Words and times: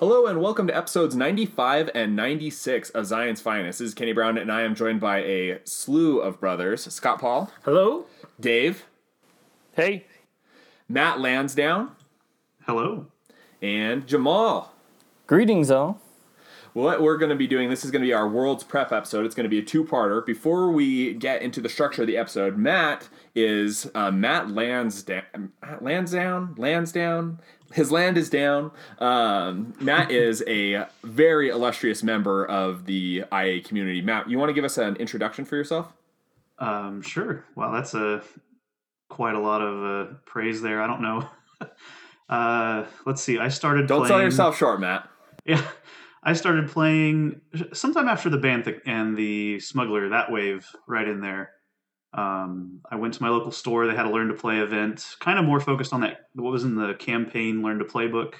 Hello 0.00 0.24
and 0.26 0.40
welcome 0.40 0.66
to 0.66 0.74
episodes 0.74 1.14
95 1.14 1.90
and 1.94 2.16
96 2.16 2.88
of 2.90 3.04
Zion's 3.04 3.42
Finest. 3.42 3.80
This 3.80 3.88
is 3.88 3.94
Kenny 3.94 4.12
Brown 4.14 4.38
and 4.38 4.50
I 4.50 4.62
am 4.62 4.74
joined 4.74 4.98
by 4.98 5.18
a 5.18 5.60
slew 5.64 6.20
of 6.20 6.40
brothers 6.40 6.84
Scott 6.92 7.20
Paul, 7.20 7.52
Hello. 7.64 8.06
Dave, 8.40 8.86
Hey. 9.74 10.06
Matt 10.88 11.20
Lansdowne, 11.20 11.90
Hello. 12.66 13.08
and 13.60 14.06
Jamal. 14.06 14.72
Greetings, 15.26 15.70
all. 15.70 16.00
What 16.72 17.02
we're 17.02 17.18
going 17.18 17.30
to 17.30 17.36
be 17.36 17.46
doing, 17.46 17.68
this 17.68 17.84
is 17.84 17.90
going 17.90 18.00
to 18.02 18.06
be 18.06 18.12
our 18.14 18.28
World's 18.28 18.64
Prep 18.64 18.92
episode. 18.92 19.26
It's 19.26 19.34
going 19.34 19.44
to 19.44 19.50
be 19.50 19.58
a 19.58 19.62
two 19.62 19.84
parter. 19.84 20.24
Before 20.24 20.70
we 20.70 21.14
get 21.14 21.42
into 21.42 21.60
the 21.60 21.68
structure 21.68 22.02
of 22.02 22.06
the 22.06 22.16
episode, 22.16 22.56
Matt 22.56 23.08
is 23.34 23.90
uh, 23.94 24.10
Matt 24.12 24.50
Lansdowne. 24.50 25.50
Lansdowne? 25.80 26.54
Lansdowne? 26.56 27.38
His 27.72 27.92
land 27.92 28.18
is 28.18 28.30
down. 28.30 28.72
Um, 28.98 29.74
Matt 29.80 30.10
is 30.12 30.42
a 30.46 30.86
very 31.04 31.48
illustrious 31.50 32.02
member 32.02 32.44
of 32.44 32.86
the 32.86 33.24
IA 33.32 33.62
community. 33.62 34.00
Matt, 34.00 34.28
you 34.28 34.38
want 34.38 34.48
to 34.48 34.54
give 34.54 34.64
us 34.64 34.78
an 34.78 34.96
introduction 34.96 35.44
for 35.44 35.56
yourself? 35.56 35.92
Um, 36.58 37.00
sure. 37.00 37.44
Wow, 37.54 37.72
that's 37.72 37.94
a 37.94 38.22
quite 39.08 39.34
a 39.34 39.40
lot 39.40 39.60
of 39.60 39.84
uh, 39.84 40.12
praise 40.24 40.62
there. 40.62 40.82
I 40.82 40.86
don't 40.86 41.02
know. 41.02 41.28
uh, 42.28 42.86
let's 43.06 43.22
see. 43.22 43.38
I 43.38 43.48
started. 43.48 43.86
Don't 43.86 44.00
playing, 44.00 44.10
sell 44.10 44.22
yourself 44.22 44.56
short, 44.56 44.80
Matt. 44.80 45.08
Yeah, 45.46 45.66
I 46.22 46.34
started 46.34 46.68
playing 46.68 47.40
sometime 47.72 48.08
after 48.08 48.28
the 48.28 48.36
Banthic 48.36 48.82
and 48.84 49.16
the 49.16 49.58
Smuggler. 49.58 50.10
That 50.10 50.30
wave 50.30 50.66
right 50.86 51.08
in 51.08 51.22
there. 51.22 51.52
Um, 52.12 52.80
I 52.90 52.96
went 52.96 53.14
to 53.14 53.22
my 53.22 53.28
local 53.28 53.52
store. 53.52 53.86
They 53.86 53.94
had 53.94 54.06
a 54.06 54.10
learn 54.10 54.28
to 54.28 54.34
play 54.34 54.58
event, 54.58 55.16
kind 55.20 55.38
of 55.38 55.44
more 55.44 55.60
focused 55.60 55.92
on 55.92 56.00
that. 56.00 56.28
What 56.34 56.50
was 56.50 56.64
in 56.64 56.74
the 56.74 56.94
campaign 56.94 57.62
learn 57.62 57.78
to 57.78 57.84
play 57.84 58.08
book, 58.08 58.36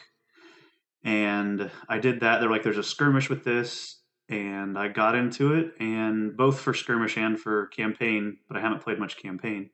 and 1.04 1.70
I 1.88 1.98
did 1.98 2.20
that. 2.20 2.40
They're 2.40 2.50
like, 2.50 2.62
"There's 2.62 2.78
a 2.78 2.82
skirmish 2.82 3.30
with 3.30 3.44
this." 3.44 3.96
And 4.28 4.78
I 4.78 4.86
got 4.88 5.16
into 5.16 5.54
it, 5.54 5.74
and 5.80 6.36
both 6.36 6.60
for 6.60 6.72
skirmish 6.72 7.16
and 7.16 7.38
for 7.38 7.66
campaign, 7.66 8.38
but 8.46 8.56
I 8.56 8.60
haven't 8.60 8.82
played 8.82 8.98
much 8.98 9.16
campaign. 9.16 9.70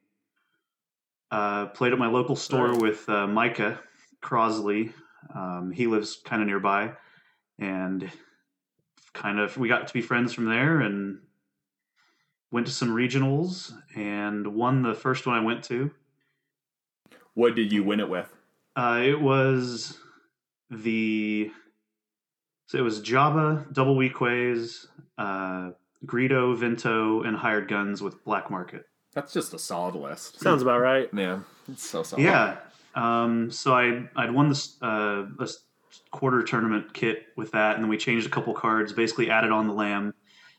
Uh, 1.31 1.67
played 1.67 1.93
at 1.93 1.99
my 1.99 2.07
local 2.07 2.37
store 2.37 2.79
with 2.79 3.07
uh, 3.09 3.27
Micah 3.27 3.81
Crosley. 4.23 4.93
Um, 5.35 5.73
he 5.73 5.87
lives 5.87 6.21
kind 6.25 6.41
of 6.41 6.49
nearby, 6.49 6.93
and 7.59 8.11
kind 9.13 9.41
of 9.41 9.57
we 9.57 9.69
got 9.69 9.89
to 9.89 9.93
be 9.93 10.01
friends 10.01 10.33
from 10.33 10.47
there, 10.47 10.81
and 10.81 11.19
went 12.57 12.67
to 12.67 12.73
some 12.73 12.89
regionals 12.89 13.75
and 13.95 14.47
won 14.55 14.81
the 14.81 14.95
first 14.95 15.27
one 15.27 15.37
I 15.37 15.45
went 15.45 15.63
to. 15.65 15.91
What 17.35 17.55
did 17.55 17.71
you 17.71 17.85
win 17.85 18.01
it 18.01 18.09
with? 18.09 18.35
Uh, 18.75 19.03
it 19.05 19.21
was 19.21 19.99
the 20.71 21.51
so 22.65 22.79
it 22.79 22.81
was 22.81 23.03
Java, 23.03 23.67
Double 23.73 23.95
Weequays, 23.95 24.87
uh, 25.19 25.73
Greedo, 26.07 26.57
Vinto, 26.57 27.29
and 27.29 27.37
Hired 27.37 27.69
Guns 27.69 28.01
with 28.01 28.25
Black 28.25 28.51
Market. 28.51 28.87
That's 29.13 29.35
just 29.35 29.53
a 29.53 29.59
solid 29.59 29.95
list. 29.95 30.41
Sounds 30.41 30.63
about 30.63 30.81
right. 30.81 31.13
Man, 31.13 31.45
it's 31.71 31.87
so 31.87 32.03
solid. 32.05 32.23
Yeah. 32.23 32.57
Um, 32.95 33.51
so 33.51 33.75
I 33.75 34.09
I'd 34.17 34.31
won 34.31 34.49
this 34.49 34.79
uh, 34.81 35.27
this 35.39 35.59
quarter 36.11 36.43
tournament 36.43 36.95
kit 36.95 37.27
with 37.37 37.51
that, 37.51 37.75
and 37.75 37.85
then 37.85 37.91
we 37.91 37.99
changed 37.99 38.27
a 38.27 38.31
couple 38.31 38.55
cards, 38.55 38.95
basically 38.95 39.29
added 39.29 39.51
on 39.51 39.67
the 39.67 39.75
lamb. 39.75 40.15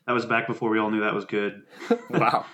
That 0.08 0.14
was 0.14 0.24
back 0.26 0.46
before 0.46 0.70
we 0.70 0.78
all 0.78 0.90
knew 0.90 1.00
that 1.02 1.14
was 1.14 1.26
good, 1.26 1.62
Wow. 2.10 2.46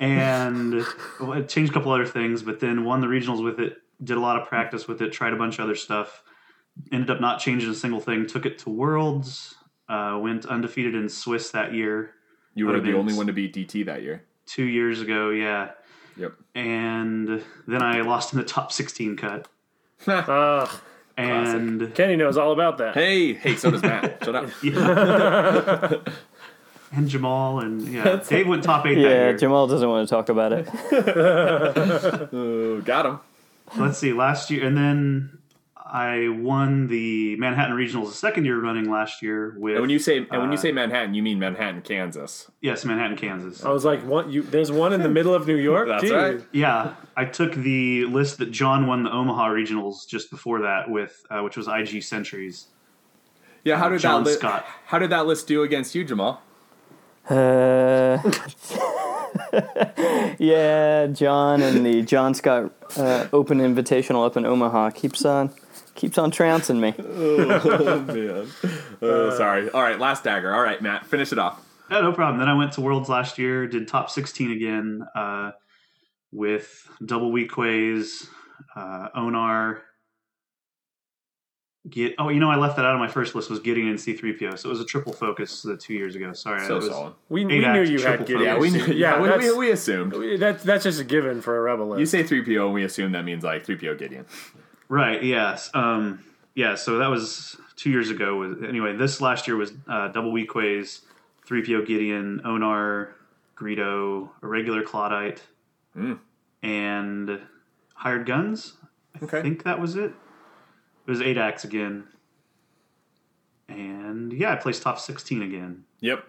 and 0.00 0.82
well, 1.20 1.32
I 1.34 1.42
changed 1.42 1.70
a 1.72 1.74
couple 1.74 1.92
other 1.92 2.06
things, 2.06 2.42
but 2.42 2.58
then 2.58 2.84
won 2.84 3.00
the 3.02 3.06
regionals 3.06 3.44
with 3.44 3.60
it. 3.60 3.76
Did 4.02 4.16
a 4.16 4.20
lot 4.20 4.40
of 4.40 4.48
practice 4.48 4.88
with 4.88 5.00
it. 5.02 5.12
Tried 5.12 5.32
a 5.34 5.36
bunch 5.36 5.58
of 5.58 5.64
other 5.64 5.74
stuff. 5.74 6.22
Ended 6.90 7.10
up 7.10 7.20
not 7.20 7.38
changing 7.38 7.70
a 7.70 7.74
single 7.74 8.00
thing. 8.00 8.26
Took 8.26 8.46
it 8.46 8.58
to 8.60 8.70
Worlds. 8.70 9.54
Uh, 9.88 10.18
went 10.20 10.46
undefeated 10.46 10.94
in 10.94 11.08
Swiss 11.08 11.50
that 11.50 11.74
year. 11.74 12.12
You 12.54 12.66
were 12.66 12.80
the 12.80 12.94
only 12.94 13.12
one 13.14 13.26
to 13.26 13.32
beat 13.34 13.54
DT 13.54 13.84
that 13.86 14.02
year. 14.02 14.24
Two 14.46 14.64
years 14.64 15.00
ago, 15.02 15.30
yeah. 15.30 15.72
Yep. 16.16 16.32
And 16.54 17.44
then 17.66 17.82
I 17.82 18.00
lost 18.00 18.32
in 18.32 18.38
the 18.38 18.44
top 18.44 18.72
16 18.72 19.16
cut. 19.16 19.48
Uh, 20.08 20.66
And 21.16 21.94
Kenny 21.94 22.16
knows 22.16 22.36
all 22.36 22.52
about 22.52 22.78
that. 22.78 22.94
Hey, 22.94 23.34
hey, 23.34 23.54
so 23.54 23.70
does 23.70 23.82
Matt. 23.82 24.24
Shut 24.24 24.34
up. 24.34 24.48
and 26.96 27.08
Jamal 27.08 27.60
and 27.60 27.82
yeah, 27.88 28.16
Dave 28.28 28.46
went 28.48 28.62
top 28.64 28.86
eight 28.86 28.94
that 28.94 29.00
Yeah, 29.00 29.08
year. 29.28 29.36
Jamal 29.36 29.66
doesn't 29.66 29.88
want 29.88 30.08
to 30.08 30.14
talk 30.14 30.28
about 30.28 30.52
it. 30.52 30.66
Got 32.84 33.06
him. 33.06 33.20
Let's 33.78 33.98
see, 33.98 34.12
last 34.12 34.50
year, 34.50 34.66
and 34.66 34.76
then 34.76 35.38
I 35.76 36.28
won 36.28 36.86
the 36.88 37.36
Manhattan 37.36 37.76
Regionals 37.76 38.06
the 38.08 38.12
second 38.14 38.44
year 38.44 38.60
running 38.60 38.90
last 38.90 39.22
year 39.22 39.54
with 39.58 39.74
And 39.74 39.80
when 39.82 39.90
you 39.90 39.98
say 39.98 40.18
and 40.18 40.28
when 40.30 40.50
you 40.52 40.58
uh, 40.58 40.60
say 40.60 40.72
Manhattan, 40.72 41.14
you 41.14 41.22
mean 41.22 41.38
Manhattan, 41.38 41.82
Kansas. 41.82 42.50
yes, 42.60 42.84
Manhattan, 42.84 43.16
Kansas. 43.16 43.64
I 43.64 43.70
was 43.70 43.84
like, 43.84 44.02
what? 44.02 44.30
You? 44.30 44.42
There's 44.42 44.70
one 44.70 44.92
in 44.92 45.02
the 45.02 45.08
middle 45.08 45.34
of 45.34 45.46
New 45.46 45.56
York. 45.56 45.88
That's 45.88 46.02
Dude. 46.04 46.12
right. 46.12 46.40
Yeah, 46.52 46.94
I 47.16 47.24
took 47.24 47.54
the 47.54 48.04
list 48.06 48.38
that 48.38 48.50
John 48.50 48.86
won 48.86 49.04
the 49.04 49.12
Omaha 49.12 49.48
Regionals 49.48 50.06
just 50.06 50.30
before 50.30 50.62
that 50.62 50.90
with, 50.90 51.24
uh, 51.30 51.40
which 51.40 51.56
was 51.56 51.68
IG 51.68 52.02
Centuries. 52.02 52.66
Yeah, 53.64 53.78
how 53.78 53.88
did 53.88 54.00
John 54.00 54.24
that 54.24 54.30
li- 54.30 54.36
Scott. 54.36 54.66
How 54.86 54.98
did 54.98 55.10
that 55.10 55.26
list 55.26 55.46
do 55.48 55.62
against 55.62 55.94
you, 55.94 56.04
Jamal? 56.04 56.42
Uh, 57.28 58.18
yeah, 60.38 61.06
John 61.06 61.62
and 61.62 61.84
the 61.86 62.02
John 62.02 62.34
Scott 62.34 62.72
uh, 62.96 63.28
Open 63.32 63.58
Invitational 63.58 64.26
up 64.26 64.36
in 64.36 64.44
Omaha 64.44 64.90
keeps 64.90 65.24
on 65.24 65.50
keeps 65.94 66.18
on 66.18 66.30
trouncing 66.30 66.80
me. 66.80 66.94
Oh 67.04 68.00
man. 68.00 68.48
Oh, 69.00 69.30
sorry. 69.36 69.70
All 69.70 69.82
right, 69.82 69.98
last 69.98 70.24
dagger. 70.24 70.52
All 70.54 70.62
right, 70.62 70.80
Matt, 70.82 71.06
finish 71.06 71.32
it 71.32 71.38
off. 71.38 71.64
Yeah, 71.90 72.00
no 72.00 72.12
problem. 72.12 72.38
Then 72.38 72.48
I 72.48 72.54
went 72.54 72.72
to 72.72 72.80
Worlds 72.80 73.08
last 73.08 73.38
year, 73.38 73.66
did 73.66 73.88
top 73.88 74.10
16 74.10 74.50
again 74.52 75.06
uh, 75.14 75.52
with 76.32 76.88
double 77.04 77.30
Weequays, 77.32 78.26
uh, 78.74 79.08
Onar. 79.14 79.82
Get 81.90 82.14
oh, 82.18 82.30
you 82.30 82.40
know, 82.40 82.50
I 82.50 82.56
left 82.56 82.76
that 82.76 82.86
out 82.86 82.94
of 82.94 82.98
my 82.98 83.08
first 83.08 83.34
list 83.34 83.50
was 83.50 83.60
Gideon 83.60 83.88
and 83.88 83.98
C3PO, 83.98 84.58
so 84.58 84.68
it 84.68 84.72
was 84.72 84.80
a 84.80 84.86
triple 84.86 85.12
focus 85.12 85.60
the 85.60 85.76
two 85.76 85.92
years 85.92 86.16
ago. 86.16 86.32
Sorry, 86.32 86.64
So 86.66 86.76
was, 86.76 86.86
solid. 86.88 87.12
We, 87.28 87.44
we 87.44 87.58
knew 87.58 87.82
you 87.82 87.98
had 87.98 88.16
triple 88.24 88.26
Gideon. 88.26 88.42
Yeah, 88.42 88.58
we 88.58 88.70
knew. 88.70 88.86
Yeah, 88.86 89.22
Yeah, 89.22 89.36
we, 89.36 89.50
we, 89.50 89.56
we 89.58 89.70
assumed. 89.70 90.40
that's 90.40 90.64
that's 90.64 90.84
just 90.84 90.98
a 90.98 91.04
given 91.04 91.42
for 91.42 91.58
a 91.58 91.60
rebel 91.60 91.88
list. 91.88 92.00
You 92.00 92.06
say 92.06 92.22
three 92.22 92.42
PO, 92.42 92.64
and 92.64 92.72
we 92.74 92.84
assume 92.84 93.12
that 93.12 93.24
means 93.26 93.44
like 93.44 93.66
three 93.66 93.76
PO 93.76 93.96
Gideon. 93.96 94.24
Right. 94.88 95.22
Yes. 95.22 95.70
Um, 95.74 96.24
yeah. 96.54 96.74
So 96.74 96.98
that 97.00 97.10
was 97.10 97.56
two 97.76 97.90
years 97.90 98.08
ago. 98.08 98.36
Was 98.36 98.62
anyway. 98.66 98.96
This 98.96 99.20
last 99.20 99.46
year 99.46 99.56
was 99.58 99.72
uh, 99.86 100.08
double 100.08 100.32
Weequays, 100.32 101.02
three 101.44 101.62
PO 101.66 101.84
Gideon, 101.84 102.40
Onar, 102.46 103.14
Greedo, 103.58 104.30
a 104.42 104.46
regular 104.46 104.82
Clawdite, 104.82 105.40
Mm. 105.94 106.18
and 106.62 107.40
hired 107.94 108.24
guns. 108.26 108.72
I 109.20 109.24
Okay. 109.26 109.42
think 109.42 109.62
that 109.64 109.78
was 109.80 109.96
it. 109.96 110.12
It 111.06 111.10
was 111.10 111.20
eight 111.20 111.36
acts 111.38 111.64
again. 111.64 112.04
And 113.68 114.32
yeah, 114.32 114.52
I 114.52 114.56
placed 114.56 114.82
top 114.82 114.98
sixteen 114.98 115.42
again. 115.42 115.84
Yep, 116.00 116.24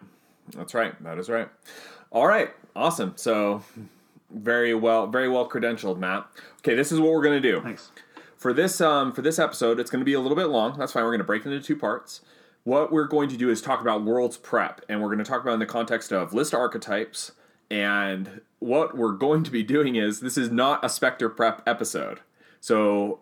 that's 0.56 0.74
right. 0.74 1.02
That 1.04 1.18
is 1.18 1.30
right. 1.30 1.50
All 2.12 2.28
right, 2.28 2.52
awesome. 2.76 3.14
So 3.16 3.64
very 4.32 4.74
well, 4.74 5.08
very 5.08 5.28
well 5.30 5.48
credentialed, 5.50 5.98
Matt. 5.98 6.26
Okay, 6.60 6.76
this 6.76 6.92
is 6.92 7.00
what 7.00 7.12
we're 7.12 7.24
gonna 7.24 7.42
do. 7.42 7.62
Thanks. 7.62 7.92
for 8.38 8.54
this 8.54 8.80
um, 8.80 9.12
for 9.12 9.22
this 9.22 9.38
episode, 9.40 9.80
it's 9.80 9.92
going 9.92 10.00
to 10.02 10.06
be 10.06 10.14
a 10.14 10.20
little 10.20 10.36
bit 10.38 10.46
long. 10.48 10.78
That's 10.78 10.94
fine. 10.94 11.04
We're 11.04 11.12
going 11.12 11.20
to 11.20 11.26
break 11.26 11.46
it 11.46 11.52
into 11.52 11.66
two 11.66 11.76
parts. 11.76 12.22
What 12.64 12.92
we're 12.92 13.08
going 13.08 13.30
to 13.30 13.38
do 13.38 13.50
is 13.50 13.62
talk 13.62 13.82
about 13.82 14.04
world's 14.04 14.38
prep, 14.38 14.82
and 14.90 15.02
we're 15.02 15.08
going 15.10 15.20
to 15.20 15.26
talk 15.26 15.42
about 15.42 15.54
in 15.54 15.60
the 15.60 15.66
context 15.66 16.12
of 16.12 16.34
list 16.34 16.54
archetypes. 16.54 17.32
And 17.70 18.42
what 18.60 18.96
we're 18.96 19.14
going 19.14 19.44
to 19.44 19.52
be 19.52 19.64
doing 19.64 19.96
is 19.96 20.20
this 20.20 20.38
is 20.38 20.52
not 20.52 20.84
a 20.86 20.90
Spectre 20.90 21.30
prep 21.30 21.62
episode. 21.68 22.22
So 22.62 23.20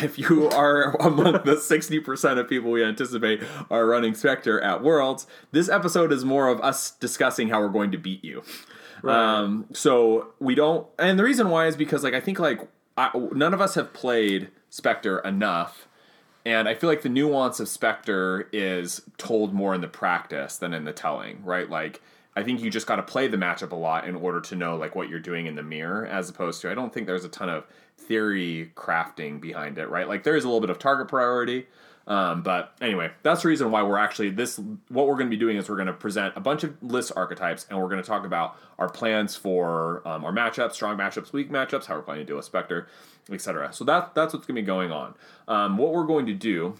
if 0.00 0.18
you 0.18 0.48
are 0.48 0.96
among 1.00 1.44
the 1.44 1.58
sixty 1.58 2.00
percent 2.00 2.38
of 2.38 2.48
people 2.48 2.70
we 2.70 2.84
anticipate 2.84 3.42
are 3.70 3.86
running 3.86 4.14
Spectre 4.14 4.60
at 4.60 4.82
Worlds, 4.82 5.26
this 5.50 5.68
episode 5.68 6.12
is 6.12 6.24
more 6.24 6.48
of 6.48 6.60
us 6.60 6.92
discussing 6.92 7.48
how 7.48 7.60
we're 7.60 7.68
going 7.68 7.92
to 7.92 7.98
beat 7.98 8.24
you. 8.24 8.42
Um, 9.04 9.66
so 9.72 10.32
we 10.38 10.54
don't, 10.54 10.86
and 10.98 11.18
the 11.18 11.24
reason 11.24 11.50
why 11.50 11.66
is 11.66 11.76
because 11.76 12.04
like 12.04 12.14
I 12.14 12.20
think 12.20 12.38
like 12.38 12.60
I, 12.96 13.10
none 13.32 13.52
of 13.52 13.60
us 13.60 13.74
have 13.74 13.92
played 13.92 14.48
Spectre 14.70 15.18
enough, 15.18 15.88
and 16.46 16.68
I 16.68 16.74
feel 16.74 16.88
like 16.88 17.02
the 17.02 17.08
nuance 17.08 17.58
of 17.60 17.68
Spectre 17.68 18.48
is 18.52 19.02
told 19.18 19.52
more 19.52 19.74
in 19.74 19.80
the 19.80 19.88
practice 19.88 20.56
than 20.56 20.72
in 20.72 20.84
the 20.84 20.92
telling, 20.92 21.44
right? 21.44 21.68
Like 21.68 22.00
I 22.34 22.42
think 22.42 22.60
you 22.60 22.70
just 22.70 22.86
got 22.86 22.96
to 22.96 23.02
play 23.02 23.28
the 23.28 23.36
matchup 23.36 23.72
a 23.72 23.76
lot 23.76 24.06
in 24.06 24.14
order 24.14 24.40
to 24.40 24.54
know 24.54 24.76
like 24.76 24.94
what 24.94 25.08
you're 25.08 25.20
doing 25.20 25.46
in 25.46 25.56
the 25.56 25.62
mirror, 25.62 26.06
as 26.06 26.30
opposed 26.30 26.62
to 26.62 26.70
I 26.70 26.74
don't 26.74 26.94
think 26.94 27.06
there's 27.06 27.24
a 27.24 27.28
ton 27.28 27.48
of 27.48 27.66
theory 28.06 28.72
crafting 28.74 29.40
behind 29.40 29.78
it, 29.78 29.88
right? 29.88 30.08
Like 30.08 30.24
there 30.24 30.36
is 30.36 30.44
a 30.44 30.48
little 30.48 30.60
bit 30.60 30.70
of 30.70 30.78
target 30.78 31.08
priority. 31.08 31.66
Um, 32.06 32.42
but 32.42 32.74
anyway, 32.80 33.12
that's 33.22 33.42
the 33.42 33.48
reason 33.48 33.70
why 33.70 33.82
we're 33.82 33.98
actually 33.98 34.30
this. 34.30 34.58
What 34.88 35.06
we're 35.06 35.14
going 35.14 35.28
to 35.28 35.36
be 35.36 35.36
doing 35.36 35.56
is 35.56 35.68
we're 35.68 35.76
going 35.76 35.86
to 35.86 35.92
present 35.92 36.34
a 36.36 36.40
bunch 36.40 36.64
of 36.64 36.74
list 36.82 37.12
archetypes, 37.14 37.66
and 37.70 37.78
we're 37.78 37.88
going 37.88 38.02
to 38.02 38.06
talk 38.06 38.26
about 38.26 38.56
our 38.78 38.88
plans 38.88 39.36
for 39.36 40.06
um, 40.06 40.24
our 40.24 40.32
matchups, 40.32 40.72
strong 40.72 40.96
matchups, 40.96 41.32
weak 41.32 41.50
matchups, 41.50 41.86
how 41.86 41.94
we're 41.94 42.02
planning 42.02 42.26
to 42.26 42.30
deal 42.30 42.36
with 42.36 42.44
Spectre, 42.44 42.88
etc. 43.30 43.72
So 43.72 43.84
that 43.84 44.14
that's 44.14 44.34
what's 44.34 44.46
going 44.46 44.56
to 44.56 44.62
be 44.62 44.66
going 44.66 44.90
on. 44.90 45.14
Um, 45.46 45.78
what 45.78 45.92
we're 45.92 46.06
going 46.06 46.26
to 46.26 46.34
do 46.34 46.74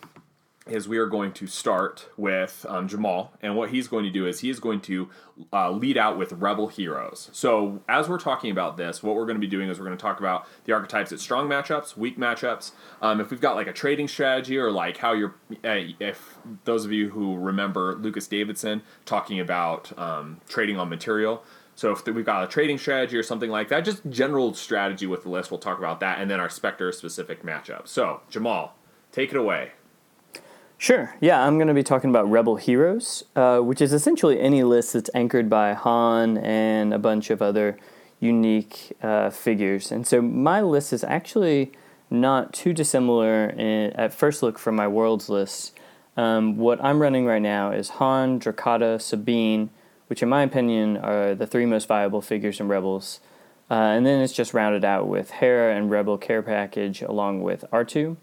is 0.66 0.86
we 0.86 0.98
are 0.98 1.06
going 1.06 1.32
to 1.32 1.46
start 1.46 2.08
with 2.16 2.64
um, 2.68 2.86
Jamal, 2.86 3.32
and 3.42 3.56
what 3.56 3.70
he's 3.70 3.88
going 3.88 4.04
to 4.04 4.10
do 4.10 4.26
is 4.26 4.40
he 4.40 4.50
is 4.50 4.60
going 4.60 4.80
to 4.82 5.08
uh, 5.52 5.70
lead 5.70 5.98
out 5.98 6.16
with 6.16 6.32
Rebel 6.32 6.68
Heroes. 6.68 7.30
So, 7.32 7.82
as 7.88 8.08
we're 8.08 8.18
talking 8.18 8.50
about 8.50 8.76
this, 8.76 9.02
what 9.02 9.16
we're 9.16 9.26
going 9.26 9.36
to 9.36 9.40
be 9.40 9.48
doing 9.48 9.68
is 9.68 9.78
we're 9.78 9.86
going 9.86 9.96
to 9.96 10.02
talk 10.02 10.20
about 10.20 10.46
the 10.64 10.72
archetypes 10.72 11.12
at 11.12 11.18
strong 11.18 11.48
matchups, 11.48 11.96
weak 11.96 12.16
matchups. 12.16 12.72
Um, 13.00 13.20
if 13.20 13.30
we've 13.30 13.40
got 13.40 13.56
like 13.56 13.66
a 13.66 13.72
trading 13.72 14.06
strategy, 14.06 14.56
or 14.56 14.70
like 14.70 14.98
how 14.98 15.12
you're, 15.12 15.34
uh, 15.64 15.82
if 15.98 16.38
those 16.64 16.84
of 16.84 16.92
you 16.92 17.10
who 17.10 17.36
remember 17.36 17.96
Lucas 17.96 18.28
Davidson 18.28 18.82
talking 19.04 19.40
about 19.40 19.96
um, 19.98 20.40
trading 20.48 20.78
on 20.78 20.88
material. 20.88 21.42
So 21.74 21.90
if 21.90 22.06
we've 22.06 22.24
got 22.24 22.44
a 22.44 22.46
trading 22.46 22.78
strategy 22.78 23.16
or 23.16 23.22
something 23.22 23.50
like 23.50 23.68
that, 23.68 23.84
just 23.84 24.08
general 24.10 24.52
strategy 24.54 25.06
with 25.06 25.22
the 25.22 25.30
list, 25.30 25.50
we'll 25.50 25.58
talk 25.58 25.78
about 25.78 26.00
that, 26.00 26.20
and 26.20 26.30
then 26.30 26.38
our 26.38 26.50
Spectre 26.50 26.92
specific 26.92 27.42
matchup. 27.42 27.88
So 27.88 28.20
Jamal, 28.30 28.76
take 29.10 29.30
it 29.30 29.36
away. 29.36 29.72
Sure. 30.82 31.14
Yeah, 31.20 31.46
I'm 31.46 31.58
going 31.58 31.68
to 31.68 31.74
be 31.74 31.84
talking 31.84 32.10
about 32.10 32.28
Rebel 32.28 32.56
Heroes, 32.56 33.22
uh, 33.36 33.60
which 33.60 33.80
is 33.80 33.92
essentially 33.92 34.40
any 34.40 34.64
list 34.64 34.94
that's 34.94 35.10
anchored 35.14 35.48
by 35.48 35.74
Han 35.74 36.38
and 36.38 36.92
a 36.92 36.98
bunch 36.98 37.30
of 37.30 37.40
other 37.40 37.78
unique 38.18 38.92
uh, 39.00 39.30
figures. 39.30 39.92
And 39.92 40.04
so 40.04 40.20
my 40.20 40.60
list 40.60 40.92
is 40.92 41.04
actually 41.04 41.70
not 42.10 42.52
too 42.52 42.72
dissimilar 42.72 43.50
in, 43.50 43.92
at 43.92 44.12
first 44.12 44.42
look 44.42 44.58
from 44.58 44.74
my 44.74 44.88
worlds 44.88 45.28
list. 45.28 45.78
Um, 46.16 46.56
what 46.56 46.82
I'm 46.82 47.00
running 47.00 47.26
right 47.26 47.40
now 47.40 47.70
is 47.70 47.90
Han, 47.90 48.40
Drokkatta, 48.40 49.00
Sabine, 49.00 49.70
which 50.08 50.20
in 50.20 50.28
my 50.28 50.42
opinion 50.42 50.96
are 50.96 51.36
the 51.36 51.46
three 51.46 51.64
most 51.64 51.86
viable 51.86 52.22
figures 52.22 52.58
in 52.58 52.66
Rebels. 52.66 53.20
Uh, 53.70 53.74
and 53.74 54.04
then 54.04 54.20
it's 54.20 54.32
just 54.32 54.52
rounded 54.52 54.84
out 54.84 55.06
with 55.06 55.30
Hera 55.30 55.76
and 55.76 55.92
Rebel 55.92 56.18
Care 56.18 56.42
Package 56.42 57.02
along 57.02 57.42
with 57.42 57.64
R2. 57.72 58.16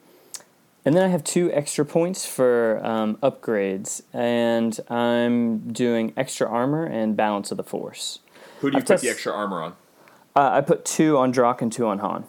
And 0.89 0.97
then 0.97 1.03
I 1.03 1.09
have 1.09 1.23
two 1.23 1.53
extra 1.53 1.85
points 1.85 2.25
for 2.25 2.81
um, 2.83 3.17
upgrades, 3.17 4.01
and 4.11 4.79
I'm 4.89 5.71
doing 5.71 6.13
extra 6.17 6.49
armor 6.49 6.83
and 6.83 7.15
balance 7.15 7.51
of 7.51 7.57
the 7.57 7.63
force. 7.63 8.21
Who 8.61 8.71
do 8.71 8.73
you 8.73 8.79
I've 8.79 8.85
put 8.87 8.93
test- 8.93 9.03
the 9.03 9.09
extra 9.09 9.31
armor 9.31 9.61
on? 9.61 9.73
Uh, 10.35 10.49
I 10.53 10.61
put 10.61 10.85
two 10.85 11.15
on 11.15 11.29
Drock 11.29 11.61
and 11.61 11.71
two 11.71 11.85
on 11.85 11.99
Han. 11.99 12.25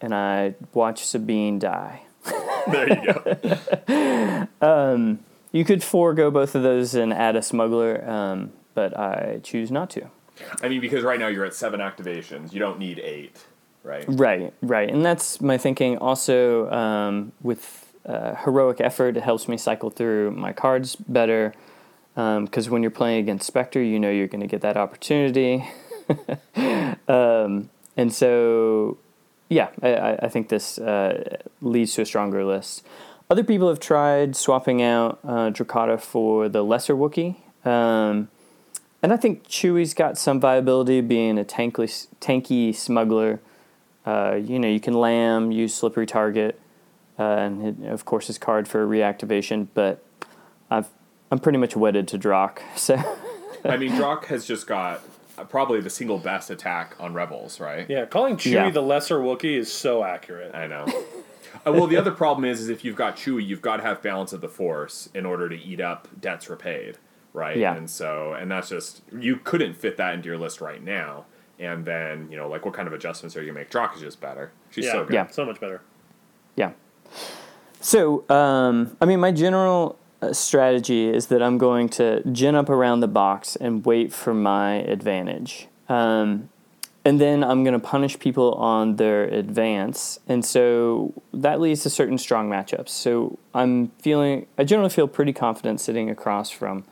And 0.00 0.14
I 0.14 0.54
watch 0.72 1.04
Sabine 1.04 1.58
die. 1.58 2.02
There 2.68 2.88
you 2.88 4.46
go. 4.60 5.18
You 5.50 5.64
could 5.64 5.82
forego 5.82 6.30
both 6.30 6.54
of 6.54 6.62
those 6.62 6.94
and 6.94 7.12
add 7.12 7.34
a 7.34 7.42
smuggler, 7.42 8.08
um, 8.08 8.52
but 8.74 8.96
I 8.96 9.40
choose 9.42 9.72
not 9.72 9.90
to. 9.90 10.08
I 10.62 10.68
mean, 10.68 10.80
because 10.80 11.02
right 11.02 11.18
now 11.18 11.26
you're 11.26 11.44
at 11.44 11.54
seven 11.54 11.80
activations. 11.80 12.52
You 12.52 12.60
don't 12.60 12.78
need 12.78 13.00
eight, 13.00 13.44
right? 13.84 14.04
Right, 14.08 14.52
right. 14.62 14.90
And 14.90 15.04
that's 15.04 15.40
my 15.40 15.56
thinking. 15.58 15.98
Also, 15.98 16.70
um, 16.70 17.32
with 17.42 17.92
uh, 18.04 18.34
heroic 18.34 18.80
effort, 18.80 19.16
it 19.16 19.22
helps 19.22 19.46
me 19.46 19.56
cycle 19.56 19.90
through 19.90 20.32
my 20.32 20.52
cards 20.52 20.96
better. 20.96 21.54
Because 22.14 22.70
when 22.70 22.82
you're 22.82 22.90
playing 22.92 23.18
against 23.20 23.46
Spectre, 23.46 23.82
you 23.82 23.98
know 23.98 24.10
you're 24.10 24.28
going 24.28 24.40
to 24.40 24.46
get 24.46 24.60
that 24.62 24.76
opportunity. 24.76 25.68
um, 27.08 27.70
and 27.96 28.12
so, 28.12 28.98
yeah, 29.48 29.68
I, 29.82 30.16
I- 30.22 30.28
think 30.28 30.48
this 30.48 30.78
uh, 30.78 31.38
leads 31.60 31.94
to 31.94 32.02
a 32.02 32.06
stronger 32.06 32.44
list. 32.44 32.84
Other 33.30 33.42
people 33.42 33.68
have 33.68 33.80
tried 33.80 34.36
swapping 34.36 34.82
out 34.82 35.18
uh, 35.24 35.50
for 35.98 36.48
the 36.48 36.62
lesser 36.62 36.94
Wookiee. 36.94 37.36
Um, 37.66 38.28
and 39.02 39.12
I 39.12 39.16
think 39.16 39.48
Chewie's 39.48 39.92
got 39.92 40.16
some 40.16 40.40
viability 40.40 41.00
being 41.00 41.38
a 41.38 41.44
tankly, 41.44 42.06
tanky 42.20 42.74
smuggler. 42.74 43.40
Uh, 44.06 44.38
you 44.42 44.58
know, 44.58 44.68
you 44.68 44.80
can 44.80 44.94
lamb, 44.94 45.50
use 45.50 45.74
slippery 45.74 46.06
target, 46.06 46.60
uh, 47.18 47.22
and 47.22 47.84
it, 47.84 47.88
of 47.90 48.04
course 48.04 48.26
his 48.26 48.38
card 48.38 48.68
for 48.68 48.86
reactivation. 48.86 49.68
But 49.74 50.04
I've 50.70 50.88
I'm 51.30 51.38
pretty 51.38 51.58
much 51.58 51.74
wedded 51.76 52.06
to 52.08 52.18
Drock, 52.18 52.62
so 52.76 52.96
I 53.64 53.76
mean, 53.76 53.94
Drock 53.96 54.26
has 54.26 54.46
just 54.46 54.66
got 54.66 55.00
uh, 55.38 55.44
probably 55.44 55.80
the 55.80 55.90
single 55.90 56.18
best 56.18 56.50
attack 56.50 56.94
on 57.00 57.14
Rebels, 57.14 57.60
right? 57.60 57.88
Yeah, 57.88 58.04
calling 58.04 58.36
Chewie 58.36 58.52
Yeah. 58.52 58.70
the 58.70 58.82
lesser 58.82 59.18
Wookiee 59.20 59.56
is 59.58 59.72
so 59.72 60.04
accurate. 60.04 60.54
I 60.54 60.66
know. 60.66 60.86
Uh, 61.66 61.72
well, 61.72 61.86
the 61.86 61.96
other 61.96 62.10
problem 62.10 62.44
is, 62.44 62.60
is 62.60 62.68
if 62.68 62.84
you've 62.84 62.96
got 62.96 63.16
Chewie, 63.16 63.46
you've 63.46 63.62
got 63.62 63.76
to 63.78 63.82
have 63.84 64.02
balance 64.02 64.32
of 64.32 64.40
the 64.40 64.48
Force 64.48 65.08
in 65.14 65.24
order 65.24 65.48
to 65.48 65.56
eat 65.56 65.80
up 65.80 66.08
debts 66.20 66.50
repaid, 66.50 66.98
right? 67.32 67.56
Yeah. 67.56 67.74
And 67.74 67.88
so, 67.88 68.34
and 68.34 68.50
that's 68.50 68.68
just 68.68 69.02
you 69.16 69.36
couldn't 69.36 69.74
fit 69.74 69.96
that 69.96 70.14
into 70.14 70.28
your 70.28 70.36
list 70.38 70.60
right 70.60 70.82
now. 70.82 71.24
And 71.58 71.84
then, 71.84 72.28
you 72.30 72.36
know, 72.36 72.48
like 72.48 72.64
what 72.64 72.74
kind 72.74 72.88
of 72.88 72.94
adjustments 72.94 73.36
are 73.36 73.40
you 73.40 73.48
gonna 73.48 73.60
make? 73.60 73.70
Drock 73.70 73.94
is 73.94 74.00
just 74.00 74.20
better. 74.20 74.50
She's 74.70 74.86
yeah, 74.86 74.92
so 74.92 75.04
good. 75.04 75.14
Yeah. 75.14 75.26
so 75.28 75.44
much 75.44 75.60
better. 75.60 75.82
yeah. 76.56 76.72
So 77.80 78.28
um, 78.30 78.96
I 79.00 79.04
mean, 79.04 79.20
my 79.20 79.30
general 79.30 79.98
uh, 80.22 80.32
strategy 80.32 81.08
is 81.08 81.26
that 81.26 81.42
I'm 81.42 81.58
going 81.58 81.88
to 81.90 82.22
gin 82.32 82.54
up 82.54 82.68
around 82.68 83.00
the 83.00 83.08
box 83.08 83.56
and 83.56 83.84
wait 83.84 84.12
for 84.12 84.32
my 84.32 84.76
advantage. 84.76 85.68
Um, 85.88 86.48
and 87.04 87.20
then 87.20 87.44
I'm 87.44 87.62
going 87.62 87.78
to 87.78 87.86
punish 87.86 88.18
people 88.18 88.54
on 88.54 88.96
their 88.96 89.24
advance. 89.24 90.18
And 90.26 90.42
so 90.42 91.12
that 91.34 91.60
leads 91.60 91.82
to 91.82 91.90
certain 91.90 92.16
strong 92.16 92.48
matchups. 92.48 92.88
So 92.88 93.38
I'm 93.52 93.88
feeling, 94.00 94.46
I 94.56 94.64
generally 94.64 94.88
feel 94.88 95.06
pretty 95.06 95.34
confident 95.34 95.80
sitting 95.82 96.08
across 96.08 96.48
from 96.48 96.84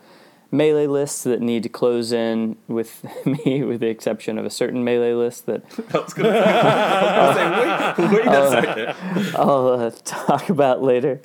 melee 0.53 0.87
lists 0.87 1.25
that 1.25 1.41
need 1.41 1.63
to 1.65 1.69
close 1.69 2.13
in 2.13 2.57
with 2.69 3.05
me, 3.27 3.65
with 3.65 3.81
the 3.81 3.89
exception 3.89 4.39
of 4.39 4.45
a 4.45 4.51
certain 4.51 4.85
melee 4.85 5.15
list 5.15 5.47
that 5.47 5.65
I 5.95 5.99
was 5.99 6.05
was 6.05 6.15
gonna 6.15 7.95
say, 7.97 8.03
wait, 8.05 8.13
wait 8.13 8.27
a 8.27 8.51
second. 8.51 9.35
I'll 9.37 9.69
uh, 9.69 9.91
talk 10.05 10.49
about 10.51 10.83
later. 10.83 11.21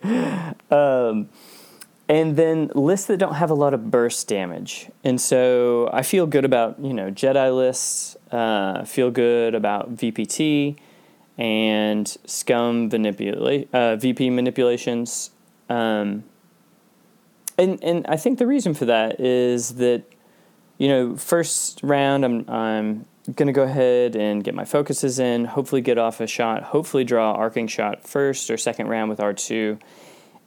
Um, 0.72 1.30
and 2.10 2.38
then 2.38 2.72
lists 2.74 3.08
that 3.08 3.18
don't 3.18 3.36
have 3.36 3.50
a 3.50 3.54
lot 3.54 3.74
of 3.74 3.92
burst 3.92 4.28
damage. 4.30 4.90
And 5.04 5.20
so 5.20 5.90
I 5.92 6.04
feel 6.04 6.26
good 6.26 6.46
about, 6.46 6.80
you 6.80 6.94
know, 6.94 7.12
Jedi 7.12 7.56
lists, 7.56 8.16
uh, 8.32 8.86
feel 8.86 9.12
good 9.12 9.54
about 9.54 9.96
VPT 9.96 10.78
and 11.38 12.08
scum 12.26 12.90
manipula- 12.90 13.68
uh, 13.74 13.98
VP 13.98 14.30
manipulations. 14.30 15.32
Um, 15.70 16.24
and, 17.58 17.84
and 17.84 18.06
I 18.08 18.18
think 18.18 18.40
the 18.40 18.48
reason 18.48 18.74
for 18.74 18.86
that 18.86 19.20
is 19.20 19.76
that, 19.76 20.04
you 20.78 20.88
know, 20.88 21.16
first 21.16 21.80
round, 21.84 22.24
I'm, 22.24 22.50
I'm 22.50 23.06
to 23.36 23.52
go 23.52 23.64
ahead 23.64 24.16
and 24.16 24.44
get 24.44 24.56
my 24.56 24.66
focuses 24.66 25.20
in, 25.20 25.46
hopefully 25.46 25.82
get 25.82 25.98
off 25.98 26.22
a 26.22 26.28
shot, 26.28 26.64
hopefully 26.64 27.04
draw 27.04 27.34
arcing 27.34 27.68
shot 27.68 28.08
first 28.08 28.50
or 28.50 28.58
second 28.58 28.88
round 28.88 29.10
with 29.10 29.20
R2. 29.20 29.80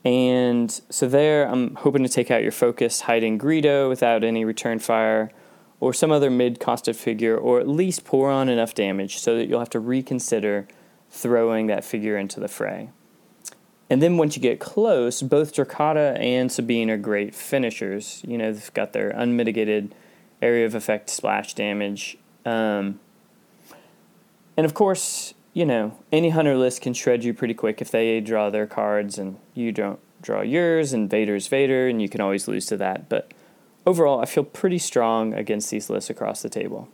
And 0.03 0.71
so 0.89 1.07
there, 1.07 1.47
I'm 1.47 1.75
hoping 1.75 2.03
to 2.03 2.09
take 2.09 2.31
out 2.31 2.41
your 2.41 2.51
focus, 2.51 3.01
hiding 3.01 3.37
Greedo 3.37 3.87
without 3.87 4.23
any 4.23 4.45
return 4.45 4.79
fire, 4.79 5.31
or 5.79 5.93
some 5.93 6.11
other 6.11 6.29
mid-costed 6.31 6.95
figure, 6.95 7.37
or 7.37 7.59
at 7.59 7.67
least 7.67 8.03
pour 8.03 8.31
on 8.31 8.49
enough 8.49 8.73
damage 8.73 9.19
so 9.19 9.35
that 9.35 9.47
you'll 9.47 9.59
have 9.59 9.69
to 9.71 9.79
reconsider 9.79 10.67
throwing 11.09 11.67
that 11.67 11.83
figure 11.83 12.17
into 12.17 12.39
the 12.39 12.47
fray. 12.47 12.89
And 13.91 14.01
then 14.01 14.15
once 14.15 14.37
you 14.37 14.41
get 14.41 14.61
close, 14.61 15.21
both 15.21 15.53
Drokkatta 15.53 16.17
and 16.17 16.49
Sabine 16.49 16.89
are 16.89 16.97
great 16.97 17.35
finishers. 17.35 18.21
You 18.25 18.37
know, 18.37 18.53
they've 18.53 18.73
got 18.73 18.93
their 18.93 19.09
unmitigated 19.09 19.93
area 20.41 20.65
of 20.65 20.73
effect 20.73 21.09
splash 21.09 21.53
damage. 21.55 22.17
Um, 22.45 23.01
and 24.55 24.63
of 24.63 24.73
course, 24.73 25.33
you 25.53 25.65
know, 25.65 25.99
any 26.09 26.29
hunter 26.29 26.55
list 26.55 26.81
can 26.81 26.93
shred 26.93 27.25
you 27.25 27.33
pretty 27.33 27.53
quick 27.53 27.81
if 27.81 27.91
they 27.91 28.21
draw 28.21 28.49
their 28.49 28.65
cards 28.65 29.17
and 29.17 29.37
you 29.53 29.73
don't 29.73 29.99
draw 30.21 30.39
yours, 30.39 30.93
and 30.93 31.09
Vader's 31.09 31.47
Vader, 31.47 31.89
and 31.89 32.01
you 32.01 32.07
can 32.07 32.21
always 32.21 32.47
lose 32.47 32.67
to 32.67 32.77
that. 32.77 33.09
But 33.09 33.33
overall, 33.85 34.21
I 34.21 34.25
feel 34.25 34.45
pretty 34.45 34.77
strong 34.77 35.33
against 35.33 35.69
these 35.69 35.89
lists 35.89 36.09
across 36.09 36.41
the 36.41 36.49
table. 36.49 36.87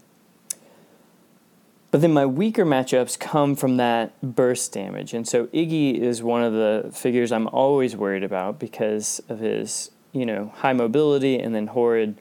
But 1.90 2.02
then 2.02 2.12
my 2.14 2.26
weaker 2.26 2.66
matchups 2.66 3.18
come 3.18 3.56
from 3.56 3.78
that 3.78 4.20
burst 4.22 4.74
damage. 4.74 5.14
And 5.14 5.28
so 5.28 5.48
Iggy 5.48 5.98
is 5.98 6.22
one 6.22 6.44
of 6.44 6.54
the 6.54 6.92
figures 6.94 7.32
I'm 7.32 7.48
always 7.48 7.96
worried 7.96 8.24
about 8.24 8.60
because 8.60 9.22
of 9.30 9.40
his, 9.40 9.92
you 10.12 10.26
know, 10.26 10.52
high 10.58 10.74
mobility 10.74 11.40
and 11.40 11.56
then 11.56 11.68
horrid 11.68 12.20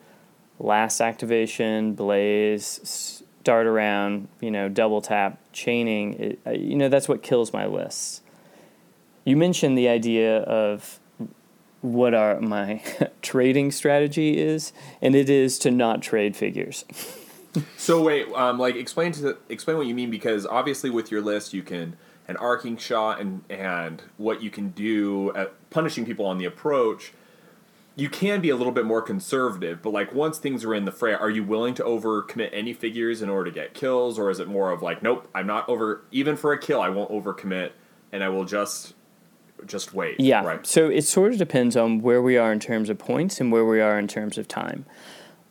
last 0.59 1.01
activation, 1.01 1.95
blaze, 1.95 3.23
dart 3.43 3.67
around, 3.67 4.29
you 4.41 4.51
know, 4.51 4.69
double 4.69 5.01
tap, 5.01 5.41
chaining. 5.53 6.15
It, 6.15 6.59
you 6.59 6.77
know, 6.77 6.89
that's 6.89 7.09
what 7.09 7.23
kills 7.23 7.53
my 7.53 7.67
lists. 7.67 8.23
You 9.25 9.37
mentioned 9.37 9.77
the 9.77 9.89
idea 9.89 10.39
of 10.43 11.01
what 11.81 12.15
our 12.15 12.41
my 12.41 12.83
trading 13.23 13.73
strategy 13.73 14.39
is, 14.39 14.73
and 15.03 15.15
it 15.15 15.29
is 15.29 15.59
to 15.61 15.71
not 15.71 16.03
trade 16.03 16.37
figures. 16.37 16.85
So 17.77 18.03
wait, 18.03 18.27
um, 18.35 18.59
like 18.59 18.77
explain 18.77 19.13
to 19.13 19.23
the, 19.23 19.39
explain 19.49 19.77
what 19.77 19.87
you 19.87 19.95
mean 19.95 20.11
because 20.11 20.47
obviously 20.47 20.91
with 20.91 21.11
your 21.11 21.23
list 21.23 21.55
you 21.55 21.63
can 21.63 21.97
an 22.29 22.37
arcing 22.37 22.77
shot 22.77 23.21
and 23.21 23.45
and 23.49 24.03
what 24.17 24.43
you 24.43 24.51
can 24.51 24.71
do 24.71 25.33
at 25.35 25.53
punishing 25.71 26.05
people 26.05 26.27
on 26.27 26.39
the 26.39 26.45
approach. 26.45 27.13
You 27.99 28.11
can 28.11 28.43
be 28.43 28.51
a 28.51 28.57
little 28.57 28.73
bit 28.75 28.85
more 28.85 29.01
conservative, 29.01 29.81
but 29.81 29.91
like 29.91 30.13
once 30.13 30.39
things 30.39 30.65
are 30.65 30.75
in 30.75 30.85
the 30.85 30.93
fray, 30.93 31.15
are 31.15 31.31
you 31.31 31.43
willing 31.43 31.73
to 31.75 31.83
overcommit 31.83 32.51
any 32.53 32.75
figures 32.75 33.23
in 33.23 33.31
order 33.31 33.51
to 33.51 33.55
get 33.55 33.73
kills, 33.73 34.19
or 34.19 34.29
is 34.29 34.39
it 34.39 34.49
more 34.49 34.71
of 34.71 34.83
like, 34.83 35.03
nope, 35.03 35.29
I'm 35.35 35.47
not 35.47 35.67
over 35.69 36.03
even 36.11 36.37
for 36.37 36.53
a 36.53 36.59
kill, 36.59 36.81
I 36.83 36.91
won't 36.91 37.11
overcommit, 37.11 37.71
and 38.13 38.23
I 38.23 38.29
will 38.29 38.45
just 38.45 38.95
just 39.65 39.95
wait? 39.95 40.21
Yeah. 40.21 40.45
Right. 40.45 40.67
So 40.67 40.91
it 40.91 41.03
sort 41.03 41.33
of 41.33 41.39
depends 41.39 41.75
on 41.75 42.03
where 42.03 42.21
we 42.21 42.37
are 42.37 42.53
in 42.53 42.61
terms 42.61 42.91
of 42.91 42.99
points 42.99 43.41
and 43.41 43.51
where 43.51 43.65
we 43.65 43.81
are 43.81 43.99
in 43.99 44.09
terms 44.09 44.37
of 44.37 44.47
time. 44.47 44.85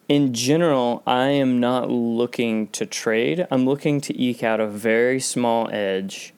In 0.08 0.36
general, 0.36 1.02
I 1.08 1.30
am 1.30 1.60
not 1.60 1.90
looking 1.90 2.68
to 2.70 2.86
trade. 2.86 3.48
I'm 3.50 3.66
looking 3.66 4.02
to 4.02 4.20
eke 4.20 4.44
out 4.44 4.60
a 4.60 4.68
very 4.68 5.20
small 5.20 5.68
edge, 5.72 6.32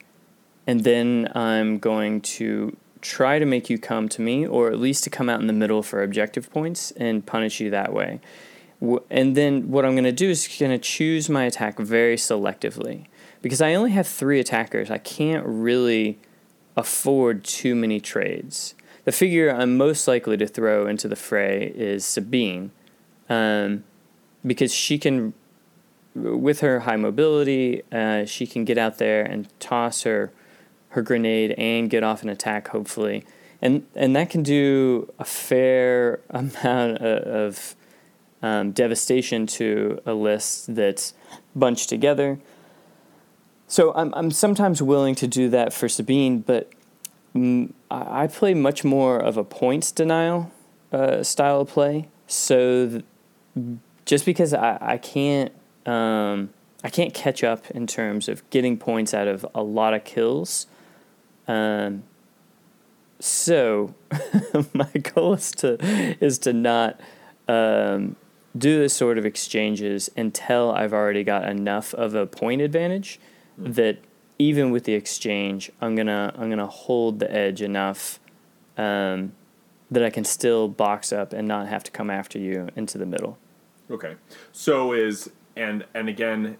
and 0.65 0.85
then 0.85 1.29
I'm 1.35 1.77
going 1.77 2.21
to 2.21 2.77
try 3.01 3.39
to 3.39 3.45
make 3.45 3.69
you 3.69 3.77
come 3.77 4.07
to 4.09 4.21
me, 4.21 4.47
or 4.47 4.69
at 4.71 4.79
least 4.79 5.03
to 5.03 5.09
come 5.09 5.27
out 5.27 5.41
in 5.41 5.47
the 5.47 5.53
middle 5.53 5.83
for 5.83 6.01
objective 6.01 6.49
points 6.49 6.91
and 6.91 7.25
punish 7.25 7.59
you 7.59 7.69
that 7.71 7.91
way. 7.91 8.21
And 9.09 9.35
then 9.35 9.69
what 9.69 9.83
I'm 9.83 9.93
going 9.93 10.05
to 10.05 10.11
do 10.13 10.29
is 10.29 10.47
going 10.59 10.71
to 10.71 10.77
choose 10.77 11.29
my 11.29 11.43
attack 11.43 11.77
very 11.77 12.15
selectively 12.15 13.07
because 13.41 13.61
I 13.61 13.73
only 13.73 13.91
have 13.91 14.07
three 14.07 14.39
attackers. 14.39 14.89
I 14.89 14.97
can't 14.97 15.45
really 15.45 16.19
afford 16.77 17.43
too 17.43 17.75
many 17.75 17.99
trades. 17.99 18.75
The 19.03 19.11
figure 19.11 19.49
I'm 19.49 19.77
most 19.77 20.07
likely 20.07 20.37
to 20.37 20.47
throw 20.47 20.87
into 20.87 21.07
the 21.07 21.15
fray 21.15 21.73
is 21.75 22.05
Sabine, 22.05 22.71
um, 23.29 23.83
because 24.45 24.73
she 24.73 24.97
can, 24.97 25.33
with 26.15 26.61
her 26.61 26.81
high 26.81 26.95
mobility, 26.95 27.83
uh, 27.91 28.25
she 28.25 28.47
can 28.47 28.65
get 28.65 28.77
out 28.77 28.97
there 28.97 29.23
and 29.23 29.47
toss 29.59 30.03
her 30.03 30.31
her 30.89 31.01
grenade 31.01 31.51
and 31.57 31.89
get 31.89 32.03
off 32.03 32.23
an 32.23 32.29
attack, 32.29 32.69
hopefully, 32.69 33.23
and 33.61 33.85
and 33.95 34.15
that 34.15 34.29
can 34.29 34.41
do 34.41 35.11
a 35.19 35.25
fair 35.25 36.19
amount 36.29 36.97
of, 36.99 37.75
um, 38.41 38.71
devastation 38.71 39.47
to 39.47 39.99
a 40.05 40.13
list 40.13 40.75
that's 40.75 41.13
bunched 41.55 41.89
together. 41.89 42.39
So 43.67 43.93
I'm 43.95 44.13
I'm 44.13 44.31
sometimes 44.31 44.81
willing 44.81 45.15
to 45.15 45.27
do 45.27 45.49
that 45.49 45.73
for 45.73 45.89
Sabine, 45.89 46.39
but 46.39 46.71
mm, 47.35 47.71
I 47.91 48.27
play 48.27 48.53
much 48.53 48.83
more 48.83 49.17
of 49.17 49.37
a 49.37 49.43
points 49.43 49.91
denial 49.91 50.51
uh, 50.91 51.23
style 51.23 51.65
play. 51.65 52.07
So 52.27 53.01
just 54.05 54.25
because 54.25 54.53
I 54.53 54.77
I 54.81 54.97
can't 54.97 55.51
um, 55.85 56.49
I 56.83 56.89
can't 56.89 57.13
catch 57.13 57.43
up 57.43 57.69
in 57.71 57.87
terms 57.87 58.27
of 58.27 58.47
getting 58.49 58.77
points 58.77 59.13
out 59.13 59.27
of 59.27 59.45
a 59.55 59.63
lot 59.63 59.93
of 59.93 60.03
kills. 60.03 60.67
Um, 61.47 62.03
so 63.19 63.95
my 64.73 64.89
goal 64.91 65.33
is 65.33 65.51
to 65.53 65.77
is 66.23 66.39
to 66.39 66.53
not 66.53 66.99
um, 67.47 68.15
do 68.57 68.79
this 68.79 68.93
sort 68.93 69.17
of 69.17 69.25
exchanges 69.25 70.09
until 70.15 70.71
I've 70.71 70.93
already 70.93 71.23
got 71.23 71.49
enough 71.49 71.93
of 71.93 72.15
a 72.15 72.25
point 72.25 72.61
advantage 72.61 73.19
that 73.57 73.97
even 74.39 74.71
with 74.71 74.83
the 74.83 74.93
exchange, 74.93 75.71
I'm 75.81 75.95
gonna 75.95 76.33
I'm 76.37 76.49
gonna 76.49 76.67
hold 76.67 77.19
the 77.19 77.31
edge 77.31 77.61
enough 77.61 78.19
um, 78.77 79.33
that 79.89 80.03
I 80.03 80.09
can 80.09 80.25
still 80.25 80.67
box 80.67 81.11
up 81.11 81.33
and 81.33 81.47
not 81.47 81.67
have 81.67 81.83
to 81.85 81.91
come 81.91 82.09
after 82.09 82.37
you 82.37 82.69
into 82.75 82.97
the 82.97 83.05
middle. 83.05 83.37
Okay. 83.89 84.15
So 84.51 84.93
is 84.93 85.29
and 85.55 85.85
and 85.93 86.09
again 86.09 86.57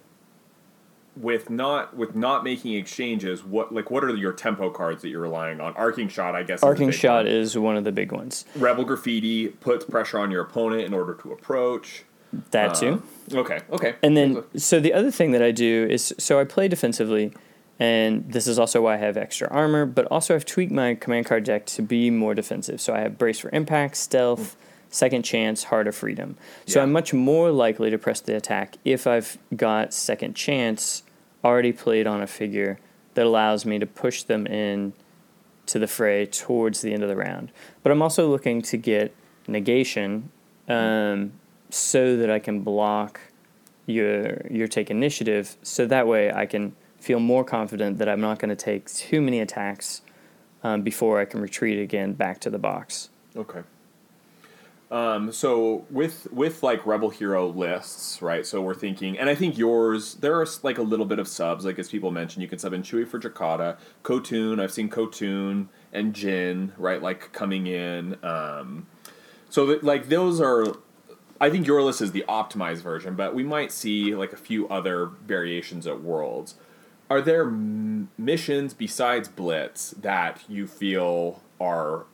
with 1.20 1.50
not 1.50 1.96
with 1.96 2.14
not 2.14 2.44
making 2.44 2.74
exchanges, 2.74 3.44
what 3.44 3.74
like 3.74 3.90
what 3.90 4.04
are 4.04 4.14
your 4.14 4.32
tempo 4.32 4.70
cards 4.70 5.02
that 5.02 5.08
you're 5.08 5.20
relying 5.20 5.60
on? 5.60 5.74
Arcing 5.74 6.08
shot, 6.08 6.34
I 6.34 6.42
guess. 6.42 6.62
Arcing 6.62 6.88
big 6.88 6.96
shot 6.96 7.24
one. 7.24 7.26
is 7.26 7.58
one 7.58 7.76
of 7.76 7.84
the 7.84 7.92
big 7.92 8.12
ones. 8.12 8.44
Rebel 8.54 8.84
graffiti 8.84 9.48
puts 9.48 9.84
pressure 9.84 10.18
on 10.18 10.30
your 10.30 10.42
opponent 10.42 10.82
in 10.82 10.94
order 10.94 11.14
to 11.14 11.32
approach. 11.32 12.04
That 12.50 12.74
too. 12.74 13.02
Uh, 13.32 13.38
okay. 13.38 13.60
Okay. 13.70 13.94
And 14.02 14.16
then, 14.16 14.44
so 14.56 14.80
the 14.80 14.92
other 14.92 15.10
thing 15.10 15.32
that 15.32 15.42
I 15.42 15.50
do 15.50 15.86
is, 15.88 16.14
so 16.18 16.38
I 16.38 16.44
play 16.44 16.68
defensively, 16.68 17.32
and 17.78 18.30
this 18.30 18.46
is 18.46 18.58
also 18.58 18.82
why 18.82 18.94
I 18.94 18.96
have 18.98 19.16
extra 19.16 19.48
armor, 19.48 19.86
but 19.86 20.04
also 20.06 20.34
I've 20.34 20.44
tweaked 20.44 20.70
my 20.72 20.94
command 20.94 21.24
card 21.24 21.44
deck 21.44 21.64
to 21.66 21.82
be 21.82 22.10
more 22.10 22.34
defensive. 22.34 22.82
So 22.82 22.94
I 22.94 23.00
have 23.00 23.16
brace 23.16 23.38
for 23.38 23.48
impact, 23.54 23.96
stealth, 23.96 24.56
second 24.90 25.22
chance, 25.22 25.64
heart 25.64 25.86
of 25.86 25.94
freedom. 25.94 26.36
So 26.66 26.78
Yeah. 26.80 26.84
I'm 26.84 26.92
much 26.92 27.12
more 27.12 27.50
likely 27.50 27.90
to 27.90 27.98
press 27.98 28.20
the 28.20 28.36
attack 28.36 28.76
if 28.84 29.06
I've 29.06 29.38
got 29.54 29.92
second 29.92 30.34
chance 30.34 31.02
already 31.44 31.72
played 31.72 32.06
on 32.06 32.22
a 32.22 32.26
figure 32.26 32.78
that 33.14 33.26
allows 33.26 33.64
me 33.64 33.78
to 33.78 33.86
push 33.86 34.22
them 34.22 34.46
in 34.46 34.92
to 35.66 35.78
the 35.78 35.86
fray 35.86 36.24
towards 36.26 36.80
the 36.80 36.92
end 36.92 37.02
of 37.02 37.08
the 37.08 37.16
round. 37.16 37.52
But 37.82 37.92
I'm 37.92 38.02
also 38.02 38.28
looking 38.28 38.62
to 38.62 38.76
get 38.76 39.14
negation 39.46 40.30
um, 40.68 41.32
so 41.70 42.16
that 42.16 42.30
I 42.30 42.38
can 42.38 42.60
block 42.60 43.20
your 43.86 44.46
your 44.50 44.68
take 44.68 44.90
initiative. 44.90 45.56
So 45.62 45.86
that 45.86 46.06
way 46.06 46.32
I 46.32 46.46
can 46.46 46.74
feel 47.00 47.20
more 47.20 47.44
confident 47.44 47.98
that 47.98 48.08
I'm 48.08 48.20
not 48.20 48.38
going 48.38 48.50
to 48.50 48.56
take 48.56 48.90
too 48.90 49.20
many 49.20 49.40
attacks 49.40 50.02
um, 50.62 50.82
before 50.82 51.20
I 51.20 51.24
can 51.24 51.40
retreat 51.40 51.78
again 51.78 52.12
back 52.12 52.40
to 52.40 52.50
the 52.50 52.58
box. 52.58 53.10
Okay. 53.36 53.60
Um, 54.90 55.32
so 55.32 55.84
with 55.90 56.32
with 56.32 56.62
like 56.62 56.86
rebel 56.86 57.10
hero 57.10 57.46
lists, 57.46 58.22
right? 58.22 58.46
So 58.46 58.62
we're 58.62 58.74
thinking, 58.74 59.18
and 59.18 59.28
I 59.28 59.34
think 59.34 59.58
yours 59.58 60.14
there 60.14 60.40
are 60.40 60.46
like 60.62 60.78
a 60.78 60.82
little 60.82 61.04
bit 61.04 61.18
of 61.18 61.28
subs, 61.28 61.64
like 61.66 61.78
as 61.78 61.90
people 61.90 62.10
mentioned, 62.10 62.42
you 62.42 62.48
can 62.48 62.58
sub 62.58 62.72
in 62.72 62.82
Chewie 62.82 63.06
for 63.06 63.18
Drokkatta, 63.18 63.76
Kotun. 64.02 64.62
I've 64.62 64.72
seen 64.72 64.88
Kotun 64.88 65.68
and 65.92 66.14
Jyn, 66.14 66.72
right? 66.78 67.02
Like 67.02 67.32
coming 67.32 67.66
in. 67.66 68.16
Um, 68.24 68.86
so 69.50 69.66
that, 69.66 69.84
like 69.84 70.08
those 70.08 70.40
are, 70.40 70.64
I 71.38 71.50
think 71.50 71.66
your 71.66 71.82
list 71.82 72.00
is 72.00 72.12
the 72.12 72.24
optimized 72.26 72.82
version, 72.82 73.14
but 73.14 73.34
we 73.34 73.42
might 73.42 73.72
see 73.72 74.14
like 74.14 74.32
a 74.32 74.36
few 74.36 74.68
other 74.68 75.06
variations 75.26 75.86
at 75.86 76.02
Worlds. 76.02 76.54
Are 77.10 77.20
there 77.20 77.42
m- 77.42 78.10
missions 78.16 78.72
besides 78.72 79.28
Blitz 79.28 79.90
that 79.90 80.42
you 80.48 80.66
feel 80.66 81.42
are 81.60 82.06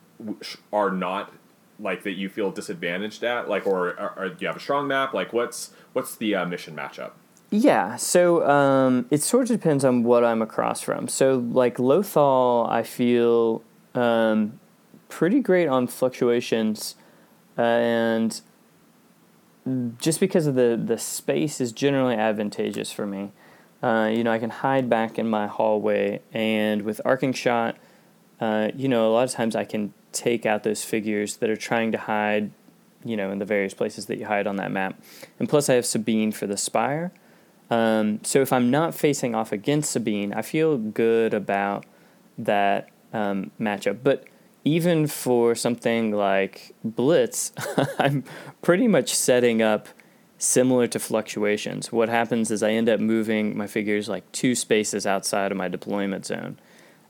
are 0.73 0.91
not 0.91 1.33
like 1.79 2.03
that 2.05 2.13
you 2.13 2.29
feel 2.29 2.51
disadvantaged 2.51 3.23
at, 3.25 3.49
like, 3.49 3.67
or, 3.67 3.89
or, 3.91 4.15
or 4.17 4.29
do 4.29 4.37
you 4.41 4.47
have 4.47 4.57
a 4.57 4.61
strong 4.61 4.87
map? 4.87 5.13
Like, 5.15 5.33
what's 5.33 5.73
what's 5.93 6.17
the 6.17 6.35
uh, 6.35 6.47
mission 6.47 6.75
matchup? 6.75 7.13
Yeah, 7.51 7.97
so 7.97 8.49
um, 8.49 9.07
it 9.11 9.23
sort 9.23 9.51
of 9.51 9.61
depends 9.61 9.85
on 9.85 10.03
what 10.03 10.25
I'm 10.25 10.43
across 10.43 10.81
from. 10.81 11.09
So, 11.09 11.37
like 11.37 11.77
Lothal, 11.77 12.69
I 12.69 12.83
feel 12.83 13.63
um, 13.95 14.59
pretty 15.09 15.41
great 15.41 15.69
on 15.69 15.87
fluctuations, 15.87 16.97
and 17.57 18.41
just 19.99 20.21
because 20.21 20.47
of 20.47 20.55
the 20.55 20.81
the 20.83 20.99
space 20.99 21.61
is 21.61 21.73
generally 21.73 22.17
advantageous 22.17 22.91
for 22.93 23.07
me. 23.07 23.33
Uh, 23.83 24.11
you 24.13 24.25
know, 24.25 24.33
I 24.33 24.39
can 24.39 24.51
hide 24.51 24.89
back 24.89 25.19
in 25.19 25.29
my 25.29 25.47
hallway, 25.47 26.23
and 26.33 26.83
with 26.83 27.01
arcing 27.05 27.35
shot, 27.35 27.77
uh, 28.41 28.71
you 28.75 28.89
know, 28.89 29.09
a 29.09 29.13
lot 29.13 29.25
of 29.25 29.31
times 29.31 29.55
I 29.55 29.65
can 29.65 29.93
take 30.15 30.47
out 30.47 30.63
those 30.63 30.85
figures 30.85 31.37
that 31.39 31.51
are 31.51 31.57
trying 31.57 31.93
to 31.93 31.99
hide, 31.99 32.51
you 33.05 33.17
know, 33.17 33.31
in 33.31 33.39
the 33.39 33.45
various 33.45 33.75
places 33.75 34.07
that 34.07 34.19
you 34.19 34.27
hide 34.27 34.47
on 34.47 34.57
that 34.57 34.71
map. 34.71 35.01
And 35.39 35.49
plus, 35.49 35.69
I 35.69 35.75
have 35.75 35.87
Sabine 35.87 36.33
for 36.33 36.47
the 36.47 36.57
spire. 36.57 37.13
Um, 37.71 38.21
so 38.23 38.41
if 38.41 38.53
I'm 38.53 38.71
not 38.71 38.95
facing 38.95 39.35
off 39.35 39.53
against 39.53 39.93
Sabine, 39.93 40.33
I 40.33 40.43
feel 40.43 40.77
good 40.79 41.35
about 41.35 41.85
that 42.39 42.89
um, 43.13 43.51
matchup. 43.61 43.99
But 44.03 44.25
even 44.65 45.07
for 45.07 45.55
something 45.55 46.13
like 46.13 46.75
Blitz, 46.83 47.53
I'm 47.99 48.25
pretty 48.63 48.89
much 48.89 49.15
setting 49.15 49.61
up 49.61 49.89
similar 50.39 50.87
to 50.89 50.99
fluctuations. 50.99 51.93
What 51.93 52.09
happens 52.09 52.51
is 52.51 52.63
I 52.63 52.71
end 52.71 52.89
up 52.89 53.01
moving 53.01 53.57
my 53.57 53.67
figures 53.67 54.09
like 54.09 54.31
two 54.33 54.55
spaces 54.55 55.07
outside 55.07 55.53
of 55.53 55.59
my 55.59 55.69
deployment 55.69 56.27
zone. 56.27 56.59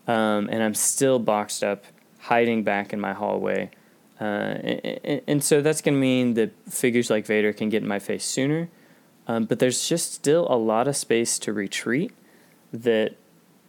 Um, 0.07 0.49
and 0.51 0.63
I'm 0.63 0.75
still 0.75 1.19
boxed 1.19 1.65
up, 1.65 1.85
hiding 2.25 2.63
back 2.63 2.93
in 2.93 3.01
my 3.01 3.13
hallway. 3.13 3.71
Uh, 4.19 4.25
and, 4.25 5.21
and 5.27 5.45
so 5.45 5.61
that's 5.61 5.83
going 5.83 5.95
to 5.95 6.01
mean 6.01 6.35
that 6.35 6.53
figures 6.71 7.11
like 7.11 7.27
Vader 7.27 7.53
can 7.53 7.69
get 7.69 7.83
in 7.83 7.89
my 7.89 7.99
face 7.99 8.25
sooner. 8.25 8.69
Um, 9.27 9.45
but 9.45 9.59
there's 9.59 9.87
just 9.89 10.15
still 10.15 10.47
a 10.51 10.57
lot 10.57 10.89
of 10.89 10.97
space 10.97 11.39
to 11.41 11.53
retreat 11.53 12.13
that 12.73 13.17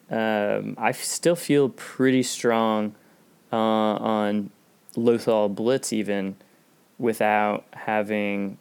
um, 0.10 0.76
I 0.78 0.92
still 0.94 1.36
feel 1.36 1.70
pretty 1.70 2.24
strong 2.24 2.96
uh, 3.52 3.56
on 3.56 4.52
Lothal 4.96 5.54
Blitz, 5.54 5.92
even 5.92 6.38
without 6.98 7.66
having, 7.74 8.58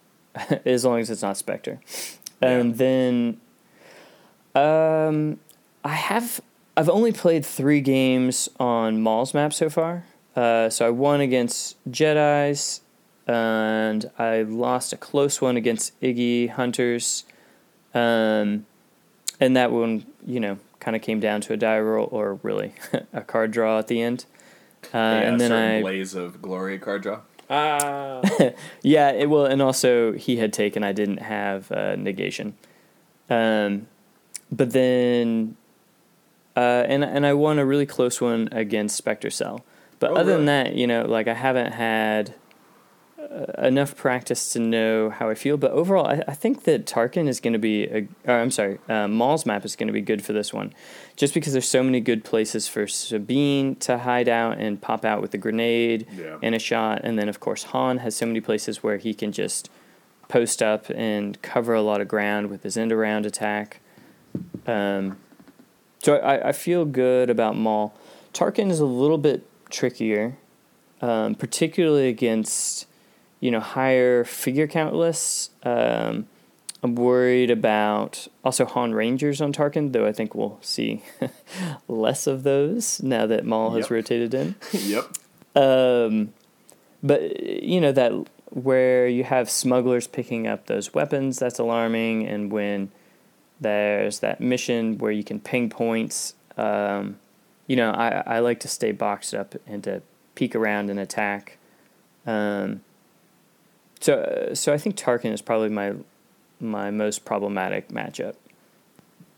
as 0.64 0.84
long 0.84 1.00
as 1.00 1.10
it's 1.10 1.22
not 1.22 1.36
Spectre. 1.36 1.80
And 2.42 2.76
then 2.76 3.40
um, 4.54 5.38
I 5.84 5.94
have, 5.94 6.40
I've 6.78 6.88
only 6.88 7.10
played 7.10 7.44
three 7.44 7.80
games 7.80 8.48
on 8.60 9.02
Maul's 9.02 9.34
map 9.34 9.52
so 9.52 9.68
far. 9.68 10.04
Uh, 10.36 10.70
so 10.70 10.86
I 10.86 10.90
won 10.90 11.20
against 11.20 11.76
Jedi's, 11.90 12.82
and 13.26 14.08
I 14.16 14.42
lost 14.42 14.92
a 14.92 14.96
close 14.96 15.40
one 15.40 15.56
against 15.56 16.00
Iggy 16.00 16.50
Hunters. 16.50 17.24
Um, 17.94 18.64
and 19.40 19.56
that 19.56 19.72
one, 19.72 20.06
you 20.24 20.38
know, 20.38 20.58
kind 20.78 20.94
of 20.94 21.02
came 21.02 21.18
down 21.18 21.40
to 21.40 21.52
a 21.52 21.56
die 21.56 21.80
roll 21.80 22.08
or 22.12 22.34
really 22.44 22.74
a 23.12 23.22
card 23.22 23.50
draw 23.50 23.80
at 23.80 23.88
the 23.88 24.00
end. 24.00 24.24
Uh, 24.94 24.98
and 24.98 25.40
then 25.40 25.50
certain 25.50 25.78
I, 25.78 25.80
blaze 25.80 26.14
of 26.14 26.40
glory 26.40 26.78
card 26.78 27.02
draw. 27.02 27.22
Ah, 27.50 28.20
yeah, 28.82 29.10
it 29.10 29.28
will, 29.28 29.46
and 29.46 29.60
also 29.60 30.12
he 30.12 30.36
had 30.36 30.52
taken. 30.52 30.84
I 30.84 30.92
didn't 30.92 31.22
have 31.22 31.72
uh, 31.72 31.96
negation, 31.96 32.54
um, 33.28 33.88
but 34.52 34.70
then 34.70 35.56
uh, 36.58 36.84
and 36.92 37.02
and 37.04 37.22
I 37.26 37.32
won 37.34 37.58
a 37.58 37.64
really 37.72 37.86
close 37.86 38.16
one 38.20 38.48
against 38.52 38.96
Spectre 38.96 39.30
Cell. 39.30 39.56
But 40.00 40.10
Oh, 40.12 40.16
other 40.20 40.32
than 40.36 40.46
that, 40.46 40.74
you 40.80 40.86
know, 40.86 41.02
like 41.16 41.26
I 41.28 41.34
haven't 41.34 41.72
had 41.72 42.34
uh, 43.18 43.66
enough 43.66 43.96
practice 43.96 44.52
to 44.52 44.58
know 44.60 45.10
how 45.10 45.28
I 45.28 45.34
feel. 45.34 45.56
But 45.56 45.72
overall, 45.72 46.06
I, 46.06 46.22
I 46.28 46.34
think 46.34 46.62
that 46.64 46.86
Tarkin 46.86 47.26
is 47.28 47.40
going 47.40 47.52
to 47.52 47.58
be, 47.58 47.84
a, 47.84 48.08
or 48.26 48.34
I'm 48.42 48.50
sorry, 48.52 48.78
uh, 48.88 49.08
Maul's 49.08 49.44
map 49.44 49.64
is 49.64 49.74
going 49.76 49.88
to 49.88 49.92
be 49.92 50.00
good 50.00 50.22
for 50.24 50.32
this 50.32 50.52
one, 50.52 50.72
just 51.16 51.34
because 51.34 51.52
there's 51.52 51.68
so 51.68 51.82
many 51.82 52.00
good 52.00 52.22
places 52.24 52.68
for 52.68 52.86
Sabine 52.86 53.74
to 53.86 53.98
hide 53.98 54.28
out 54.28 54.58
and 54.58 54.80
pop 54.80 55.04
out 55.04 55.20
with 55.20 55.34
a 55.34 55.38
grenade 55.38 56.06
Yeah. 56.16 56.38
and 56.42 56.54
a 56.54 56.58
shot, 56.60 57.00
and 57.04 57.18
then 57.18 57.28
of 57.28 57.40
course 57.40 57.64
Han 57.74 57.98
has 57.98 58.14
so 58.16 58.24
many 58.26 58.40
places 58.40 58.82
where 58.84 58.98
he 58.98 59.12
can 59.14 59.32
just 59.32 59.68
post 60.28 60.62
up 60.62 60.82
and 60.90 61.40
cover 61.42 61.74
a 61.74 61.82
lot 61.82 62.00
of 62.00 62.06
ground 62.08 62.48
with 62.50 62.62
his 62.62 62.76
end 62.76 62.92
around 62.92 63.26
attack. 63.26 63.80
Um, 64.66 65.16
so 65.98 66.16
I, 66.16 66.48
I 66.48 66.52
feel 66.52 66.84
good 66.84 67.30
about 67.30 67.56
Maul. 67.56 67.94
Tarkin 68.32 68.70
is 68.70 68.80
a 68.80 68.86
little 68.86 69.18
bit 69.18 69.46
trickier, 69.70 70.36
um, 71.00 71.34
particularly 71.34 72.08
against 72.08 72.86
you 73.40 73.50
know 73.50 73.60
higher 73.60 74.24
figure 74.24 74.66
count 74.66 74.94
lists. 74.94 75.50
Um, 75.62 76.26
I'm 76.82 76.94
worried 76.94 77.50
about 77.50 78.28
also 78.44 78.64
Han 78.64 78.94
Rangers 78.94 79.40
on 79.40 79.52
Tarkin, 79.52 79.92
though 79.92 80.06
I 80.06 80.12
think 80.12 80.34
we'll 80.34 80.58
see 80.62 81.02
less 81.88 82.26
of 82.26 82.44
those 82.44 83.02
now 83.02 83.26
that 83.26 83.44
Maul 83.44 83.72
has 83.72 83.90
rotated 83.90 84.32
in. 84.32 84.54
yep. 84.72 85.06
Um, 85.56 86.32
but 87.02 87.40
you 87.42 87.80
know 87.80 87.92
that 87.92 88.12
where 88.50 89.06
you 89.08 89.24
have 89.24 89.50
smugglers 89.50 90.06
picking 90.06 90.46
up 90.46 90.66
those 90.66 90.94
weapons, 90.94 91.38
that's 91.38 91.58
alarming. 91.58 92.26
And 92.26 92.50
when 92.52 92.90
there's 93.60 94.20
that 94.20 94.40
mission 94.40 94.98
where 94.98 95.12
you 95.12 95.24
can 95.24 95.40
ping 95.40 95.68
points, 95.70 96.34
um, 96.56 97.18
you 97.66 97.76
know, 97.76 97.90
I, 97.90 98.22
I 98.26 98.38
like 98.40 98.60
to 98.60 98.68
stay 98.68 98.92
boxed 98.92 99.34
up 99.34 99.54
and 99.66 99.82
to 99.84 100.02
peek 100.34 100.54
around 100.54 100.90
and 100.90 100.98
attack. 100.98 101.58
Um, 102.26 102.82
so 104.00 104.50
so 104.54 104.72
I 104.72 104.78
think 104.78 104.96
Tarkin 104.96 105.32
is 105.32 105.42
probably 105.42 105.68
my 105.68 105.94
my 106.60 106.90
most 106.90 107.24
problematic 107.24 107.88
matchup. 107.88 108.34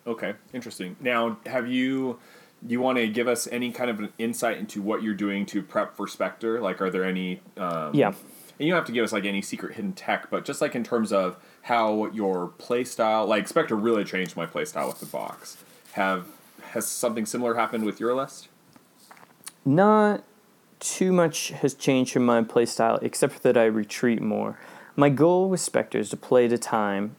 Okay, 0.06 0.34
interesting. 0.52 0.96
Now, 1.00 1.38
have 1.46 1.68
you? 1.68 2.18
Do 2.66 2.72
you 2.72 2.80
want 2.80 2.98
to 2.98 3.08
give 3.08 3.26
us 3.26 3.48
any 3.50 3.72
kind 3.72 3.88
of 3.88 4.00
an 4.00 4.12
insight 4.18 4.58
into 4.58 4.82
what 4.82 5.02
you're 5.02 5.14
doing 5.14 5.46
to 5.46 5.62
prep 5.62 5.96
for 5.96 6.06
Spectre? 6.06 6.60
Like, 6.60 6.82
are 6.82 6.90
there 6.90 7.04
any? 7.04 7.40
Um, 7.56 7.94
Yeah. 7.94 8.08
And 8.08 8.66
you 8.66 8.72
don't 8.74 8.78
have 8.80 8.86
to 8.88 8.92
give 8.92 9.04
us 9.04 9.12
like 9.12 9.24
any 9.24 9.40
secret 9.40 9.76
hidden 9.76 9.94
tech, 9.94 10.28
but 10.28 10.44
just 10.44 10.60
like 10.60 10.74
in 10.74 10.84
terms 10.84 11.12
of 11.12 11.38
how 11.62 12.06
your 12.12 12.48
play 12.48 12.84
style, 12.84 13.26
like 13.26 13.46
Spectre 13.48 13.76
really 13.76 14.04
changed 14.04 14.36
my 14.36 14.46
play 14.46 14.64
style 14.64 14.88
with 14.88 15.00
the 15.00 15.06
box. 15.06 15.58
Have 15.92 16.26
has 16.70 16.86
something 16.86 17.26
similar 17.26 17.54
happened 17.54 17.84
with 17.84 18.00
your 18.00 18.14
list? 18.14 18.48
Not 19.64 20.22
too 20.78 21.12
much 21.12 21.48
has 21.48 21.74
changed 21.74 22.16
in 22.16 22.24
my 22.24 22.42
playstyle, 22.42 23.02
except 23.02 23.42
that 23.42 23.56
I 23.56 23.64
retreat 23.66 24.22
more. 24.22 24.58
My 24.96 25.10
goal 25.10 25.48
with 25.48 25.60
Spectre 25.60 25.98
is 25.98 26.10
to 26.10 26.16
play 26.16 26.48
to 26.48 26.58
time, 26.58 27.16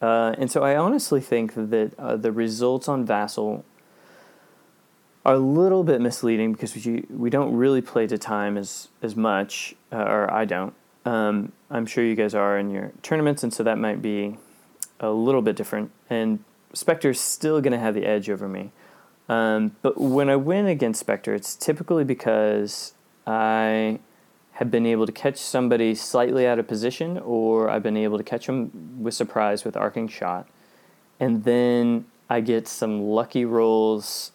uh, 0.00 0.34
and 0.38 0.50
so 0.50 0.62
I 0.62 0.76
honestly 0.76 1.20
think 1.20 1.54
that 1.54 1.92
uh, 1.98 2.16
the 2.16 2.32
results 2.32 2.88
on 2.88 3.04
Vassal 3.04 3.64
are 5.24 5.34
a 5.34 5.38
little 5.38 5.84
bit 5.84 6.00
misleading 6.00 6.52
because 6.52 6.74
we 6.74 7.04
we 7.10 7.30
don't 7.30 7.54
really 7.54 7.80
play 7.80 8.06
to 8.06 8.18
time 8.18 8.56
as 8.56 8.88
as 9.02 9.14
much, 9.14 9.74
uh, 9.92 9.96
or 9.96 10.32
I 10.32 10.44
don't. 10.44 10.74
Um, 11.04 11.52
I'm 11.70 11.86
sure 11.86 12.04
you 12.04 12.14
guys 12.14 12.34
are 12.34 12.58
in 12.58 12.70
your 12.70 12.92
tournaments, 13.02 13.42
and 13.42 13.52
so 13.52 13.62
that 13.62 13.78
might 13.78 14.00
be 14.02 14.38
a 15.00 15.10
little 15.10 15.42
bit 15.42 15.56
different. 15.56 15.90
And 16.08 16.44
Spectre's 16.72 17.20
still 17.20 17.60
going 17.60 17.72
to 17.72 17.78
have 17.78 17.94
the 17.94 18.06
edge 18.06 18.30
over 18.30 18.48
me. 18.48 18.70
Um, 19.28 19.76
but 19.82 20.00
when 20.00 20.28
I 20.28 20.36
win 20.36 20.66
against 20.66 21.00
Spectre, 21.00 21.34
it's 21.34 21.54
typically 21.54 22.04
because 22.04 22.94
I 23.26 24.00
have 24.52 24.70
been 24.70 24.86
able 24.86 25.06
to 25.06 25.12
catch 25.12 25.38
somebody 25.38 25.94
slightly 25.94 26.46
out 26.46 26.58
of 26.58 26.68
position, 26.68 27.18
or 27.18 27.70
I've 27.70 27.82
been 27.82 27.96
able 27.96 28.18
to 28.18 28.24
catch 28.24 28.46
them 28.46 29.02
with 29.02 29.14
surprise 29.14 29.64
with 29.64 29.76
arcing 29.76 30.08
shot, 30.08 30.48
and 31.18 31.44
then 31.44 32.04
I 32.28 32.40
get 32.40 32.68
some 32.68 33.02
lucky 33.02 33.44
rolls 33.44 34.32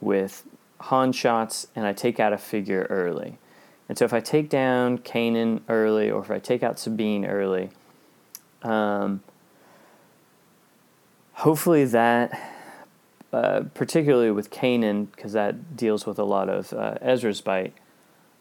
with 0.00 0.44
Han 0.80 1.12
shots, 1.12 1.68
and 1.74 1.86
I 1.86 1.92
take 1.92 2.20
out 2.20 2.32
a 2.32 2.38
figure 2.38 2.86
early. 2.90 3.38
And 3.88 3.96
so 3.96 4.04
if 4.04 4.12
I 4.12 4.20
take 4.20 4.48
down 4.48 4.98
Kanan 4.98 5.60
early, 5.68 6.10
or 6.10 6.20
if 6.22 6.30
I 6.30 6.38
take 6.38 6.62
out 6.62 6.78
Sabine 6.78 7.24
early, 7.24 7.70
um, 8.62 9.22
hopefully 11.34 11.84
that 11.84 12.56
uh, 13.32 13.64
particularly 13.74 14.30
with 14.30 14.50
Kanan, 14.50 15.10
because 15.14 15.32
that 15.34 15.76
deals 15.76 16.06
with 16.06 16.18
a 16.18 16.24
lot 16.24 16.48
of 16.48 16.72
uh, 16.72 16.94
Ezra's 17.02 17.40
bite, 17.40 17.74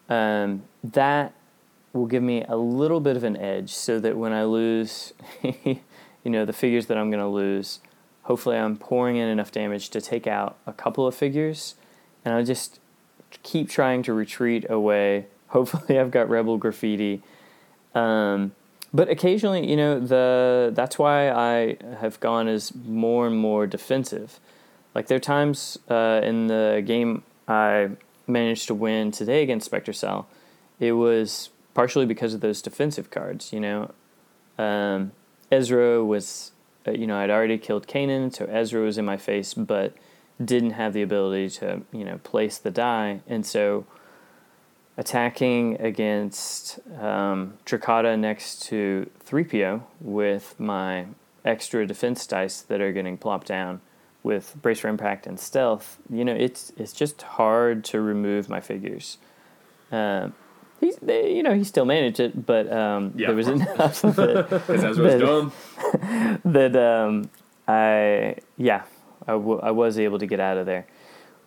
um, 0.10 0.64
that 0.84 1.34
will 1.92 2.06
give 2.06 2.24
me 2.24 2.46
a 2.48 2.56
little 2.56 3.00
bit 3.00 3.18
of 3.18 3.24
an 3.24 3.36
edge 3.36 3.74
so 3.74 4.00
that 4.00 4.16
when 4.16 4.32
I 4.32 4.44
lose, 4.44 5.14
you 5.42 5.82
know, 6.24 6.46
the 6.46 6.54
figures 6.54 6.86
that 6.86 6.98
I'm 6.98 7.10
going 7.10 7.22
to 7.22 7.28
lose, 7.28 7.80
hopefully 8.24 8.58
I'm 8.58 8.78
pouring 8.78 9.18
in 9.18 9.28
enough 9.28 9.52
damage 9.52 9.90
to 9.90 10.00
take 10.00 10.28
out 10.28 10.56
a 10.66 10.72
couple 10.72 11.06
of 11.08 11.14
figures, 11.14 11.76
and 12.24 12.34
I'll 12.34 12.46
just 12.46 12.80
keep 13.44 13.70
trying 13.70 14.02
to 14.04 14.14
retreat 14.14 14.66
away. 14.70 15.28
Hopefully 15.48 16.00
I've 16.00 16.12
got 16.12 16.30
Rebel 16.30 16.58
Graffiti. 16.58 17.22
Um, 17.94 18.52
but 18.94 19.10
occasionally, 19.10 19.70
you 19.70 19.76
know, 19.76 20.00
the 20.00 20.72
that's 20.74 20.98
why 20.98 21.30
I 21.30 21.78
have 22.00 22.20
gone 22.20 22.48
as 22.48 22.74
more 22.74 23.28
and 23.28 23.38
more 23.38 23.68
defensive. 23.68 24.40
Like 24.94 25.08
there 25.08 25.18
are 25.18 25.20
times 25.20 25.78
uh, 25.90 26.22
in 26.24 26.48
the 26.48 26.82
game 26.86 27.24
I 27.48 27.90
managed 28.28 28.68
to 28.68 28.74
win 28.74 29.12
today 29.12 29.44
against 29.44 29.66
Spectre 29.66 29.94
Cell. 29.94 30.28
It 30.80 30.94
was 30.94 31.50
partially 31.74 32.06
because 32.06 32.34
of 32.34 32.42
those 32.42 32.62
defensive 32.62 33.12
cards. 33.12 33.52
You 33.52 33.60
know, 33.60 33.92
um, 34.58 35.12
Ezra 35.52 36.04
was, 36.04 36.52
uh, 36.88 36.92
you 36.92 37.06
know, 37.06 37.18
I'd 37.18 37.30
already 37.30 37.58
killed 37.58 37.88
Kanan, 37.88 38.34
so 38.34 38.46
Ezra 38.46 38.82
was 38.82 38.98
in 38.98 39.06
my 39.06 39.18
face, 39.18 39.54
but 39.54 39.94
didn't 40.44 40.72
have 40.72 40.94
the 40.94 41.02
ability 41.02 41.50
to, 41.50 41.82
you 41.92 42.04
know, 42.04 42.18
place 42.20 42.58
the 42.58 42.72
die, 42.72 43.22
and 43.28 43.46
so 43.46 43.86
attacking 44.98 45.80
against 45.82 46.80
um, 47.00 47.56
Drokkatta 47.66 48.18
next 48.18 48.62
to 48.64 49.10
3PO 49.26 49.82
with 50.02 50.58
my 50.60 51.08
extra 51.44 51.86
defense 51.86 52.26
dice 52.26 52.62
that 52.62 52.82
are 52.82 52.92
getting 52.92 53.18
plopped 53.18 53.48
down 53.48 53.82
with 54.24 54.56
brace 54.62 54.80
for 54.80 54.88
impact 54.88 55.28
and 55.28 55.40
stealth, 55.40 55.98
you 56.10 56.26
know, 56.26 56.34
it's 56.34 56.72
it's 56.78 56.94
just 56.94 57.22
hard 57.22 57.84
to 57.86 58.02
remove 58.02 58.50
my 58.50 58.60
figures. 58.60 59.20
Um, 59.92 60.34
he's, 60.80 60.96
they, 60.98 61.32
you 61.36 61.44
know, 61.44 61.54
he 61.54 61.64
still 61.64 61.86
managed 61.86 62.20
it, 62.20 62.44
but 62.46 62.72
um, 62.74 63.14
Yeah, 63.16 63.28
there 63.28 63.36
was 63.36 63.48
enough 63.48 64.04
of 64.04 64.18
it 64.18 64.50
Because 64.50 64.84
Ezra's 64.84 65.22
But- 65.22 65.26
dumb. 65.26 66.42
that 66.46 66.76
um, 66.76 67.30
I 67.68 68.38
yeah 68.58 68.84
I, 69.28 69.34
w- 69.34 69.60
I 69.62 69.70
was 69.72 70.00
able 70.00 70.18
to 70.20 70.26
get 70.26 70.40
out 70.40 70.58
of 70.58 70.66
there 70.66 70.88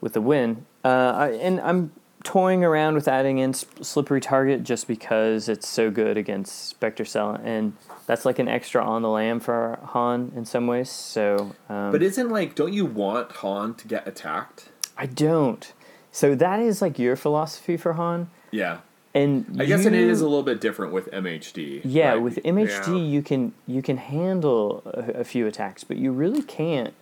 with 0.01 0.13
the 0.13 0.21
win. 0.21 0.65
Uh, 0.85 1.13
I, 1.17 1.29
and 1.31 1.61
I'm 1.61 1.91
toying 2.25 2.65
around 2.65 2.95
with 2.95 3.09
adding 3.09 3.39
in 3.39 3.55
slippery 3.55 4.21
target 4.21 4.63
just 4.65 4.87
because 4.89 5.49
it's 5.49 5.69
so 5.69 5.91
good 5.91 6.17
against 6.17 6.69
Spectre 6.69 7.05
Cell, 7.05 7.41
and 7.43 7.75
that's 8.07 8.25
like 8.25 8.39
an 8.39 8.49
extra 8.49 8.85
on 8.85 9.03
the 9.03 9.09
lamb 9.09 9.41
for 9.41 9.79
Han 9.83 10.33
in 10.35 10.45
some 10.45 10.67
ways. 10.67 10.91
So, 10.91 11.55
um, 11.69 11.93
But 11.93 12.03
isn't 12.03 12.29
like, 12.31 12.55
don't 12.55 12.73
you 12.73 12.85
want 12.87 13.31
Han 13.33 13.75
to 13.75 13.89
get 13.89 14.07
attacked? 14.09 14.69
I 14.97 15.07
don't. 15.07 15.73
So 16.11 16.35
that 16.35 16.59
is 16.61 16.83
like 16.83 16.99
your 16.99 17.15
philosophy 17.17 17.77
for 17.77 17.93
Han, 17.93 18.31
Yeah. 18.51 18.79
and 19.15 19.57
I 19.61 19.67
guess 19.67 19.85
it 19.85 19.93
is 19.95 20.21
a 20.21 20.25
little 20.25 20.43
bit 20.43 20.61
different 20.61 20.93
with 20.93 21.09
MHD. 21.13 21.83
Yeah, 21.85 22.11
right? 22.13 22.23
with 22.23 22.39
MHD 22.45 22.89
Yeah. 22.89 22.95
you 23.05 23.23
can 23.23 23.53
you 23.67 23.83
can 23.83 23.99
handle 23.99 24.83
a, 24.87 25.21
a 25.21 25.25
few 25.25 25.47
attacks, 25.47 25.85
but 25.85 25.97
you 25.99 26.11
really 26.13 26.43
can't 26.43 26.95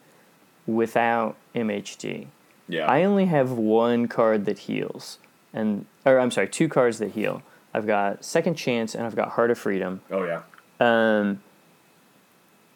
without 0.67 1.37
MHD. 1.55 2.27
Yeah. 2.69 2.87
I 2.91 3.05
only 3.05 3.27
have 3.27 3.53
one 3.53 4.09
card 4.09 4.45
that 4.47 4.61
heals, 4.61 5.19
and 5.53 5.87
or 6.05 6.19
I'm 6.19 6.31
sorry, 6.31 6.49
two 6.49 6.69
cards 6.69 6.99
that 6.99 7.13
heal. 7.13 7.43
I've 7.75 7.87
got 7.87 8.25
Second 8.25 8.55
Chance 8.55 8.95
and 8.95 9.05
I've 9.05 9.15
got 9.17 9.31
Heart 9.33 9.51
of 9.51 9.59
Freedom. 9.59 10.01
oh 10.11 10.25
yeah. 10.25 10.43
Um, 10.81 11.43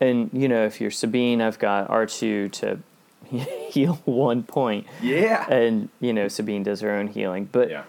and 0.01 0.31
you 0.33 0.49
know, 0.49 0.65
if 0.67 0.81
you're 0.81 0.91
Sabine, 0.91 1.41
I've 1.41 1.59
got 1.59 1.89
R 1.91 2.07
two 2.07 2.49
to 2.51 2.79
heal 3.25 3.95
one 4.05 4.43
point, 4.43 4.87
Yeah. 5.03 5.47
and 5.51 5.89
you 6.01 6.13
know 6.13 6.29
Sabine 6.29 6.63
does 6.63 6.81
her 6.81 6.91
own 6.93 7.09
healing. 7.09 7.49
But 7.51 7.71
Yeah. 7.71 7.83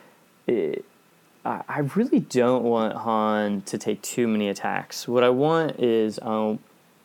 it, 0.47 0.85
I, 1.45 1.61
I 1.67 1.79
really 1.95 2.19
don't 2.19 2.63
want 2.63 2.95
Han 2.97 3.61
to 3.63 3.77
take 3.77 4.01
too 4.01 4.27
many 4.27 4.47
attacks. 4.49 5.07
What 5.07 5.23
I 5.23 5.29
want 5.29 5.79
is, 5.79 6.19
um, 6.21 6.59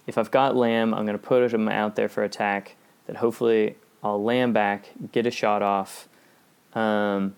if 0.06 0.18
I've 0.18 0.30
got 0.30 0.54
Lamb, 0.56 0.92
I'm 0.94 1.06
going 1.06 1.18
to 1.18 1.24
put 1.24 1.52
him 1.52 1.68
out 1.68 1.96
there 1.96 2.08
for 2.08 2.22
attack. 2.22 2.76
That 3.06 3.16
hopefully 3.16 3.76
I'll 4.06 4.22
Lamb 4.22 4.52
back, 4.52 4.90
get 5.10 5.26
a 5.26 5.32
shot 5.32 5.62
off. 5.62 6.08
Um, 6.74 7.34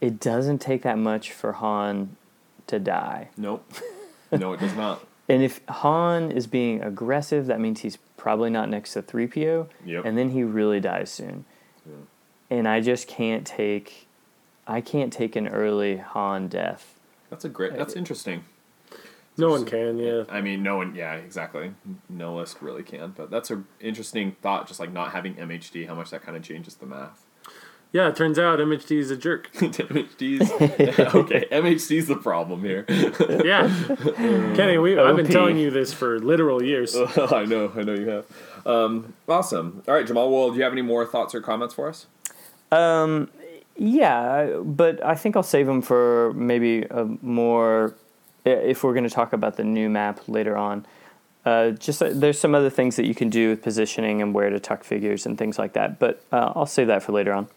it 0.00 0.18
doesn't 0.18 0.58
take 0.58 0.82
that 0.82 0.98
much 0.98 1.30
for 1.30 1.52
Han 1.54 2.16
to 2.66 2.78
die. 2.78 3.28
Nope. 3.36 3.64
No, 4.32 4.54
it 4.54 4.60
does 4.60 4.74
not. 4.74 5.04
And 5.28 5.42
if 5.42 5.60
Han 5.68 6.32
is 6.32 6.46
being 6.46 6.80
aggressive, 6.82 7.44
that 7.48 7.60
means 7.60 7.80
he's 7.80 7.98
probably 8.16 8.48
not 8.48 8.70
next 8.70 8.94
to 8.94 9.02
3PO, 9.02 9.68
Yep. 9.84 10.06
and 10.06 10.16
then 10.16 10.30
he 10.30 10.42
really 10.42 10.80
dies 10.80 11.10
soon. 11.10 11.44
And 12.48 12.66
I 12.66 12.80
just 12.80 13.06
can't 13.08 13.46
take, 13.46 14.08
I 14.66 14.80
can't 14.80 15.12
take 15.12 15.36
an 15.36 15.48
early 15.48 15.98
Han 15.98 16.48
death. 16.48 16.98
That's 17.28 17.44
a 17.44 17.50
great. 17.50 17.76
That's 17.76 17.92
interesting. 17.92 18.44
No 19.38 19.48
one 19.48 19.64
can, 19.64 19.98
yeah. 19.98 20.24
I 20.28 20.40
mean, 20.42 20.62
no 20.62 20.76
one. 20.76 20.94
Yeah, 20.94 21.14
exactly. 21.14 21.72
No 22.08 22.36
list 22.36 22.58
really 22.60 22.82
can, 22.82 23.14
but 23.16 23.30
that's 23.30 23.50
a 23.50 23.62
interesting 23.80 24.36
thought. 24.42 24.68
Just 24.68 24.78
like 24.78 24.92
not 24.92 25.12
having 25.12 25.34
MHD, 25.34 25.86
how 25.86 25.94
much 25.94 26.10
that 26.10 26.22
kind 26.22 26.36
of 26.36 26.42
changes 26.42 26.74
the 26.74 26.86
math. 26.86 27.24
Yeah, 27.92 28.08
it 28.08 28.16
turns 28.16 28.38
out 28.38 28.58
MHD 28.58 28.98
is 28.98 29.10
a 29.10 29.16
jerk. 29.16 29.52
MHD's 29.54 30.50
okay. 31.14 31.46
MHD's 31.52 32.08
the 32.08 32.16
problem 32.16 32.62
here. 32.62 32.86
Yeah. 33.44 33.68
Kenny, 34.54 34.78
we, 34.78 34.98
I've 34.98 35.16
been 35.16 35.26
telling 35.26 35.58
you 35.58 35.70
this 35.70 35.92
for 35.92 36.18
literal 36.20 36.62
years. 36.62 36.96
I 36.96 37.44
know. 37.44 37.72
I 37.74 37.82
know 37.82 37.94
you 37.94 38.08
have. 38.08 38.26
Um, 38.64 39.14
awesome. 39.28 39.82
All 39.88 39.94
right, 39.94 40.06
Jamal. 40.06 40.30
Well, 40.30 40.50
do 40.50 40.56
you 40.56 40.62
have 40.62 40.72
any 40.72 40.82
more 40.82 41.04
thoughts 41.06 41.34
or 41.34 41.40
comments 41.40 41.74
for 41.74 41.88
us? 41.88 42.06
Um, 42.70 43.30
yeah, 43.76 44.60
but 44.62 45.04
I 45.04 45.14
think 45.14 45.36
I'll 45.36 45.42
save 45.42 45.66
them 45.66 45.82
for 45.82 46.32
maybe 46.34 46.82
a 46.82 47.04
more 47.20 47.94
if 48.44 48.82
we're 48.82 48.94
going 48.94 49.04
to 49.04 49.10
talk 49.10 49.32
about 49.32 49.56
the 49.56 49.64
new 49.64 49.88
map 49.88 50.20
later 50.28 50.56
on. 50.56 50.86
Uh, 51.44 51.70
just 51.70 52.02
uh, 52.02 52.10
there's 52.12 52.38
some 52.38 52.54
other 52.54 52.70
things 52.70 52.96
that 52.96 53.06
you 53.06 53.14
can 53.14 53.28
do 53.28 53.50
with 53.50 53.62
positioning 53.62 54.22
and 54.22 54.32
where 54.32 54.50
to 54.50 54.60
tuck 54.60 54.84
figures 54.84 55.26
and 55.26 55.36
things 55.36 55.58
like 55.58 55.72
that, 55.72 55.98
but 55.98 56.24
uh, 56.30 56.52
I'll 56.54 56.66
save 56.66 56.86
that 56.86 57.02
for 57.02 57.12
later 57.12 57.32
on. 57.32 57.48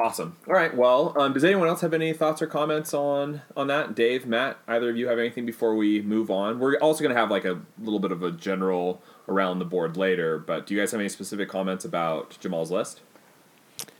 Awesome. 0.00 0.36
All 0.46 0.54
right. 0.54 0.76
Well, 0.76 1.12
um, 1.18 1.32
does 1.32 1.42
anyone 1.42 1.66
else 1.66 1.80
have 1.80 1.92
any 1.92 2.12
thoughts 2.12 2.40
or 2.40 2.46
comments 2.46 2.94
on 2.94 3.42
on 3.56 3.66
that? 3.66 3.96
Dave, 3.96 4.26
Matt, 4.26 4.58
either 4.68 4.90
of 4.90 4.96
you 4.96 5.08
have 5.08 5.18
anything 5.18 5.44
before 5.44 5.74
we 5.74 6.02
move 6.02 6.30
on? 6.30 6.60
We're 6.60 6.76
also 6.78 7.02
going 7.02 7.14
to 7.14 7.20
have 7.20 7.30
like 7.30 7.44
a 7.44 7.60
little 7.80 7.98
bit 7.98 8.12
of 8.12 8.22
a 8.22 8.30
general 8.30 9.02
around 9.28 9.58
the 9.58 9.64
board 9.64 9.96
later, 9.96 10.38
but 10.38 10.66
do 10.66 10.74
you 10.74 10.80
guys 10.80 10.92
have 10.92 11.00
any 11.00 11.08
specific 11.08 11.48
comments 11.48 11.84
about 11.84 12.38
Jamal's 12.40 12.70
list? 12.70 13.00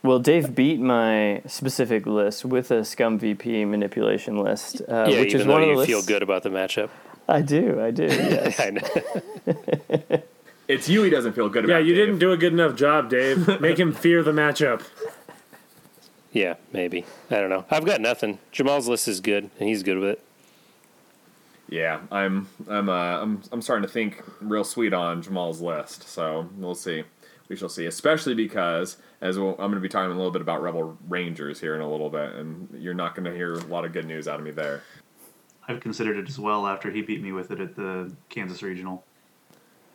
Well, 0.08 0.20
Dave 0.20 0.54
beat 0.54 0.80
my 0.80 1.42
specific 1.46 2.06
list 2.06 2.42
with 2.42 2.70
a 2.70 2.82
scum 2.82 3.18
VP 3.18 3.66
manipulation 3.66 4.38
list, 4.38 4.80
uh, 4.88 5.04
yeah, 5.06 5.20
which 5.20 5.34
even 5.34 5.40
is 5.42 5.46
one 5.46 5.62
of 5.62 5.68
the 5.68 5.74
you 5.82 5.84
feel 5.84 6.02
good 6.02 6.22
about 6.22 6.44
the 6.44 6.48
matchup. 6.48 6.88
I 7.28 7.42
do, 7.42 7.78
I 7.78 7.90
do. 7.90 8.04
Yes. 8.06 8.58
I 8.58 8.70
know. 8.70 10.22
It's 10.66 10.88
you. 10.88 11.02
He 11.02 11.10
doesn't 11.10 11.34
feel 11.34 11.50
good 11.50 11.66
about. 11.66 11.74
Yeah, 11.74 11.80
you 11.80 11.94
Dave. 11.94 12.06
didn't 12.06 12.20
do 12.20 12.32
a 12.32 12.38
good 12.38 12.54
enough 12.54 12.74
job, 12.74 13.10
Dave. 13.10 13.60
Make 13.60 13.78
him 13.78 13.92
fear 13.92 14.22
the 14.22 14.32
matchup. 14.32 14.82
Yeah, 16.32 16.54
maybe. 16.72 17.04
I 17.30 17.34
don't 17.34 17.50
know. 17.50 17.66
I've 17.70 17.84
got 17.84 18.00
nothing. 18.00 18.38
Jamal's 18.50 18.88
list 18.88 19.08
is 19.08 19.20
good, 19.20 19.50
and 19.60 19.68
he's 19.68 19.82
good 19.82 19.98
with 19.98 20.08
it. 20.08 20.24
Yeah, 21.68 22.00
I'm. 22.10 22.48
I'm. 22.66 22.88
Uh, 22.88 23.20
I'm. 23.20 23.42
I'm 23.52 23.60
starting 23.60 23.86
to 23.86 23.92
think 23.92 24.22
real 24.40 24.64
sweet 24.64 24.94
on 24.94 25.20
Jamal's 25.20 25.60
list. 25.60 26.08
So 26.08 26.48
we'll 26.56 26.74
see. 26.74 27.04
We 27.48 27.56
shall 27.56 27.68
see. 27.68 27.86
Especially 27.86 28.34
because 28.34 28.98
as 29.20 29.38
we'll, 29.38 29.52
I'm 29.52 29.56
going 29.56 29.74
to 29.74 29.80
be 29.80 29.88
talking 29.88 30.10
a 30.10 30.14
little 30.14 30.30
bit 30.30 30.42
about 30.42 30.62
Rebel 30.62 30.96
Rangers 31.08 31.60
here 31.60 31.74
in 31.74 31.80
a 31.80 31.90
little 31.90 32.10
bit, 32.10 32.34
and 32.34 32.68
you're 32.78 32.94
not 32.94 33.14
going 33.14 33.24
to 33.24 33.34
hear 33.34 33.54
a 33.54 33.66
lot 33.66 33.84
of 33.84 33.92
good 33.92 34.06
news 34.06 34.28
out 34.28 34.38
of 34.38 34.44
me 34.44 34.50
there. 34.50 34.82
I've 35.66 35.80
considered 35.80 36.16
it 36.16 36.28
as 36.28 36.38
well 36.38 36.66
after 36.66 36.90
he 36.90 37.02
beat 37.02 37.22
me 37.22 37.32
with 37.32 37.50
it 37.50 37.60
at 37.60 37.76
the 37.76 38.12
Kansas 38.30 38.62
Regional. 38.62 39.04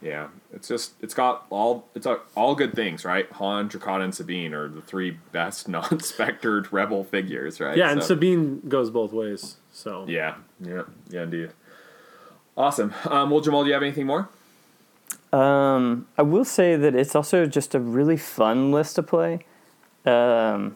Yeah, 0.03 0.27
it's 0.51 0.67
just 0.67 0.93
it's 1.01 1.13
got 1.13 1.45
all 1.49 1.87
it's 1.95 2.05
all 2.35 2.55
good 2.55 2.73
things, 2.73 3.05
right? 3.05 3.31
Han, 3.31 3.69
Drokkatta, 3.69 4.03
and 4.03 4.13
Sabine 4.13 4.53
are 4.53 4.67
the 4.67 4.81
three 4.81 5.17
best 5.31 5.67
non-spectered 5.69 6.71
rebel 6.73 7.05
figures, 7.05 7.61
right? 7.61 7.77
Yeah, 7.77 7.89
and 7.89 8.03
Sabine 8.03 8.59
goes 8.67 8.89
both 8.89 9.13
ways. 9.13 9.55
So 9.71 10.05
yeah, 10.07 10.35
yeah, 10.59 10.83
yeah, 11.09 11.23
indeed. 11.23 11.51
Awesome. 12.57 12.93
Um, 13.05 13.29
well, 13.29 13.39
Jamal, 13.39 13.63
do 13.63 13.69
you 13.69 13.73
have 13.73 13.81
anything 13.81 14.05
more? 14.05 14.29
Um, 15.33 16.07
I 16.15 16.21
will 16.21 16.45
say 16.45 16.75
that 16.75 16.93
it's 16.93 17.15
also 17.15 17.47
just 17.47 17.73
a 17.73 17.79
really 17.79 18.17
fun 18.17 18.71
list 18.71 18.95
to 18.95 19.03
play. 19.03 19.39
Um, 20.05 20.75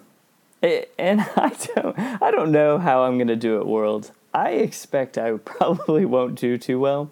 it, 0.64 0.92
and 0.98 1.22
I 1.36 1.56
don't, 1.76 2.00
I 2.00 2.32
don't 2.32 2.52
know 2.52 2.80
how 2.80 3.04
I'm 3.04 3.18
going 3.18 3.28
to 3.28 3.36
do 3.36 3.60
at 3.60 3.68
World. 3.68 4.12
I 4.34 4.52
expect 4.52 5.18
I 5.18 5.32
probably 5.46 6.06
won't 6.06 6.36
do 6.36 6.58
too 6.58 6.80
well, 6.80 7.12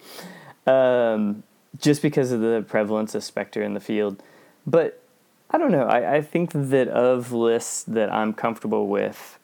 um, 0.66 1.44
just 1.80 2.02
because 2.02 2.32
of 2.32 2.42
the 2.42 2.66
prevalence 2.68 3.14
of 3.14 3.24
Spectre 3.24 3.62
in 3.62 3.76
the 3.76 3.80
field. 3.80 4.24
But 4.66 5.02
I 5.52 5.60
don't 5.60 5.72
know. 5.72 5.86
I, 5.86 6.16
I 6.16 6.22
think 6.22 6.52
that 6.52 6.88
of 6.88 7.32
lists 7.32 7.84
that 7.84 8.12
I'm 8.12 8.34
comfortable 8.34 8.88
with, 8.88 9.38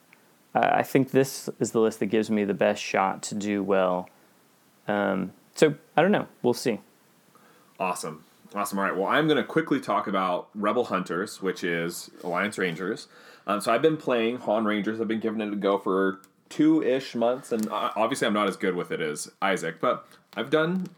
I 0.55 0.79
I 0.79 0.83
think 0.83 1.11
this 1.11 1.49
is 1.59 1.71
the 1.71 1.79
list 1.79 1.99
that 1.99 2.07
gives 2.07 2.31
me 2.31 2.45
the 2.45 2.55
best 2.55 2.81
shot 2.81 3.21
to 3.23 3.35
do 3.35 3.61
well. 3.61 4.09
Um, 4.87 5.33
so 5.53 5.75
I 5.95 6.01
don't 6.01 6.11
know. 6.11 6.27
We'll 6.41 6.55
see. 6.55 6.79
Awesome. 7.81 8.23
Awesome. 8.53 8.77
All 8.77 8.85
right. 8.85 8.95
Well, 8.95 9.07
I'm 9.07 9.25
going 9.25 9.37
to 9.37 9.43
quickly 9.43 9.79
talk 9.79 10.05
about 10.05 10.49
Rebel 10.53 10.83
Hunters, 10.83 11.41
which 11.41 11.63
is 11.63 12.11
Alliance 12.23 12.59
Rangers. 12.59 13.07
Um, 13.47 13.59
so 13.59 13.73
I've 13.73 13.81
been 13.81 13.97
playing 13.97 14.37
Han 14.37 14.65
Rangers. 14.65 15.01
I've 15.01 15.07
been 15.07 15.19
giving 15.19 15.41
it 15.41 15.51
a 15.51 15.55
go 15.55 15.79
for 15.79 16.21
two 16.47 16.83
ish 16.83 17.15
months, 17.15 17.51
and 17.51 17.67
obviously 17.71 18.27
I'm 18.27 18.33
not 18.33 18.47
as 18.47 18.55
good 18.55 18.75
with 18.75 18.91
it 18.91 19.01
as 19.01 19.31
Isaac, 19.41 19.81
but 19.81 20.05
I've 20.35 20.51
done 20.51 20.89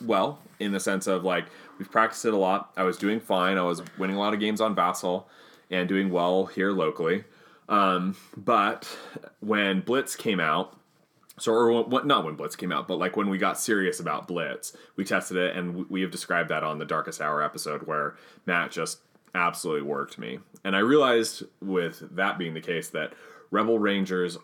well 0.00 0.38
in 0.58 0.72
the 0.72 0.80
sense 0.80 1.06
of 1.06 1.22
like 1.22 1.44
we've 1.78 1.90
practiced 1.90 2.24
it 2.24 2.32
a 2.32 2.38
lot. 2.38 2.72
I 2.78 2.84
was 2.84 2.96
doing 2.96 3.20
fine. 3.20 3.58
I 3.58 3.62
was 3.62 3.82
winning 3.98 4.16
a 4.16 4.18
lot 4.18 4.32
of 4.32 4.40
games 4.40 4.62
on 4.62 4.74
Vassal 4.74 5.28
and 5.70 5.86
doing 5.86 6.08
well 6.08 6.46
here 6.46 6.72
locally. 6.72 7.24
Um, 7.68 8.16
but 8.38 8.88
when 9.40 9.82
Blitz 9.82 10.16
came 10.16 10.40
out, 10.40 10.78
so 11.38 11.52
or 11.52 11.82
what 11.84 12.06
not 12.06 12.24
when 12.24 12.34
Blitz 12.34 12.56
came 12.56 12.72
out, 12.72 12.86
but 12.86 12.98
like 12.98 13.16
when 13.16 13.28
we 13.28 13.38
got 13.38 13.58
serious 13.58 14.00
about 14.00 14.28
Blitz, 14.28 14.76
we 14.96 15.04
tested 15.04 15.36
it 15.36 15.56
and 15.56 15.88
we- 15.88 16.02
have 16.02 16.10
described 16.10 16.50
that 16.50 16.64
on 16.64 16.78
the 16.78 16.84
Darkest 16.84 17.20
Hour 17.20 17.42
episode 17.42 17.86
where 17.86 18.16
Matt 18.46 18.70
just 18.70 18.98
absolutely 19.34 19.82
worked 19.82 20.18
me. 20.18 20.40
And 20.62 20.76
I 20.76 20.80
realized 20.80 21.44
with 21.60 22.02
that 22.16 22.38
being 22.38 22.54
the 22.54 22.60
case 22.60 22.90
that 22.90 23.14
Rebel 23.50 23.78
Rangers 23.78 24.38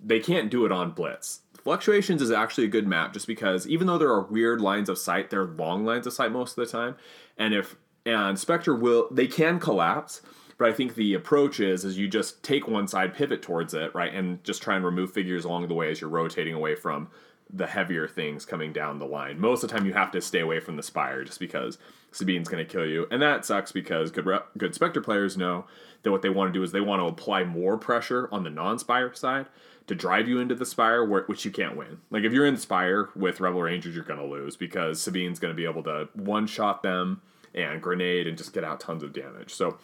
they 0.00 0.20
can't 0.20 0.50
do 0.50 0.64
it 0.64 0.72
on 0.72 0.92
Blitz. 0.92 1.40
Fluctuations 1.62 2.22
is 2.22 2.30
actually 2.30 2.64
a 2.64 2.68
good 2.68 2.86
map 2.86 3.12
just 3.12 3.26
because 3.26 3.66
even 3.66 3.86
though 3.86 3.98
there 3.98 4.10
are 4.10 4.22
weird 4.22 4.60
lines 4.60 4.88
of 4.88 4.96
sight, 4.96 5.28
they're 5.28 5.44
long 5.44 5.84
lines 5.84 6.06
of 6.06 6.12
sight 6.12 6.30
most 6.30 6.56
of 6.56 6.64
the 6.64 6.70
time. 6.70 6.96
And 7.36 7.52
if 7.52 7.76
and 8.06 8.38
Spectre 8.38 8.74
will 8.74 9.08
they 9.10 9.26
can 9.26 9.58
collapse, 9.58 10.22
but 10.58 10.68
I 10.68 10.72
think 10.72 10.94
the 10.94 11.14
approach 11.14 11.60
is 11.60 11.84
is 11.84 11.96
you 11.96 12.08
just 12.08 12.42
take 12.42 12.68
one 12.68 12.88
side, 12.88 13.14
pivot 13.14 13.42
towards 13.42 13.74
it, 13.74 13.94
right, 13.94 14.12
and 14.12 14.42
just 14.44 14.62
try 14.62 14.76
and 14.76 14.84
remove 14.84 15.12
figures 15.12 15.44
along 15.44 15.68
the 15.68 15.74
way 15.74 15.90
as 15.90 16.00
you're 16.00 16.10
rotating 16.10 16.54
away 16.54 16.74
from 16.74 17.08
the 17.50 17.66
heavier 17.66 18.06
things 18.06 18.44
coming 18.44 18.72
down 18.72 18.98
the 18.98 19.06
line. 19.06 19.40
Most 19.40 19.62
of 19.62 19.70
the 19.70 19.76
time, 19.76 19.86
you 19.86 19.94
have 19.94 20.10
to 20.10 20.20
stay 20.20 20.40
away 20.40 20.60
from 20.60 20.76
the 20.76 20.82
spire 20.82 21.24
just 21.24 21.40
because 21.40 21.78
Sabine's 22.12 22.48
going 22.48 22.64
to 22.64 22.70
kill 22.70 22.84
you, 22.84 23.06
and 23.10 23.22
that 23.22 23.46
sucks 23.46 23.72
because 23.72 24.10
good 24.10 24.26
good 24.58 24.74
Spectre 24.74 25.00
players 25.00 25.36
know 25.36 25.64
that 26.02 26.10
what 26.10 26.22
they 26.22 26.28
want 26.28 26.52
to 26.52 26.58
do 26.58 26.62
is 26.62 26.72
they 26.72 26.80
want 26.80 27.00
to 27.00 27.06
apply 27.06 27.44
more 27.44 27.78
pressure 27.78 28.28
on 28.30 28.44
the 28.44 28.50
non-spire 28.50 29.14
side 29.14 29.46
to 29.86 29.94
drive 29.94 30.28
you 30.28 30.38
into 30.38 30.54
the 30.54 30.66
spire, 30.66 31.04
where, 31.04 31.22
which 31.24 31.44
you 31.44 31.50
can't 31.50 31.76
win. 31.76 31.98
Like 32.10 32.24
if 32.24 32.32
you're 32.32 32.46
in 32.46 32.54
the 32.54 32.60
spire 32.60 33.08
with 33.16 33.40
Rebel 33.40 33.62
Rangers, 33.62 33.94
you're 33.94 34.04
going 34.04 34.20
to 34.20 34.26
lose 34.26 34.54
because 34.54 35.00
Sabine's 35.00 35.38
going 35.38 35.52
to 35.52 35.56
be 35.56 35.64
able 35.64 35.82
to 35.84 36.08
one-shot 36.12 36.82
them 36.82 37.22
and 37.54 37.80
grenade 37.80 38.26
and 38.26 38.36
just 38.36 38.52
get 38.52 38.64
out 38.64 38.80
tons 38.80 39.02
of 39.02 39.14
damage. 39.14 39.54
So 39.54 39.78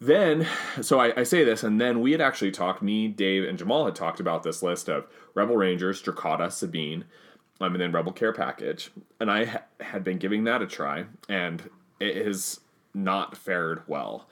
then, 0.00 0.46
so 0.80 0.98
I, 0.98 1.20
I 1.20 1.22
say 1.24 1.44
this, 1.44 1.62
and 1.62 1.80
then 1.80 2.00
we 2.00 2.12
had 2.12 2.20
actually 2.20 2.50
talked, 2.50 2.82
me, 2.82 3.08
Dave, 3.08 3.46
and 3.46 3.58
Jamal 3.58 3.84
had 3.84 3.94
talked 3.94 4.20
about 4.20 4.42
this 4.42 4.62
list 4.62 4.88
of 4.88 5.06
Rebel 5.34 5.56
Rangers, 5.56 6.02
Drokkatta, 6.02 6.50
Sabine, 6.50 7.04
um, 7.60 7.74
and 7.74 7.80
then 7.80 7.92
Rebel 7.92 8.12
Care 8.12 8.32
Package. 8.32 8.90
And 9.20 9.30
I 9.30 9.44
ha- 9.44 9.62
had 9.80 10.02
been 10.02 10.18
giving 10.18 10.44
that 10.44 10.62
a 10.62 10.66
try, 10.66 11.04
and 11.28 11.68
it 12.00 12.24
has 12.26 12.60
not 12.94 13.36
fared 13.36 13.82
well. 13.86 14.26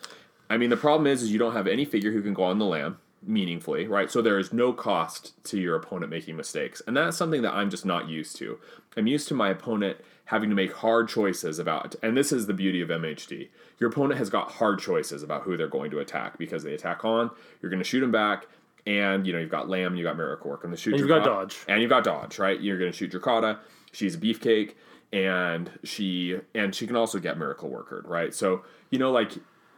I 0.48 0.56
mean, 0.56 0.70
the 0.70 0.76
problem 0.76 1.06
is, 1.06 1.22
is 1.22 1.30
you 1.30 1.38
don't 1.38 1.52
have 1.52 1.66
any 1.66 1.84
figure 1.84 2.12
who 2.12 2.22
can 2.22 2.34
go 2.34 2.44
on 2.44 2.58
the 2.58 2.64
lamb 2.64 2.98
meaningfully, 3.22 3.86
right? 3.86 4.10
So 4.10 4.22
there 4.22 4.38
is 4.38 4.52
no 4.52 4.72
cost 4.72 5.32
to 5.44 5.60
your 5.60 5.76
opponent 5.76 6.10
making 6.10 6.36
mistakes. 6.36 6.80
And 6.86 6.96
that's 6.96 7.16
something 7.16 7.42
that 7.42 7.52
I'm 7.52 7.68
just 7.68 7.84
not 7.84 8.08
used 8.08 8.36
to. 8.36 8.58
I'm 8.96 9.06
used 9.06 9.28
to 9.28 9.34
my 9.34 9.50
opponent 9.50 9.98
having 10.28 10.50
to 10.50 10.54
make 10.54 10.72
hard 10.74 11.08
choices 11.08 11.58
about 11.58 11.94
and 12.02 12.14
this 12.14 12.32
is 12.32 12.46
the 12.46 12.52
beauty 12.52 12.82
of 12.82 12.90
MHD. 12.90 13.48
Your 13.78 13.88
opponent 13.88 14.18
has 14.18 14.28
got 14.28 14.52
hard 14.52 14.78
choices 14.78 15.22
about 15.22 15.42
who 15.42 15.56
they're 15.56 15.68
going 15.68 15.90
to 15.90 16.00
attack 16.00 16.36
because 16.36 16.62
they 16.62 16.74
attack 16.74 17.02
on, 17.02 17.30
you're 17.62 17.70
going 17.70 17.82
to 17.82 17.88
shoot 17.88 18.00
them 18.00 18.12
back, 18.12 18.46
and 18.86 19.26
you 19.26 19.32
know 19.32 19.38
you've 19.38 19.50
got 19.50 19.68
Lamb, 19.68 19.88
and 19.88 19.98
you've 19.98 20.04
got 20.04 20.16
Miracle 20.16 20.50
Work, 20.50 20.64
and 20.64 20.72
the 20.72 20.76
shoot. 20.76 20.92
And 20.92 21.00
you've 21.00 21.08
got 21.08 21.24
Dodge. 21.24 21.58
and 21.66 21.80
you've 21.80 21.90
got 21.90 22.04
Dodge, 22.04 22.38
right? 22.38 22.60
You're 22.60 22.78
going 22.78 22.92
to 22.92 22.96
shoot 22.96 23.10
Drokkatta. 23.10 23.58
She's 23.92 24.16
a 24.16 24.18
beefcake, 24.18 24.74
and 25.12 25.70
she 25.82 26.38
and 26.54 26.74
she 26.74 26.86
can 26.86 26.96
also 26.96 27.18
get 27.18 27.38
Miracle 27.38 27.70
Worker, 27.70 28.04
right? 28.06 28.34
So 28.34 28.64
you 28.90 28.98
know, 28.98 29.10
like, 29.10 29.32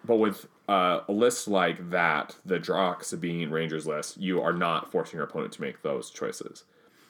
but 0.05 0.17
with 0.17 0.47
uh, 0.69 1.01
a 1.07 1.13
list 1.13 1.47
like 1.47 1.91
that, 1.91 2.37
the 2.45 2.59
Drock 2.59 3.05
Sabine 3.05 3.51
Rangers 3.51 3.87
list, 3.87 4.19
you 4.19 4.41
are 4.41 4.53
not 4.53 4.91
forcing 4.91 5.19
your 5.19 5.27
opponent 5.27 5.53
to 5.53 5.61
make 5.61 5.83
those 5.83 6.11
choices. 6.11 6.65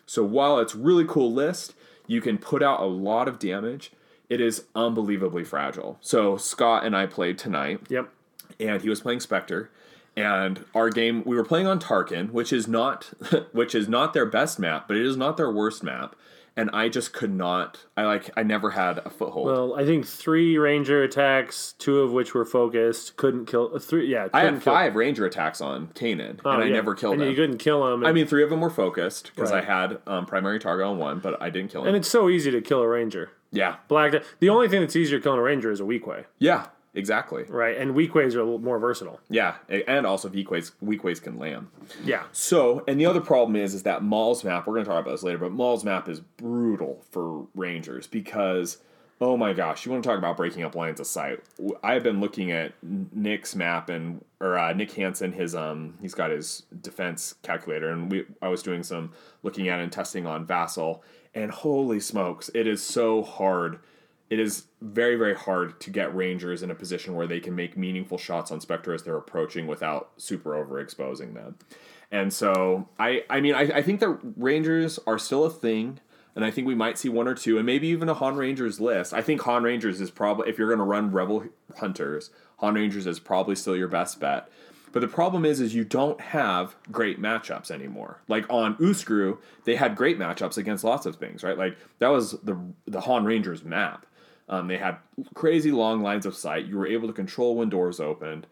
So 0.05 0.24
while 0.24 0.59
it's 0.59 0.74
really 0.74 1.05
cool 1.07 1.33
list, 1.33 1.74
you 2.11 2.20
can 2.20 2.38
put 2.38 2.61
out 2.61 2.81
a 2.81 2.85
lot 2.87 3.29
of 3.29 3.38
damage. 3.38 3.92
It 4.29 4.40
is 4.40 4.64
unbelievably 4.75 5.44
fragile. 5.44 5.96
So 6.01 6.37
Scott 6.37 6.85
and 6.85 6.96
I 6.96 7.07
played 7.07 7.38
tonight 7.38 7.83
Yep. 7.88 8.09
and 8.59 8.83
he 8.83 8.88
was 8.88 9.01
playing 9.01 9.20
Spectre. 9.20 9.70
And 10.16 10.64
our 10.75 10.90
game, 10.90 11.23
we 11.25 11.37
were 11.37 11.44
playing 11.44 11.68
on 11.68 11.79
Tarkin, 11.79 12.33
which 12.33 12.53
is 12.53 12.66
not, 12.66 13.05
which 13.53 13.77
is 13.77 13.88
not 13.88 14.12
their 14.12 14.27
best 14.27 14.59
map, 14.59 14.88
but 14.88 14.96
it 14.96 15.07
is 15.07 15.16
not 15.16 15.37
their 15.37 15.53
worst 15.53 15.85
map. 15.85 16.16
And 16.61 16.70
I 16.73 16.88
just 16.88 17.12
could 17.12 17.33
not. 17.35 17.87
I 17.96 18.05
like 18.05 18.31
I 18.37 18.42
never 18.42 18.70
had 18.70 18.99
a 18.99 19.11
foothold. 19.11 19.46
Well, 19.46 19.75
I 19.75 19.85
think 19.85 20.07
three 20.07 20.59
ranger 20.59 21.03
attacks, 21.03 21.75
two 21.79 22.01
of 22.01 22.12
which 22.12 22.35
were 22.35 22.44
focused, 22.44 23.16
couldn't 23.16 23.46
kill. 23.46 23.70
uh, 23.75 23.79
Three, 23.79 24.07
yeah, 24.11 24.29
I 24.33 24.42
had 24.42 24.62
five 24.62 24.94
ranger 24.94 25.25
attacks 25.27 25.61
on 25.61 25.88
Kanan, 25.88 26.40
Oh, 26.44 26.51
and 26.51 26.62
I 26.62 26.66
yeah. 26.66 26.73
never 26.75 26.94
killed 26.94 27.14
and 27.14 27.23
him. 27.23 27.31
You 27.31 27.35
couldn't 27.37 27.59
kill 27.59 27.92
him. 27.92 28.05
I 28.05 28.12
mean, 28.12 28.27
three 28.27 28.42
of 28.44 28.51
them 28.51 28.61
were 28.61 28.70
focused 28.70 29.33
because 29.35 29.51
Right. 29.53 29.62
I 29.64 29.66
had 29.66 29.99
um, 30.07 30.27
primary 30.27 30.59
target 30.59 30.87
on 30.87 30.99
one, 30.99 31.18
but 31.20 31.40
I 31.42 31.51
didn't 31.51 31.70
kill 31.73 31.83
him. 31.83 31.88
and 31.88 31.96
it's 31.96 32.09
so 32.09 32.29
easy 32.29 32.51
to 32.51 32.61
kill 32.61 32.83
a 32.83 32.88
ranger. 32.88 33.31
yeah, 33.53 33.77
Black. 33.88 34.12
The 34.40 34.49
only 34.49 34.68
thing 34.68 34.81
that's 34.81 34.94
easier 34.96 35.18
killing 35.20 35.38
a 35.38 35.42
ranger 35.42 35.70
is 35.70 35.81
a 35.81 35.85
weak 35.85 36.07
way, 36.07 36.25
yeah, 36.38 36.66
exactly. 36.94 37.44
right? 37.44 37.76
And 37.76 37.94
weak 37.94 38.14
ways 38.14 38.35
are 38.35 38.40
a 38.40 38.44
little 38.44 38.59
more 38.59 38.79
versatile. 38.79 39.20
Yeah, 39.29 39.57
and 39.68 40.07
also 40.07 40.29
Weequays, 40.29 40.72
weak 40.81 41.05
ways 41.05 41.20
can 41.20 41.38
land. 41.38 41.68
Yeah. 42.05 42.24
So, 42.33 42.85
and 42.88 43.00
the 43.00 43.07
other 43.07 43.20
problem 43.20 43.57
is, 43.57 43.74
is 43.74 43.83
that 43.85 44.03
Maul's 44.03 44.44
map. 44.44 44.66
We're 44.66 44.74
going 44.74 44.85
to 44.85 44.90
talk 44.90 45.03
about 45.03 45.12
this 45.12 45.22
later, 45.22 45.38
but 45.38 45.53
Maul's 45.53 45.85
map 45.85 46.09
is 46.09 46.20
brutal 46.20 47.05
for 47.11 47.46
Rangers 47.55 48.07
because, 48.07 48.79
oh 49.20 49.37
my 49.37 49.53
gosh, 49.53 49.85
you 49.85 49.92
want 49.92 50.03
to 50.03 50.09
talk 50.09 50.18
about 50.18 50.37
breaking 50.37 50.62
up 50.62 50.74
lines 50.74 51.00
of 51.00 51.07
sight? 51.07 51.40
I've 51.83 52.03
been 52.03 52.20
looking 52.20 52.50
at 52.50 52.72
Nick's 52.83 53.55
map 53.55 53.88
and 53.88 54.24
or 54.40 54.59
uh, 54.59 54.72
Nick 54.72 54.92
Hansen. 54.92 55.33
His 55.33 55.55
um, 55.55 55.98
he's 56.00 56.14
got 56.14 56.31
his 56.31 56.64
defense 56.81 57.35
calculator, 57.42 57.90
and 57.90 58.11
we 58.11 58.24
I 58.42 58.48
was 58.48 58.62
doing 58.62 58.83
some 58.83 59.12
looking 59.42 59.68
at 59.68 59.81
and 59.81 59.92
testing 59.92 60.26
on 60.26 60.46
Vassal, 60.46 61.03
and 61.35 61.50
holy 61.50 62.00
smokes, 62.00 62.50
it 62.55 62.66
is 62.66 62.83
so 62.83 63.22
hard. 63.22 63.81
It 64.30 64.38
is 64.38 64.66
very, 64.80 65.16
very 65.16 65.34
hard 65.34 65.80
to 65.80 65.90
get 65.90 66.14
Rangers 66.14 66.62
in 66.62 66.70
a 66.70 66.74
position 66.74 67.14
where 67.14 67.26
they 67.26 67.40
can 67.40 67.54
make 67.54 67.76
meaningful 67.76 68.16
shots 68.16 68.50
on 68.50 68.60
Spectre 68.60 68.94
as 68.94 69.02
they're 69.02 69.16
approaching 69.16 69.66
without 69.66 70.12
super 70.16 70.52
overexposing 70.52 71.34
them. 71.34 71.56
And 72.12 72.32
so 72.32 72.88
I 72.98 73.24
I 73.28 73.40
mean 73.40 73.54
I, 73.54 73.62
I 73.62 73.82
think 73.82 74.00
that 74.00 74.18
Rangers 74.36 74.98
are 75.06 75.18
still 75.18 75.44
a 75.44 75.50
thing. 75.50 76.00
And 76.36 76.44
I 76.44 76.52
think 76.52 76.68
we 76.68 76.76
might 76.76 76.96
see 76.96 77.08
one 77.08 77.26
or 77.26 77.34
two, 77.34 77.56
and 77.56 77.66
maybe 77.66 77.88
even 77.88 78.08
a 78.08 78.14
Han 78.14 78.36
Rangers 78.36 78.80
list. 78.80 79.12
I 79.12 79.20
think 79.20 79.42
Han 79.42 79.64
Rangers 79.64 80.00
is 80.00 80.12
probably 80.12 80.48
if 80.48 80.58
you're 80.58 80.68
going 80.68 80.78
to 80.78 80.84
run 80.84 81.10
Rebel 81.10 81.44
Hunters, 81.78 82.30
Han 82.58 82.74
Rangers 82.74 83.04
is 83.08 83.18
probably 83.18 83.56
still 83.56 83.76
your 83.76 83.88
best 83.88 84.20
bet. 84.20 84.48
But 84.92 85.00
the 85.00 85.08
problem 85.08 85.44
is, 85.44 85.60
is 85.60 85.74
you 85.74 85.84
don't 85.84 86.20
have 86.20 86.76
great 86.90 87.20
matchups 87.20 87.70
anymore. 87.70 88.22
Like 88.28 88.44
on 88.48 88.76
Uscru, 88.76 89.38
they 89.64 89.76
had 89.76 89.96
great 89.96 90.18
matchups 90.18 90.56
against 90.56 90.84
lots 90.84 91.04
of 91.04 91.16
things, 91.16 91.42
right? 91.42 91.58
Like 91.58 91.76
that 91.98 92.08
was 92.08 92.32
the 92.42 92.56
the 92.86 93.00
Han 93.02 93.24
Rangers 93.24 93.64
map. 93.64 94.06
Um, 94.50 94.66
they 94.66 94.76
had 94.76 94.98
crazy 95.32 95.70
long 95.70 96.02
lines 96.02 96.26
of 96.26 96.36
sight. 96.36 96.66
You 96.66 96.76
were 96.76 96.86
able 96.86 97.08
to 97.08 97.14
control 97.14 97.56
when 97.56 97.70
doors 97.70 98.00
opened 98.00 98.46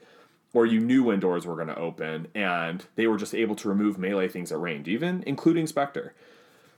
or 0.52 0.64
you 0.64 0.80
knew 0.80 1.04
when 1.04 1.20
doors 1.20 1.46
were 1.46 1.56
going 1.56 1.68
to 1.68 1.78
open, 1.78 2.26
and 2.34 2.84
they 2.96 3.06
were 3.06 3.18
just 3.18 3.34
able 3.34 3.54
to 3.56 3.68
remove 3.68 3.98
melee 3.98 4.28
things 4.28 4.50
at 4.50 4.58
range, 4.58 4.88
even 4.88 5.22
including 5.26 5.66
Spectre. 5.66 6.14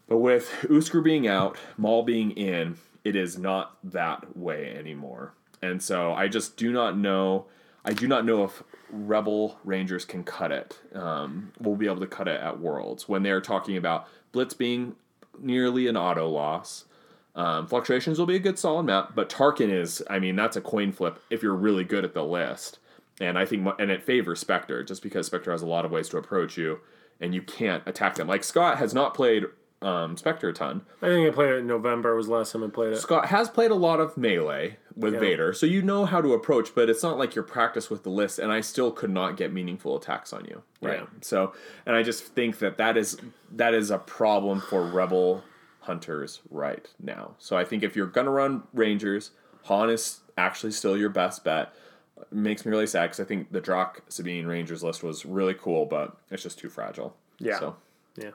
But 0.09 0.19
with 0.19 0.51
Uscru 0.63 1.05
being 1.05 1.29
out, 1.29 1.57
Maul 1.77 2.03
being 2.03 2.33
in, 2.33 2.79
it 3.05 3.15
is 3.15 3.39
not 3.39 3.77
that 3.85 4.37
way 4.37 4.75
anymore. 4.77 5.35
And 5.63 5.83
so 5.83 6.13
I 6.13 6.27
just 6.27 6.57
do 6.57 6.73
not 6.73 6.99
know. 6.99 7.47
I 7.85 7.93
do 7.93 8.09
not 8.09 8.25
know 8.25 8.45
if 8.45 8.63
Rebel 8.91 9.59
Rangers 9.65 10.05
can 10.05 10.25
cut 10.25 10.51
it. 10.51 10.79
Um, 10.95 11.53
will 11.61 11.77
be 11.77 11.87
able 11.87 12.01
to 12.01 12.07
cut 12.07 12.27
it 12.27 12.41
at 12.41 12.59
Worlds 12.59 13.09
when 13.09 13.23
they're 13.23 13.41
talking 13.41 13.77
about 13.77 14.09
Blitz 14.33 14.53
being 14.53 14.97
nearly 15.39 15.87
an 15.87 15.97
auto 15.97 16.29
loss. 16.29 16.87
Um, 17.35 17.67
fluctuations 17.67 18.19
will 18.19 18.27
be 18.27 18.37
a 18.37 18.41
good 18.41 18.59
solid 18.59 18.85
map, 18.85 19.13
but 19.15 19.29
Tarkin 19.31 19.71
is. 19.71 20.03
I 20.11 20.19
mean, 20.19 20.37
that's 20.37 20.57
a 20.57 20.61
coin 20.61 20.93
flip 20.93 21.21
if 21.31 21.43
you're 21.43 21.55
really 21.55 21.85
good 21.85 22.05
at 22.05 22.15
the 22.15 22.25
list. 22.25 22.79
And 23.21 23.39
I 23.39 23.45
think, 23.45 23.69
and 23.79 23.91
it 23.91 24.03
favors 24.03 24.41
Spectre 24.41 24.83
just 24.83 25.03
because 25.03 25.27
Spectre 25.27 25.53
has 25.53 25.63
a 25.63 25.67
lot 25.67 25.85
of 25.85 25.91
ways 25.91 26.09
to 26.09 26.17
approach 26.17 26.57
you, 26.57 26.81
and 27.21 27.35
you 27.35 27.43
can't 27.43 27.83
attack 27.87 28.15
them. 28.17 28.27
Like 28.27 28.43
Scott 28.43 28.79
has 28.79 28.95
not 28.95 29.15
played 29.15 29.45
um, 29.83 30.17
Spectre 30.17 30.49
a 30.49 30.53
ton. 30.53 30.83
I 31.01 31.07
think 31.07 31.29
I 31.29 31.31
played 31.35 31.51
it 31.51 31.59
in 31.59 31.67
November. 31.67 32.15
Was 32.17 32.27
the 32.27 32.33
last 32.35 32.53
time 32.53 32.65
I 32.65 32.69
played 32.69 32.93
it. 32.95 32.99
Scott 32.99 33.27
has 33.27 33.49
played 33.49 33.71
a 33.71 33.75
lot 33.75 34.01
of 34.01 34.17
melee 34.17 34.77
with 34.97 35.15
Yeah. 35.15 35.21
Vader, 35.21 35.53
so 35.55 35.65
you 35.67 35.81
know 35.83 36.05
how 36.05 36.21
to 36.21 36.33
approach, 36.35 36.75
but 36.75 36.91
it's 36.91 37.03
not 37.03 37.17
like 37.19 37.35
you're 37.35 37.45
practiced 37.45 37.91
with 37.91 38.03
the 38.03 38.11
list. 38.11 38.39
And 38.39 38.51
I 38.53 38.61
still 38.61 38.91
could 38.91 39.11
not 39.11 39.37
get 39.37 39.53
meaningful 39.53 39.97
attacks 39.97 40.33
on 40.33 40.45
you, 40.47 40.63
right? 40.83 41.01
Yeah. 41.01 41.07
So, 41.23 41.55
and 41.87 41.95
I 41.97 42.03
just 42.03 42.25
think 42.25 42.59
that 42.59 42.77
that 42.79 42.97
is 42.97 43.19
that 43.53 43.73
is 43.73 43.91
a 43.91 43.99
problem 43.99 44.61
for 44.61 44.83
Rebel 44.85 45.45
hunters 45.91 46.41
right 46.51 46.89
now. 47.03 47.35
So 47.39 47.57
I 47.57 47.65
think 47.65 47.83
if 47.83 47.97
you're 47.97 48.07
gonna 48.07 48.31
run 48.31 48.63
Rangers, 48.73 49.33
Han 49.65 49.91
is 49.91 50.21
actually 50.39 50.71
still 50.71 50.97
your 50.97 51.11
best 51.11 51.43
bet. 51.43 51.75
It 52.17 52.33
makes 52.33 52.65
me 52.65 52.71
really 52.71 52.87
sad 52.87 53.07
because 53.07 53.19
I 53.19 53.25
think 53.25 53.51
the 53.51 53.61
Drock 53.61 54.03
Sabine 54.09 54.47
Rangers 54.47 54.85
list 54.85 55.03
was 55.03 55.27
really 55.27 55.55
cool, 55.55 55.85
but 55.85 56.17
it's 56.31 56.45
just 56.45 56.61
too 56.61 56.69
fragile. 56.69 57.17
Yeah. 57.41 57.59
So. 57.59 57.77
Yeah. 58.17 58.31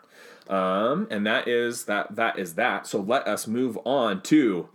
Um, 0.50 1.08
and 1.10 1.26
that 1.26 1.48
is 1.48 1.86
that. 1.86 2.16
That 2.16 2.38
is 2.38 2.56
that. 2.56 2.88
So 2.88 3.00
let 3.00 3.26
us 3.26 3.48
move 3.48 3.80
on 3.86 4.22
to 4.24 4.68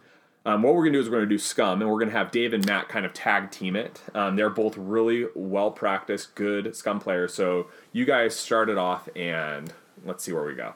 um, 0.46 0.62
what 0.62 0.74
we're 0.74 0.84
gonna 0.84 0.94
do 0.94 1.00
is 1.00 1.10
we're 1.10 1.18
gonna 1.18 1.28
do 1.28 1.38
Scum, 1.38 1.82
and 1.82 1.90
we're 1.90 1.98
gonna 1.98 2.12
have 2.12 2.30
Dave 2.30 2.54
and 2.54 2.64
Matt 2.66 2.88
kind 2.88 3.04
of 3.04 3.12
tag 3.12 3.50
team 3.50 3.76
it. 3.76 4.02
Um, 4.14 4.36
they're 4.36 4.48
both 4.48 4.76
really 4.76 5.26
well 5.34 5.70
practiced, 5.70 6.34
good 6.34 6.74
Scum 6.74 6.98
players. 6.98 7.34
So 7.34 7.68
you 7.92 8.06
guys 8.06 8.34
started 8.36 8.78
off, 8.78 9.08
and 9.14 9.72
let's 10.04 10.24
see 10.24 10.32
where 10.32 10.44
we 10.44 10.54
go. 10.54 10.74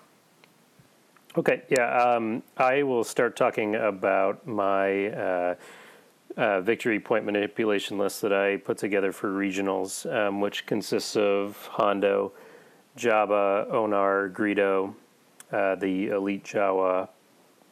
Okay, 1.36 1.62
yeah, 1.68 1.98
um, 1.98 2.44
I 2.56 2.84
will 2.84 3.02
start 3.02 3.34
talking 3.34 3.74
about 3.74 4.46
my 4.46 5.08
uh, 5.08 5.54
uh, 6.36 6.60
victory 6.60 7.00
point 7.00 7.24
manipulation 7.24 7.98
list 7.98 8.22
that 8.22 8.32
I 8.32 8.58
put 8.58 8.78
together 8.78 9.10
for 9.10 9.30
regionals, 9.30 10.08
um, 10.14 10.40
which 10.40 10.64
consists 10.64 11.16
of 11.16 11.56
Hondo, 11.72 12.30
Jabba, 12.96 13.68
Onar, 13.68 14.28
Greedo, 14.28 14.94
uh, 15.50 15.74
the 15.74 16.10
Elite 16.10 16.44
Jawa, 16.44 17.08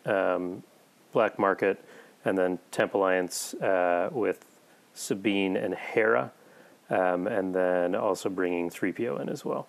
um, 0.07 0.65
Black 1.13 1.39
Market, 1.39 1.85
and 2.25 2.37
then 2.37 2.59
Temp 2.73 2.95
Alliance 2.95 3.55
uh, 3.55 4.09
with 4.11 4.45
Sabine 4.93 5.57
and 5.57 5.73
Hera, 5.77 6.33
um, 6.91 7.29
and 7.29 7.55
then 7.55 7.95
also 7.95 8.29
bringing 8.29 8.71
3PO 8.71 9.21
in 9.21 9.29
as 9.29 9.45
well. 9.45 9.69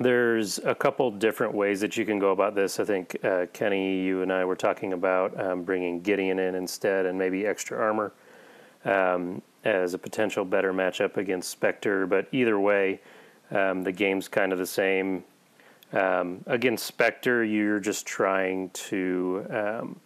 There's 0.00 0.58
a 0.58 0.76
couple 0.76 1.10
different 1.10 1.54
ways 1.54 1.80
that 1.80 1.96
you 1.96 2.04
can 2.04 2.20
go 2.20 2.30
about 2.30 2.54
this. 2.54 2.78
I 2.78 2.84
think 2.84 3.16
uh, 3.24 3.46
Kenny, 3.52 4.00
you 4.00 4.22
and 4.22 4.32
I 4.32 4.44
were 4.44 4.54
talking 4.54 4.92
about 4.92 5.38
um, 5.40 5.64
bringing 5.64 6.00
Gideon 6.00 6.38
in 6.38 6.54
instead, 6.54 7.04
and 7.04 7.18
maybe 7.18 7.44
extra 7.44 7.76
armor 7.76 8.12
um, 8.84 9.42
as 9.64 9.94
a 9.94 9.98
potential 9.98 10.44
better 10.44 10.72
matchup 10.72 11.16
against 11.16 11.50
Spectre. 11.50 12.06
But 12.06 12.28
either 12.30 12.60
way, 12.60 13.00
um, 13.50 13.82
the 13.82 13.90
game's 13.90 14.28
kind 14.28 14.52
of 14.52 14.58
the 14.58 14.66
same. 14.66 15.24
Um, 15.92 16.44
against 16.46 16.86
Spectre, 16.86 17.42
you're 17.42 17.80
just 17.80 18.06
trying 18.06 18.70
to 18.70 19.46
um, 19.50 20.00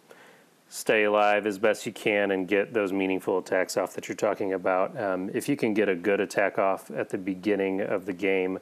stay 0.71 1.05
alive 1.05 1.47
as 1.47 1.59
best 1.59 1.85
you 1.85 1.93
can 1.93 2.31
and 2.31 2.49
get 2.49 2.73
those 2.73 2.95
meaningful 2.95 3.37
attacks 3.37 3.77
off 3.77 3.93
that 3.95 4.09
you're 4.09 4.17
talking 4.17 4.55
about. 4.55 4.99
Um, 4.99 5.31
if 5.35 5.51
you 5.51 5.57
can 5.57 5.75
get 5.75 5.91
a 5.91 5.95
good 5.95 6.21
attack 6.21 6.59
off 6.59 6.91
at 6.91 7.11
the 7.11 7.19
beginning 7.19 7.83
of 7.83 8.07
the 8.07 8.15
game 8.15 8.59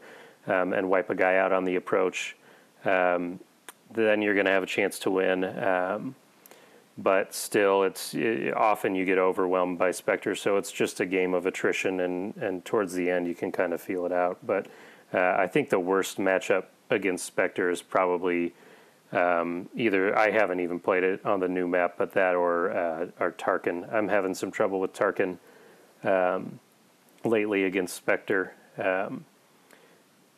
um, 0.51 0.73
and 0.73 0.89
wipe 0.89 1.11
a 1.11 1.15
guy 1.15 1.37
out 1.37 1.53
on 1.53 1.65
the 1.65 1.77
approach, 1.77 2.37
um, 2.85 3.39
then 3.93 4.21
you're 4.23 4.35
going 4.35 4.47
to 4.47 4.53
have 4.53 4.63
a 4.63 4.67
chance 4.67 4.99
to 5.01 5.11
win. 5.11 5.45
Um, 5.45 6.15
but 6.99 7.33
still, 7.33 7.85
it's 7.85 8.15
i 8.15 8.53
often 8.55 8.95
you 8.95 9.07
get 9.07 9.19
overwhelmed 9.19 9.79
by 9.79 9.91
Spectre, 9.91 10.35
so 10.35 10.57
it's 10.57 10.73
just 10.73 11.01
a 11.01 11.07
game 11.07 11.33
of 11.33 11.47
attrition, 11.47 12.01
and, 12.01 12.37
and 12.37 12.65
towards 12.65 12.93
the 12.93 13.09
end 13.09 13.27
you 13.27 13.35
can 13.35 13.51
kind 13.51 13.73
of 13.73 13.81
feel 13.81 14.05
it 14.05 14.13
out. 14.13 14.39
But 14.45 14.67
uh, 15.15 15.35
I 15.39 15.47
think 15.47 15.71
the 15.71 15.81
worst 15.81 16.19
matchup 16.19 16.65
against 16.91 17.25
Spectre 17.25 17.71
is 17.71 17.81
probably 17.81 18.53
um, 19.13 19.69
either 19.75 20.17
I 20.17 20.31
haven't 20.31 20.61
even 20.61 20.79
played 20.79 21.05
it 21.05 21.25
on 21.25 21.41
the 21.41 21.49
new 21.49 21.67
map, 21.67 21.95
but 21.97 22.13
that 22.13 22.35
or 22.35 22.71
uh, 22.71 23.07
or 23.19 23.33
Tarkin. 23.33 23.93
I'm 23.93 24.09
having 24.09 24.35
some 24.35 24.51
trouble 24.51 24.79
with 24.81 24.93
Tarkin 24.93 25.39
um, 26.05 26.61
lately 27.25 27.65
against 27.65 27.95
Spectre. 27.97 28.53
Um, 28.77 29.25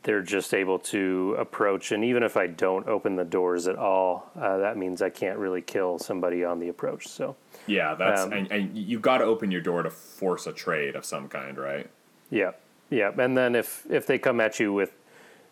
they're 0.03 0.23
just 0.23 0.53
able 0.53 0.79
to 0.79 1.37
approach, 1.39 1.93
and 1.93 2.05
even 2.05 2.23
if 2.23 2.37
I 2.37 2.47
don't 2.49 2.87
open 2.89 3.17
the 3.17 3.25
doors 3.25 3.69
at 3.69 3.77
all, 3.77 4.31
uh, 4.41 4.59
that 4.59 4.77
means 4.77 5.01
I 5.01 5.11
can't 5.11 5.39
really 5.39 5.63
kill 5.63 5.99
somebody 5.99 6.45
on 6.45 6.59
the 6.59 6.69
approach. 6.69 7.07
So 7.07 7.37
Yeah, 7.67 7.95
that's 7.95 8.23
Um, 8.23 8.33
and, 8.33 8.51
and 8.51 8.77
you 8.77 8.99
got 8.99 9.19
to 9.19 9.25
open 9.25 9.51
your 9.51 9.61
door 9.61 9.83
to 9.83 9.91
force 9.91 10.47
a 10.47 10.53
trade 10.53 10.97
of 10.97 11.05
some 11.05 11.29
kind, 11.29 11.57
right? 11.57 11.89
yeah, 12.31 12.53
yeah, 12.91 13.11
and 13.17 13.37
then 13.37 13.55
if 13.55 13.87
if 13.91 14.07
they 14.07 14.19
come 14.19 14.41
at 14.41 14.59
you 14.59 14.73
with 14.73 14.93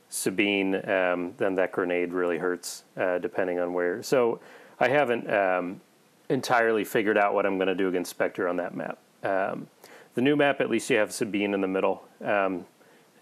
Sabine, 0.09 0.75
um, 0.89 1.35
then 1.37 1.55
that 1.55 1.73
grenade 1.73 2.13
really 2.13 2.39
hurts, 2.39 2.85
uh, 2.97 3.19
depending 3.19 3.61
on 3.61 3.73
where. 3.73 4.03
So 4.03 4.41
I 4.81 4.89
haven't 4.89 5.33
um, 5.33 5.81
entirely 6.29 6.85
figured 6.85 7.17
out 7.17 7.35
what 7.35 7.47
I'm 7.47 7.57
going 7.57 7.69
to 7.69 7.75
do 7.75 7.89
against 7.89 8.11
Spectre 8.11 8.49
on 8.49 8.57
that 8.57 8.75
map. 8.75 8.99
Um, 9.23 9.69
the 10.15 10.23
new 10.23 10.35
map, 10.35 10.61
at 10.61 10.69
least 10.69 10.91
you 10.91 10.97
have 10.97 11.13
Sabine 11.13 11.55
in 11.55 11.61
the 11.61 11.69
middle. 11.69 12.03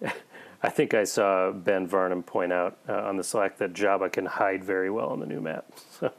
I 0.63 0.71
think 0.71 0.93
I 0.93 1.05
saw 1.05 1.53
Ben 1.53 1.87
Varnum 1.87 2.23
point 2.23 2.53
out 2.53 2.79
uh, 2.89 3.03
on 3.03 3.17
the 3.17 3.25
Slack 3.25 3.59
that 3.59 3.73
Jabba 3.73 4.11
can 4.11 4.27
hide 4.27 4.65
very 4.65 4.91
well 4.91 5.09
on 5.11 5.21
the 5.21 5.27
new 5.27 5.41
map. 5.41 5.67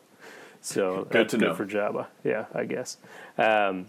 So, 0.61 1.05
so 1.05 1.07
Good 1.09 1.29
to 1.29 1.37
good 1.37 1.45
know. 1.47 1.55
for 1.55 1.65
Jabba. 1.65 2.07
Yeah, 2.21 2.47
I 2.53 2.65
guess. 2.65 2.97
Um, 3.37 3.85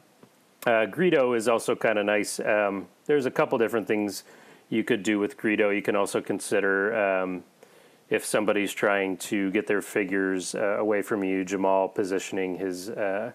uh, 0.64 0.86
Greedo 0.86 1.36
is 1.36 1.48
also 1.48 1.74
kind 1.74 1.98
of 1.98 2.06
nice. 2.06 2.38
Um, 2.38 2.86
there's 3.06 3.26
a 3.26 3.30
couple 3.30 3.58
different 3.58 3.88
things 3.88 4.22
you 4.68 4.84
could 4.84 5.02
do 5.02 5.18
with 5.18 5.36
Greedo. 5.36 5.74
You 5.74 5.82
can 5.82 5.96
also 5.96 6.20
consider 6.20 6.94
um, 6.94 7.42
if 8.08 8.24
somebody's 8.24 8.72
trying 8.72 9.16
to 9.16 9.50
get 9.50 9.66
their 9.66 9.82
figures 9.82 10.54
uh, 10.54 10.76
away 10.78 11.02
from 11.02 11.24
you, 11.24 11.44
Jamal 11.44 11.88
positioning 11.88 12.56
his 12.56 12.90
uh, 12.90 13.32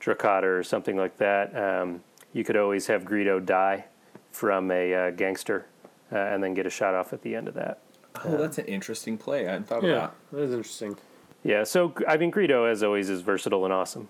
Drokkatta 0.00 0.42
or 0.42 0.62
something 0.64 0.96
like 0.96 1.18
that, 1.18 1.56
um, 1.56 2.02
you 2.32 2.42
could 2.42 2.56
always 2.56 2.88
have 2.88 3.04
Greedo 3.04 3.44
die 3.44 3.84
from 4.32 4.72
a 4.72 4.94
uh, 4.94 5.10
gangster 5.10 5.66
uh, 6.12 6.16
and 6.16 6.42
then 6.42 6.54
get 6.54 6.66
a 6.66 6.70
shot 6.70 6.94
off 6.94 7.12
at 7.12 7.22
the 7.22 7.34
end 7.34 7.48
of 7.48 7.54
that. 7.54 7.80
Oh, 8.24 8.36
that's 8.36 8.58
an 8.58 8.66
interesting 8.66 9.16
play. 9.16 9.46
I 9.48 9.52
hadn't 9.52 9.68
thought 9.68 9.78
of 9.78 9.84
Yeah, 9.84 9.94
that. 9.94 10.14
that 10.32 10.40
is 10.42 10.52
interesting. 10.52 10.96
Yeah, 11.42 11.64
so 11.64 11.92
I 12.06 12.16
mean, 12.18 12.30
Greedo, 12.30 12.70
as 12.70 12.82
always, 12.82 13.10
is 13.10 13.20
versatile 13.22 13.64
and 13.64 13.72
awesome. 13.72 14.08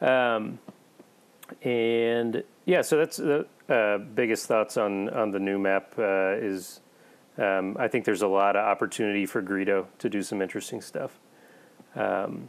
Um, 0.00 0.58
and 1.62 2.42
yeah, 2.64 2.82
so 2.82 2.96
that's 2.96 3.16
the 3.18 3.46
uh, 3.68 3.98
biggest 3.98 4.46
thoughts 4.46 4.76
on 4.76 5.08
on 5.10 5.30
the 5.30 5.38
new 5.38 5.58
map 5.58 5.94
uh, 5.98 6.34
is 6.36 6.80
um, 7.36 7.76
I 7.78 7.88
think 7.88 8.04
there's 8.04 8.22
a 8.22 8.28
lot 8.28 8.56
of 8.56 8.64
opportunity 8.64 9.24
for 9.26 9.42
Greedo 9.42 9.86
to 9.98 10.08
do 10.08 10.22
some 10.22 10.42
interesting 10.42 10.80
stuff. 10.80 11.18
Um, 11.94 12.48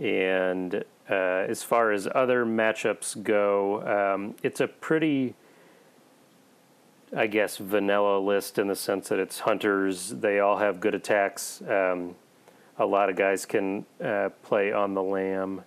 and 0.00 0.84
uh, 1.08 1.14
as 1.48 1.62
far 1.62 1.92
as 1.92 2.08
other 2.14 2.44
matchups 2.44 3.22
go, 3.22 3.82
um, 4.14 4.34
it's 4.42 4.60
a 4.60 4.66
pretty, 4.68 5.34
I 7.14 7.26
guess, 7.26 7.58
vanilla 7.58 8.18
list 8.18 8.58
in 8.58 8.66
the 8.66 8.76
sense 8.76 9.08
that 9.10 9.18
it's 9.18 9.40
hunters. 9.40 10.10
They 10.10 10.40
all 10.40 10.58
have 10.58 10.80
good 10.80 10.94
attacks. 10.94 11.62
Um, 11.62 12.16
a 12.78 12.86
lot 12.86 13.08
of 13.08 13.16
guys 13.16 13.46
can 13.46 13.86
uh, 14.02 14.30
play 14.42 14.72
on 14.72 14.94
the 14.94 15.02
lamb 15.02 15.62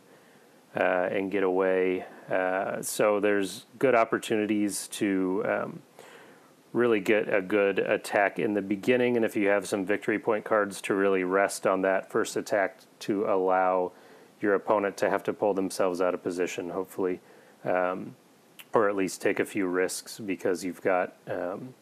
uh, 0.75 1.09
and 1.11 1.31
get 1.31 1.43
away. 1.43 2.05
Uh, 2.29 2.81
so 2.81 3.19
there's 3.19 3.65
good 3.79 3.95
opportunities 3.95 4.87
to 4.89 5.43
um, 5.47 5.81
really 6.73 6.99
get 6.99 7.33
a 7.33 7.41
good 7.41 7.79
attack 7.79 8.37
in 8.37 8.53
the 8.53 8.61
beginning, 8.61 9.15
and 9.15 9.25
if 9.25 9.35
you 9.35 9.47
have 9.47 9.67
some 9.67 9.85
victory 9.85 10.19
point 10.19 10.45
cards, 10.45 10.81
to 10.81 10.93
really 10.93 11.23
rest 11.23 11.65
on 11.65 11.81
that 11.81 12.11
first 12.11 12.37
attack 12.37 12.79
to 12.99 13.25
allow 13.25 13.91
your 14.39 14.53
opponent 14.53 14.95
to 14.97 15.09
have 15.09 15.23
to 15.23 15.33
pull 15.33 15.53
themselves 15.53 16.01
out 16.01 16.13
of 16.13 16.21
position, 16.21 16.69
hopefully, 16.69 17.19
um, 17.63 18.15
or 18.73 18.89
at 18.89 18.95
least 18.95 19.21
take 19.21 19.39
a 19.39 19.45
few 19.45 19.67
risks 19.67 20.19
because 20.19 20.63
you've 20.63 20.81
got 20.81 21.15
um, 21.27 21.73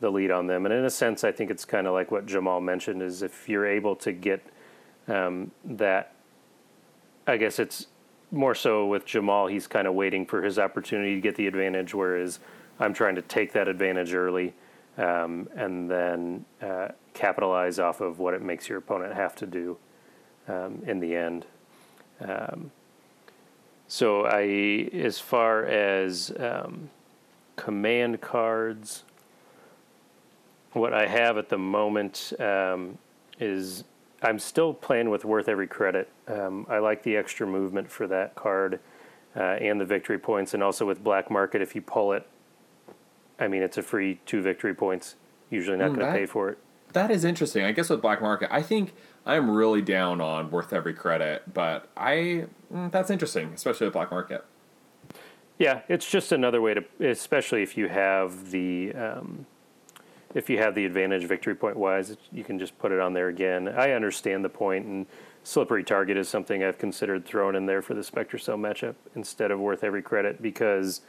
the 0.00 0.10
lead 0.10 0.30
on 0.30 0.46
them. 0.46 0.66
And 0.66 0.74
in 0.74 0.84
a 0.84 0.90
sense, 0.90 1.24
I 1.24 1.32
think 1.32 1.50
it's 1.50 1.64
kind 1.64 1.86
of 1.86 1.94
like 1.94 2.10
what 2.10 2.26
Jamal 2.26 2.60
mentioned: 2.60 3.02
is 3.02 3.22
if 3.22 3.48
you're 3.48 3.66
able 3.66 3.96
to 3.96 4.12
get 4.12 4.42
um, 5.08 5.50
that, 5.64 6.14
I 7.26 7.36
guess 7.36 7.58
it's 7.58 7.86
more 8.30 8.54
so 8.54 8.86
with 8.86 9.04
Jamal. 9.04 9.46
He's 9.46 9.66
kind 9.66 9.86
of 9.86 9.94
waiting 9.94 10.26
for 10.26 10.42
his 10.42 10.58
opportunity 10.58 11.14
to 11.14 11.20
get 11.20 11.36
the 11.36 11.46
advantage, 11.46 11.94
whereas 11.94 12.40
I'm 12.78 12.92
trying 12.92 13.14
to 13.14 13.22
take 13.22 13.52
that 13.52 13.68
advantage 13.68 14.14
early 14.14 14.54
um, 14.98 15.48
and 15.54 15.90
then 15.90 16.44
uh, 16.60 16.88
capitalize 17.14 17.78
off 17.78 18.00
of 18.00 18.18
what 18.18 18.34
it 18.34 18.42
makes 18.42 18.68
your 18.68 18.78
opponent 18.78 19.14
have 19.14 19.34
to 19.36 19.46
do 19.46 19.78
um, 20.48 20.82
in 20.86 21.00
the 21.00 21.14
end. 21.14 21.46
So 23.88 24.26
I, 24.26 24.42
as 24.92 25.18
far 25.18 25.64
as 25.64 26.32
um, 26.38 26.90
command 27.54 28.20
cards, 28.20 29.04
what 30.72 30.92
I 30.92 31.06
have 31.06 31.38
at 31.38 31.48
the 31.48 31.58
moment 31.58 32.32
um, 32.40 32.98
is 33.38 33.84
I'm 34.22 34.38
still 34.38 34.74
playing 34.74 35.10
with 35.10 35.24
worth 35.24 35.48
every 35.48 35.66
credit. 35.68 36.08
Um, 36.26 36.66
I 36.68 36.78
like 36.78 37.02
the 37.02 37.16
extra 37.16 37.46
movement 37.46 37.90
for 37.90 38.06
that 38.08 38.34
card 38.34 38.80
uh, 39.36 39.40
and 39.40 39.80
the 39.80 39.84
victory 39.84 40.18
points, 40.18 40.54
and 40.54 40.62
also 40.62 40.86
with 40.86 41.02
black 41.04 41.30
market, 41.30 41.62
if 41.62 41.74
you 41.74 41.82
pull 41.82 42.12
it, 42.12 42.26
I 43.38 43.48
mean 43.48 43.62
it's 43.62 43.78
a 43.78 43.82
free 43.82 44.18
two 44.26 44.42
victory 44.42 44.74
points. 44.74 45.14
Usually 45.50 45.76
not 45.76 45.92
Mm, 45.92 45.96
going 45.96 46.06
to 46.06 46.12
pay 46.12 46.26
for 46.26 46.50
it. 46.50 46.58
That 46.92 47.10
is 47.10 47.24
interesting. 47.24 47.64
I 47.64 47.72
guess 47.72 47.90
with 47.90 48.00
black 48.00 48.22
market, 48.22 48.48
I 48.50 48.62
think 48.62 48.94
I'm 49.26 49.50
really 49.50 49.82
down 49.82 50.20
on 50.20 50.50
worth 50.50 50.72
every 50.72 50.94
credit, 50.94 51.52
but 51.52 51.88
I 51.96 52.46
mm, 52.72 52.90
that's 52.90 53.10
interesting, 53.10 53.52
especially 53.54 53.86
with 53.86 53.94
black 53.94 54.10
market. 54.10 54.44
Yeah, 55.58 55.80
it's 55.88 56.08
just 56.08 56.32
another 56.32 56.60
way 56.60 56.74
to, 56.74 56.84
especially 57.00 57.62
if 57.62 57.78
you 57.78 57.88
have 57.88 58.50
the, 58.50 58.92
um, 58.92 59.46
if 60.34 60.50
you 60.50 60.58
have 60.58 60.74
the 60.74 60.84
advantage 60.84 61.24
victory 61.24 61.54
point 61.54 61.76
wise, 61.76 62.16
you 62.30 62.44
can 62.44 62.58
just 62.58 62.78
put 62.78 62.92
it 62.92 63.00
on 63.00 63.14
there 63.14 63.28
again. 63.28 63.68
I 63.68 63.92
understand 63.92 64.44
the 64.44 64.50
point, 64.50 64.84
and 64.84 65.06
slippery 65.44 65.82
target 65.82 66.18
is 66.18 66.28
something 66.28 66.62
I've 66.62 66.76
considered 66.76 67.24
throwing 67.24 67.56
in 67.56 67.64
there 67.64 67.80
for 67.80 67.94
the 67.94 68.02
Spectre 68.04 68.36
Cell 68.36 68.58
matchup 68.58 68.96
instead 69.14 69.50
of 69.50 69.58
worth 69.58 69.82
every 69.82 70.02
credit 70.02 70.42
because 70.42 71.00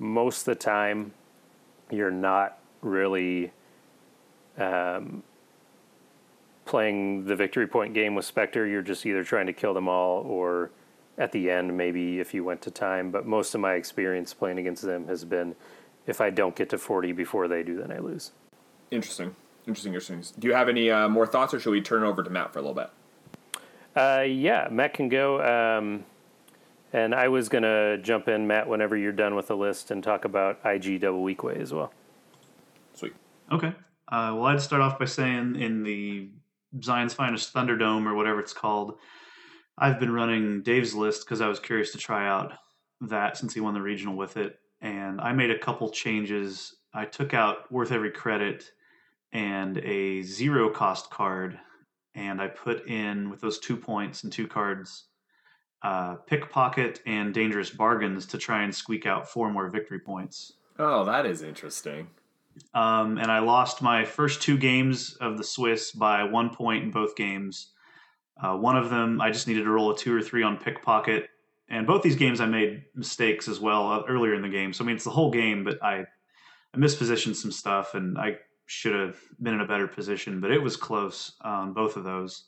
most 0.00 0.40
of 0.40 0.44
the 0.46 0.54
time 0.56 1.12
you're 1.90 2.10
not 2.10 2.58
really 2.80 3.52
um, 4.58 5.22
playing 6.66 7.24
the 7.24 7.34
victory 7.34 7.66
point 7.66 7.94
game 7.94 8.14
with 8.14 8.24
Spectre. 8.24 8.66
You're 8.66 8.82
just 8.82 9.06
either 9.06 9.24
trying 9.24 9.46
to 9.46 9.52
kill 9.52 9.74
them 9.74 9.88
all 9.88 10.22
or 10.22 10.70
at 11.16 11.32
the 11.32 11.50
end, 11.50 11.76
maybe 11.76 12.20
if 12.20 12.32
you 12.32 12.44
went 12.44 12.62
to 12.62 12.70
time. 12.70 13.10
But 13.10 13.26
most 13.26 13.54
of 13.54 13.60
my 13.60 13.74
experience 13.74 14.34
playing 14.34 14.58
against 14.58 14.82
them 14.82 15.08
has 15.08 15.24
been 15.24 15.56
if 16.06 16.20
I 16.20 16.30
don't 16.30 16.56
get 16.56 16.70
to 16.70 16.78
40 16.78 17.12
before 17.12 17.48
they 17.48 17.62
do, 17.62 17.76
then 17.76 17.92
I 17.92 17.98
lose. 17.98 18.32
Interesting, 18.90 19.36
interesting, 19.66 19.92
interesting. 19.92 20.34
Do 20.38 20.48
you 20.48 20.54
have 20.54 20.68
any 20.68 20.90
uh, 20.90 21.08
more 21.08 21.26
thoughts, 21.26 21.52
or 21.52 21.60
should 21.60 21.70
we 21.70 21.82
turn 21.82 22.02
it 22.02 22.06
over 22.06 22.22
to 22.22 22.30
Matt 22.30 22.52
for 22.52 22.60
a 22.60 22.62
little 22.62 22.74
bit? 22.74 22.90
Uh, 23.94 24.22
yeah, 24.22 24.68
Matt 24.70 24.94
can 24.94 25.08
go. 25.08 25.42
Um, 25.42 26.04
and 26.92 27.14
I 27.14 27.28
was 27.28 27.50
going 27.50 27.64
to 27.64 27.98
jump 27.98 28.28
in, 28.28 28.46
Matt, 28.46 28.68
whenever 28.68 28.96
you're 28.96 29.12
done 29.12 29.34
with 29.34 29.48
the 29.48 29.56
list 29.56 29.90
and 29.90 30.02
talk 30.02 30.24
about 30.24 30.58
IG 30.64 31.02
Double 31.02 31.22
Weequay 31.22 31.60
as 31.60 31.74
well. 31.74 31.92
Sweet. 32.94 33.12
Okay. 33.52 33.74
Uh, 34.10 34.32
well, 34.34 34.46
I'd 34.46 34.60
start 34.60 34.82
off 34.82 34.98
by 34.98 35.04
saying 35.04 35.56
in 35.56 35.82
the 35.82 36.30
Zion's 36.82 37.14
Finest 37.14 37.52
Thunderdome 37.52 38.06
or 38.06 38.14
whatever 38.14 38.40
it's 38.40 38.52
called, 38.54 38.98
I've 39.76 40.00
been 40.00 40.12
running 40.12 40.62
Dave's 40.62 40.94
list 40.94 41.24
because 41.24 41.40
I 41.40 41.48
was 41.48 41.60
curious 41.60 41.92
to 41.92 41.98
try 41.98 42.26
out 42.26 42.54
that 43.02 43.36
since 43.36 43.54
he 43.54 43.60
won 43.60 43.74
the 43.74 43.82
regional 43.82 44.16
with 44.16 44.36
it. 44.36 44.58
And 44.80 45.20
I 45.20 45.32
made 45.32 45.50
a 45.50 45.58
couple 45.58 45.90
changes. 45.90 46.74
I 46.94 47.04
took 47.04 47.34
out 47.34 47.70
Worth 47.70 47.92
Every 47.92 48.10
Credit 48.10 48.70
and 49.32 49.78
a 49.78 50.22
zero 50.22 50.70
cost 50.70 51.10
card, 51.10 51.58
and 52.14 52.40
I 52.40 52.48
put 52.48 52.88
in, 52.88 53.28
with 53.28 53.40
those 53.40 53.58
two 53.58 53.76
points 53.76 54.24
and 54.24 54.32
two 54.32 54.48
cards, 54.48 55.04
uh, 55.82 56.14
Pickpocket 56.26 57.00
and 57.06 57.34
Dangerous 57.34 57.70
Bargains 57.70 58.26
to 58.26 58.38
try 58.38 58.62
and 58.62 58.74
squeak 58.74 59.06
out 59.06 59.28
four 59.28 59.52
more 59.52 59.68
victory 59.68 60.00
points. 60.00 60.54
Oh, 60.78 61.04
that 61.04 61.26
is 61.26 61.42
interesting. 61.42 62.08
Um, 62.74 63.18
and 63.18 63.30
I 63.30 63.40
lost 63.40 63.82
my 63.82 64.04
first 64.04 64.42
two 64.42 64.56
games 64.56 65.16
of 65.20 65.38
the 65.38 65.44
Swiss 65.44 65.92
by 65.92 66.24
one 66.24 66.50
point 66.50 66.84
in 66.84 66.90
both 66.90 67.16
games. 67.16 67.72
Uh, 68.40 68.56
one 68.56 68.76
of 68.76 68.90
them, 68.90 69.20
I 69.20 69.30
just 69.30 69.48
needed 69.48 69.64
to 69.64 69.70
roll 69.70 69.90
a 69.90 69.96
two 69.96 70.14
or 70.14 70.22
three 70.22 70.42
on 70.42 70.58
pickpocket, 70.58 71.28
and 71.68 71.86
both 71.86 72.02
these 72.02 72.16
games 72.16 72.40
I 72.40 72.46
made 72.46 72.84
mistakes 72.94 73.48
as 73.48 73.58
well 73.58 73.90
uh, 73.90 74.02
earlier 74.08 74.34
in 74.34 74.42
the 74.42 74.48
game. 74.48 74.72
So 74.72 74.84
I 74.84 74.86
mean, 74.86 74.96
it's 74.96 75.04
the 75.04 75.10
whole 75.10 75.30
game, 75.30 75.64
but 75.64 75.82
I, 75.82 76.04
I 76.72 76.76
mispositioned 76.76 77.34
some 77.34 77.50
stuff, 77.50 77.94
and 77.94 78.16
I 78.16 78.36
should 78.66 78.94
have 78.94 79.18
been 79.42 79.54
in 79.54 79.60
a 79.60 79.66
better 79.66 79.88
position. 79.88 80.40
But 80.40 80.52
it 80.52 80.62
was 80.62 80.76
close 80.76 81.32
on 81.40 81.72
both 81.72 81.96
of 81.96 82.04
those. 82.04 82.44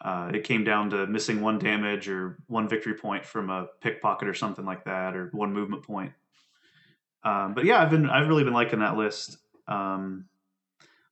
Uh, 0.00 0.30
it 0.34 0.44
came 0.44 0.64
down 0.64 0.90
to 0.90 1.06
missing 1.06 1.40
one 1.40 1.58
damage 1.58 2.08
or 2.08 2.38
one 2.48 2.68
victory 2.68 2.94
point 2.94 3.24
from 3.24 3.48
a 3.48 3.68
pickpocket 3.80 4.28
or 4.28 4.34
something 4.34 4.64
like 4.64 4.84
that, 4.84 5.16
or 5.16 5.30
one 5.32 5.52
movement 5.52 5.84
point. 5.84 6.12
Um, 7.26 7.54
but 7.54 7.64
yeah, 7.64 7.82
I've 7.82 7.90
been 7.90 8.08
I've 8.08 8.28
really 8.28 8.44
been 8.44 8.52
liking 8.54 8.78
that 8.78 8.96
list. 8.96 9.38
Um, 9.66 10.26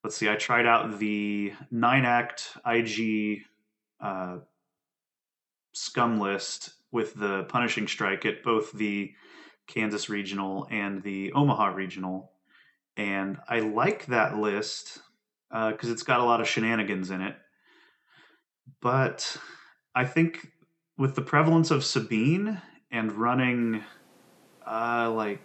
let's 0.05 0.16
see, 0.16 0.31
I 0.31 0.37
tried 0.37 0.64
out 0.64 1.00
the 1.00 1.53
nine 1.72 2.05
act 2.05 2.57
IG 2.64 3.42
uh, 4.00 4.37
scum 5.72 6.20
list 6.20 6.70
with 6.92 7.14
the 7.14 7.42
punishing 7.48 7.88
strike 7.88 8.24
at 8.24 8.44
both 8.44 8.70
the 8.70 9.12
Kansas 9.67 10.08
regional 10.08 10.69
and 10.71 11.02
the 11.02 11.33
Omaha 11.33 11.75
regional, 11.75 12.31
and 12.96 13.38
I 13.48 13.58
like 13.58 14.06
that 14.06 14.38
list 14.38 15.00
because 15.50 15.90
it's 15.90 16.04
got 16.04 16.21
a 16.21 16.25
lot 16.25 16.40
of 16.40 16.48
shenanigans 16.48 17.10
in 17.10 17.23
it. 17.23 17.35
But 18.81 19.37
I 19.96 20.04
think 20.04 20.46
with 20.96 21.17
the 21.17 21.23
prevalence 21.23 21.73
of 21.73 21.85
Sabine 21.85 22.62
and 22.92 23.10
running 23.10 23.83
uh, 24.65 25.10
like 25.10 25.40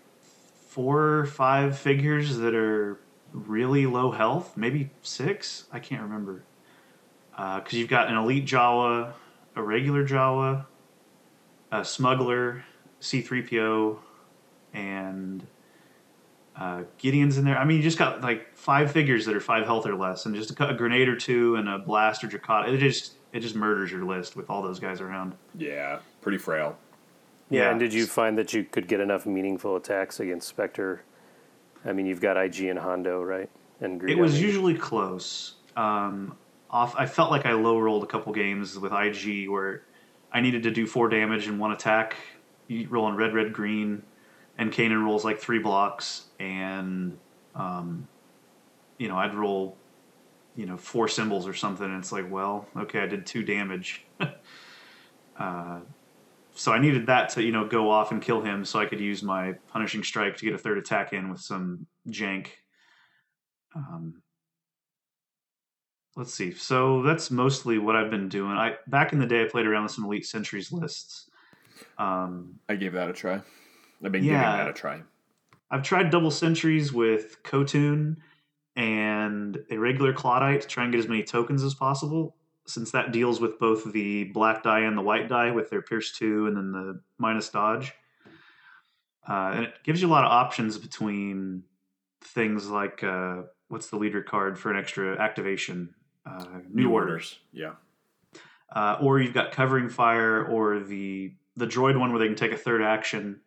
four 0.70 1.18
or 1.18 1.26
five 1.26 1.78
figures 1.78 2.38
that 2.38 2.54
are 2.54 3.00
really 3.34 3.88
low 3.88 4.12
health, 4.12 4.56
maybe 4.56 4.92
six. 5.02 5.66
I 5.74 5.80
can't 5.80 6.04
remember. 6.04 6.44
Because 7.32 7.74
you've 7.74 7.90
got 7.90 8.10
an 8.10 8.16
elite 8.16 8.46
Jawa, 8.46 9.14
a 9.56 9.64
regular 9.64 10.08
Jawa, 10.08 10.66
a 11.72 11.84
smuggler, 11.84 12.64
C3PO, 13.02 13.98
and 14.74 15.48
uh, 16.56 16.84
Gideon's 17.00 17.38
in 17.40 17.46
there. 17.46 17.58
I 17.58 17.66
mean, 17.66 17.78
you 17.78 17.84
just 17.84 17.98
got 17.98 18.22
like 18.22 18.56
five 18.56 18.92
figures 18.92 19.26
that 19.26 19.36
are 19.36 19.40
five 19.40 19.66
health 19.66 19.88
or 19.88 19.96
less, 19.96 20.28
and 20.28 20.36
just 20.36 20.52
a, 20.60 20.70
a 20.70 20.74
grenade 20.76 21.08
or 21.08 21.16
two 21.16 21.56
and 21.56 21.68
a 21.68 21.80
blast 21.80 22.24
or 22.24 22.28
Drokkatta. 22.28 22.74
It 22.74 22.78
just 22.78 23.14
it 23.34 23.40
just 23.40 23.56
murders 23.56 23.92
your 23.92 24.04
list 24.06 24.36
with 24.36 24.50
all 24.50 24.62
those 24.62 24.80
guys 24.80 25.02
around. 25.02 25.34
Yeah, 25.58 26.00
pretty 26.22 26.38
frail. 26.38 26.78
Yeah, 27.50 27.62
Yeah. 27.64 27.72
and 27.72 27.80
did 27.80 27.94
you 27.94 28.06
find 28.06 28.38
that 28.38 28.54
you 28.54 28.64
could 28.64 28.88
get 28.88 29.00
enough 29.00 29.26
meaningful 29.26 29.76
attacks 29.76 30.20
against 30.20 30.48
Spectre? 30.48 31.02
I 31.86 31.94
mean, 31.94 32.06
you've 32.06 32.22
got 32.22 32.38
IG 32.38 32.66
and 32.66 32.78
Hondo, 32.80 33.22
right? 33.24 33.50
And 33.82 34.00
Greedo, 34.00 34.10
It 34.12 34.18
was 34.20 34.34
maybe. 34.34 34.46
usually 34.46 34.76
close. 34.76 35.56
Um, 35.76 36.36
off. 36.70 36.94
I 36.98 37.06
felt 37.06 37.32
like 37.32 37.46
I 37.46 37.54
low 37.54 37.80
rolled 37.80 38.04
a 38.04 38.08
couple 38.08 38.32
games 38.34 38.78
with 38.78 38.92
IG 38.92 39.50
where 39.50 39.84
I 40.32 40.42
needed 40.42 40.64
to 40.64 40.72
do 40.72 40.86
four 40.86 41.08
damage 41.10 41.48
in 41.48 41.58
one 41.58 41.72
attack, 41.72 42.16
you 42.68 42.88
roll 42.90 43.06
on 43.06 43.16
red, 43.16 43.34
red, 43.34 43.54
green, 43.54 44.04
and 44.58 44.72
Kanan 44.72 45.04
rolls 45.04 45.24
like 45.26 45.40
three 45.40 45.58
blocks, 45.60 46.26
and 46.40 47.18
um, 47.56 48.08
you 49.00 49.08
know 49.08 49.18
I'd 49.18 49.34
roll, 49.34 49.78
you 50.56 50.66
know, 50.68 50.78
four 50.78 51.08
symbols 51.08 51.48
or 51.48 51.54
something, 51.54 51.86
and 51.86 51.98
it's 51.98 52.12
like, 52.12 52.30
well, 52.30 52.68
okay, 52.78 53.00
I 53.00 53.08
did 53.08 53.26
two 53.26 53.42
damage. 53.44 54.06
uh, 55.40 55.80
so 56.60 56.74
I 56.74 56.80
needed 56.80 57.08
that 57.08 57.30
to 57.30 57.44
you 57.44 57.54
know 57.54 57.66
go 57.66 57.90
off 57.90 58.12
and 58.12 58.22
kill 58.22 58.42
him, 58.42 58.66
so 58.66 58.80
I 58.80 58.86
could 58.86 59.00
use 59.00 59.24
my 59.24 59.54
punishing 59.70 60.04
strike 60.04 60.36
to 60.38 60.46
get 60.46 60.54
a 60.54 60.58
third 60.58 60.78
attack 60.78 61.14
in 61.14 61.30
with 61.30 61.40
some 61.40 61.88
jank. 62.10 62.48
Um, 63.74 64.22
let's 66.18 66.34
see. 66.34 66.52
So 66.52 67.02
that's 67.02 67.32
mostly 67.32 67.78
what 67.78 67.96
I've 67.96 68.12
been 68.12 68.28
doing. 68.28 68.52
I 68.52 68.76
back 68.88 69.14
in 69.14 69.20
the 69.20 69.26
day, 69.26 69.44
I 69.44 69.48
played 69.48 69.66
around 69.68 69.84
with 69.84 69.94
some 69.94 70.04
Elite 70.04 70.26
Sentries 70.26 70.72
lists. 70.74 71.30
Um, 71.98 72.60
I 72.68 72.76
gave 72.76 72.92
that 72.92 73.10
a 73.10 73.14
try. 73.14 73.42
I've 74.04 74.12
been 74.12 74.24
Yeah. 74.24 74.42
giving 74.42 74.58
that 74.58 74.70
a 74.70 74.74
try. 74.74 75.02
I've 75.72 75.84
tried 75.84 76.10
double 76.10 76.32
sentries 76.32 76.92
with 76.92 77.42
Kotun 77.44 78.18
and 78.76 79.58
a 79.72 79.78
regular 79.78 80.14
Clawdite 80.14 80.62
to 80.62 80.68
try 80.68 80.84
and 80.84 80.92
get 80.92 81.00
as 81.00 81.08
many 81.08 81.24
tokens 81.24 81.64
as 81.64 81.74
possible, 81.74 82.36
since 82.70 82.92
that 82.92 83.12
deals 83.12 83.40
with 83.42 83.60
both 83.60 83.92
the 83.92 84.26
black 84.26 84.64
die 84.64 84.82
and 84.82 84.98
the 84.98 85.02
white 85.02 85.28
die 85.28 85.52
with 85.52 85.70
their 85.70 85.82
Pierce 85.82 86.12
2 86.18 86.48
and 86.48 86.56
then 86.56 86.72
the 86.72 87.02
minus 87.18 87.50
dodge. 87.50 87.94
Uh, 89.28 89.52
and 89.56 89.64
it 89.66 89.74
gives 89.84 90.02
you 90.02 90.08
a 90.08 90.10
lot 90.12 90.24
of 90.26 90.32
options 90.32 90.78
between 90.78 91.64
things 92.22 92.68
like 92.70 93.04
uh, 93.04 93.44
what's 93.68 93.88
the 93.90 93.98
leader 93.98 94.22
card 94.22 94.58
for 94.58 94.72
an 94.72 94.78
extra 94.78 95.18
activation? 95.20 95.94
Uh, 96.26 96.46
new, 96.72 96.92
orders. 96.92 97.40
Yeah. 97.52 97.74
uh, 98.72 98.98
or 99.02 99.20
you've 99.20 99.34
got 99.34 99.52
covering 99.52 99.90
fire, 99.90 100.44
or 100.46 100.80
the 100.80 101.34
the 101.56 101.66
droid 101.66 102.00
one 102.00 102.12
where 102.12 102.20
they 102.20 102.28
can 102.28 102.36
take 102.36 102.52
a 102.52 102.58
third 102.58 102.82
action. 102.82 103.42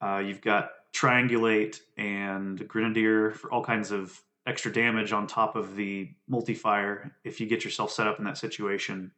Uh, 0.00 0.18
you've 0.18 0.42
got 0.42 0.70
triangulate 0.92 1.80
and 1.96 2.66
grenadier 2.68 3.30
for 3.30 3.50
all 3.50 3.64
kinds 3.64 3.90
of 3.92 4.20
extra 4.46 4.72
damage 4.72 5.12
on 5.12 5.26
top 5.26 5.54
of 5.56 5.76
the 5.76 6.10
multi 6.28 6.54
fire 6.54 7.14
if 7.24 7.40
you 7.40 7.46
get 7.46 7.64
yourself 7.64 7.90
set 7.92 8.06
up 8.06 8.18
in 8.18 8.24
that 8.24 8.38
situation. 8.38 9.12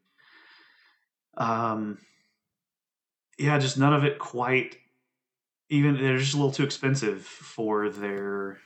Um, 1.37 1.99
yeah, 3.39 3.59
just 3.59 3.79
none 3.79 3.95
of 3.95 4.05
it 4.05 4.19
quite. 4.19 4.77
Even 5.71 5.95
they're 5.95 6.19
just 6.19 6.35
a 6.35 6.37
little 6.37 6.53
too 6.53 6.63
expensive 6.63 7.25
for 7.25 7.89
their 7.89 8.59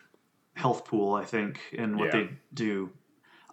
health 0.55 0.85
pool, 0.85 1.15
I 1.15 1.25
think, 1.25 1.61
and 1.79 1.97
what 1.97 2.07
Yeah. 2.13 2.23
they 2.23 2.31
do. 2.53 2.91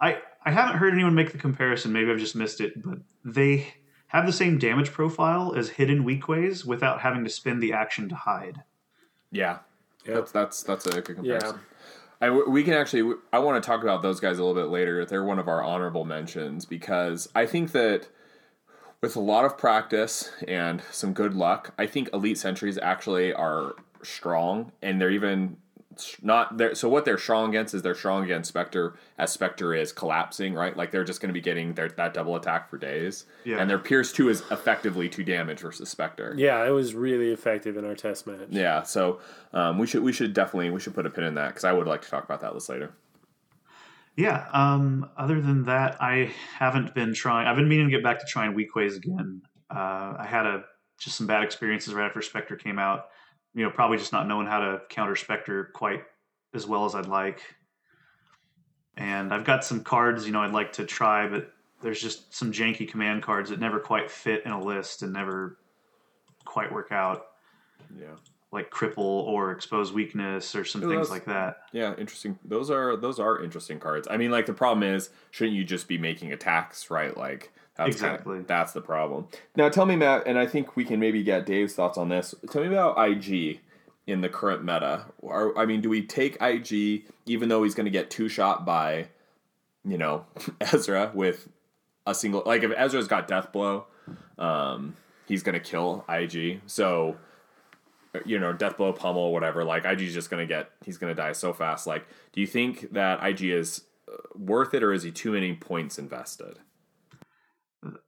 I 0.00 0.20
I 0.44 0.50
haven't 0.50 0.76
heard 0.76 0.92
anyone 0.92 1.14
make 1.14 1.32
the 1.32 1.38
comparison. 1.38 1.92
Maybe 1.92 2.10
I've 2.10 2.18
just 2.18 2.36
missed 2.36 2.60
it, 2.60 2.82
but 2.82 2.98
they 3.24 3.74
have 4.08 4.26
the 4.26 4.32
same 4.32 4.58
damage 4.58 4.92
profile 4.92 5.54
as 5.56 5.68
hidden 5.70 6.04
Weequays 6.04 6.64
without 6.64 7.00
having 7.00 7.24
to 7.24 7.30
spend 7.30 7.62
the 7.62 7.72
action 7.72 8.08
to 8.10 8.14
hide. 8.14 8.62
Yeah. 9.32 9.58
Yeah. 10.04 10.14
That's 10.14 10.32
that's 10.32 10.62
that's 10.64 10.86
a 10.86 11.00
good 11.00 11.16
comparison. 11.16 11.56
Yeah. 11.56 11.60
I, 12.20 12.30
we 12.30 12.64
can 12.64 12.74
actually. 12.74 13.14
I 13.32 13.38
want 13.38 13.62
to 13.62 13.66
talk 13.66 13.82
about 13.82 14.02
those 14.02 14.20
guys 14.20 14.38
a 14.38 14.44
little 14.44 14.60
bit 14.60 14.70
later. 14.70 15.04
They're 15.04 15.24
one 15.24 15.38
of 15.38 15.48
our 15.48 15.62
honorable 15.62 16.04
mentions 16.04 16.64
because 16.64 17.28
I 17.34 17.46
think 17.46 17.72
that 17.72 18.08
with 19.00 19.16
a 19.16 19.20
lot 19.20 19.44
of 19.44 19.58
practice 19.58 20.30
and 20.48 20.82
some 20.90 21.12
good 21.12 21.34
luck, 21.34 21.74
I 21.78 21.86
think 21.86 22.08
elite 22.12 22.38
sentries 22.38 22.78
actually 22.78 23.32
are 23.34 23.74
strong, 24.02 24.72
and 24.80 25.00
they're 25.00 25.10
even 25.10 25.58
not 26.22 26.56
there. 26.58 26.74
So 26.74 26.88
what 26.88 27.04
they're 27.04 27.18
strong 27.18 27.48
against 27.50 27.74
is 27.74 27.82
they're 27.82 27.94
strong 27.94 28.24
against 28.24 28.48
Spectre 28.48 28.94
as 29.18 29.32
Spectre 29.32 29.74
is 29.74 29.92
collapsing, 29.92 30.54
right? 30.54 30.76
Like 30.76 30.90
they're 30.90 31.04
just 31.04 31.20
going 31.20 31.28
to 31.30 31.32
be 31.34 31.40
getting 31.40 31.74
their, 31.74 31.88
that 31.88 32.12
double 32.14 32.36
attack 32.36 32.68
for 32.68 32.78
days, 32.78 33.24
Yeah. 33.44 33.58
and 33.58 33.68
their 33.70 33.78
Pierce 33.78 34.12
two 34.12 34.28
is 34.28 34.42
effectively 34.50 35.08
two 35.08 35.24
damage 35.24 35.60
versus 35.60 35.88
Spectre. 35.88 36.34
Yeah, 36.36 36.64
it 36.66 36.70
was 36.70 36.94
really 36.94 37.32
effective 37.32 37.76
in 37.76 37.84
our 37.84 37.94
test 37.94 38.26
match. 38.26 38.48
Yeah, 38.50 38.82
so 38.82 39.20
um, 39.52 39.78
we 39.78 39.86
should 39.86 40.02
we 40.02 40.12
should 40.12 40.32
definitely 40.34 40.70
we 40.70 40.80
should 40.80 40.94
put 40.94 41.06
a 41.06 41.10
pin 41.10 41.24
in 41.24 41.34
that 41.34 41.48
because 41.48 41.64
I 41.64 41.72
would 41.72 41.86
like 41.86 42.02
to 42.02 42.08
talk 42.10 42.24
about 42.24 42.40
that 42.42 42.54
list 42.54 42.68
later. 42.68 42.92
Yeah. 44.16 44.46
Um, 44.52 45.10
other 45.16 45.40
than 45.40 45.64
that, 45.64 45.96
I 46.00 46.32
haven't 46.58 46.94
been 46.94 47.12
trying. 47.12 47.46
I've 47.46 47.56
been 47.56 47.68
meaning 47.68 47.86
to 47.88 47.90
get 47.94 48.02
back 48.02 48.18
to 48.20 48.26
trying 48.26 48.54
Weequays 48.54 48.96
again. 48.96 49.42
Uh, 49.70 50.14
I 50.18 50.26
had 50.28 50.46
a 50.46 50.64
just 50.98 51.16
some 51.18 51.26
bad 51.26 51.42
experiences 51.42 51.92
right 51.92 52.06
after 52.06 52.22
Spectre 52.22 52.56
came 52.56 52.78
out. 52.78 53.08
You 53.56 53.64
know, 53.64 53.70
probably 53.70 53.96
just 53.96 54.12
not 54.12 54.28
knowing 54.28 54.46
how 54.46 54.60
to 54.60 54.82
counter 54.90 55.16
Spectre 55.16 55.70
quite 55.72 56.04
as 56.54 56.66
well 56.66 56.84
as 56.84 56.94
I'd 56.94 57.06
like. 57.06 57.40
And 58.98 59.32
I've 59.32 59.44
got 59.44 59.64
some 59.64 59.82
cards, 59.82 60.26
you 60.26 60.32
know, 60.32 60.42
I'd 60.42 60.52
like 60.52 60.72
to 60.74 60.84
try, 60.84 61.26
but 61.26 61.52
there's 61.82 62.00
just 62.00 62.34
some 62.34 62.52
janky 62.52 62.86
command 62.88 63.22
cards 63.22 63.50
that 63.50 63.58
never 63.58 63.80
quite 63.80 64.10
fit 64.10 64.42
in 64.46 64.52
a 64.52 64.62
list 64.62 65.02
and 65.02 65.12
never 65.12 65.58
quite 66.44 66.70
work 66.72 66.92
out, 66.92 67.26
Yeah, 67.98 68.16
like 68.52 68.70
cripple 68.70 68.98
or 68.98 69.52
expose 69.52 69.92
weakness 69.92 70.54
or 70.54 70.64
some 70.64 70.82
Ooh, 70.84 70.88
things 70.90 71.10
like 71.10 71.24
that. 71.24 71.62
yeah, 71.72 71.94
interesting. 71.98 72.38
Those 72.44 72.70
are 72.70 72.96
those 72.96 73.18
are 73.18 73.42
interesting 73.42 73.80
cards. 73.80 74.06
I 74.10 74.16
mean, 74.18 74.30
like 74.30 74.46
the 74.46 74.52
problem 74.54 74.82
is, 74.82 75.10
shouldn't 75.30 75.56
you 75.56 75.64
just 75.64 75.88
be 75.88 75.98
making 75.98 76.32
attacks, 76.32 76.90
right? 76.90 77.16
Like 77.16 77.52
that's 77.76 77.90
Exactly. 77.90 78.40
that's 78.40 78.72
the 78.72 78.80
problem. 78.80 79.28
Now, 79.54 79.68
tell 79.68 79.86
me, 79.86 79.96
Matt, 79.96 80.26
and 80.26 80.38
I 80.38 80.46
think 80.46 80.76
we 80.76 80.84
can 80.84 80.98
maybe 81.00 81.22
get 81.22 81.46
Dave's 81.46 81.74
thoughts 81.74 81.98
on 81.98 82.08
this. 82.08 82.34
Tell 82.50 82.62
me 82.62 82.68
about 82.68 82.96
IG 82.98 83.60
in 84.06 84.20
the 84.20 84.28
current 84.28 84.62
meta. 84.64 85.06
Or, 85.18 85.56
I 85.58 85.66
mean, 85.66 85.80
do 85.80 85.88
we 85.88 86.02
take 86.02 86.40
IG 86.40 87.04
even 87.26 87.48
though 87.48 87.64
he's 87.64 87.74
going 87.74 87.86
to 87.86 87.90
get 87.90 88.10
two 88.10 88.28
shot 88.28 88.64
by, 88.64 89.08
you 89.84 89.98
know, 89.98 90.24
Ezra 90.60 91.10
with 91.14 91.48
a 92.06 92.14
single 92.14 92.42
like 92.46 92.62
if 92.62 92.72
Ezra's 92.76 93.08
got 93.08 93.28
death 93.28 93.52
blow, 93.52 93.86
um, 94.38 94.96
he's 95.26 95.42
gonna 95.42 95.60
kill 95.60 96.04
IG. 96.08 96.60
So 96.66 97.16
you 98.24 98.38
know, 98.38 98.52
death 98.52 98.78
blow, 98.78 98.92
pummel, 98.92 99.32
whatever. 99.32 99.64
Like 99.64 99.84
IG's 99.84 100.14
just 100.14 100.30
gonna 100.30 100.46
get 100.46 100.70
he's 100.84 100.98
gonna 100.98 101.14
die 101.14 101.32
so 101.32 101.52
fast. 101.52 101.86
Like, 101.86 102.06
do 102.32 102.40
you 102.40 102.46
think 102.46 102.92
that 102.92 103.22
IG 103.22 103.42
is 103.42 103.82
uh, 104.10 104.16
worth 104.34 104.72
it, 104.72 104.82
or 104.82 104.92
is 104.92 105.02
he 105.02 105.10
too 105.10 105.32
many 105.32 105.54
points 105.54 105.98
invested? 105.98 106.58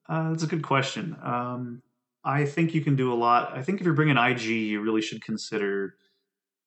Uh, 0.09 0.31
that's 0.31 0.43
a 0.43 0.47
good 0.47 0.63
question. 0.63 1.17
Um, 1.23 1.83
I 2.25 2.45
think 2.45 2.75
you 2.75 2.81
can 2.81 2.97
do 2.97 3.13
a 3.13 3.15
lot. 3.15 3.57
I 3.57 3.63
think 3.63 3.81
if 3.81 3.85
you're 3.85 3.95
bringing 3.95 4.17
IG, 4.17 4.43
you 4.43 4.81
really 4.81 5.03
should 5.03 5.25
consider 5.25 5.97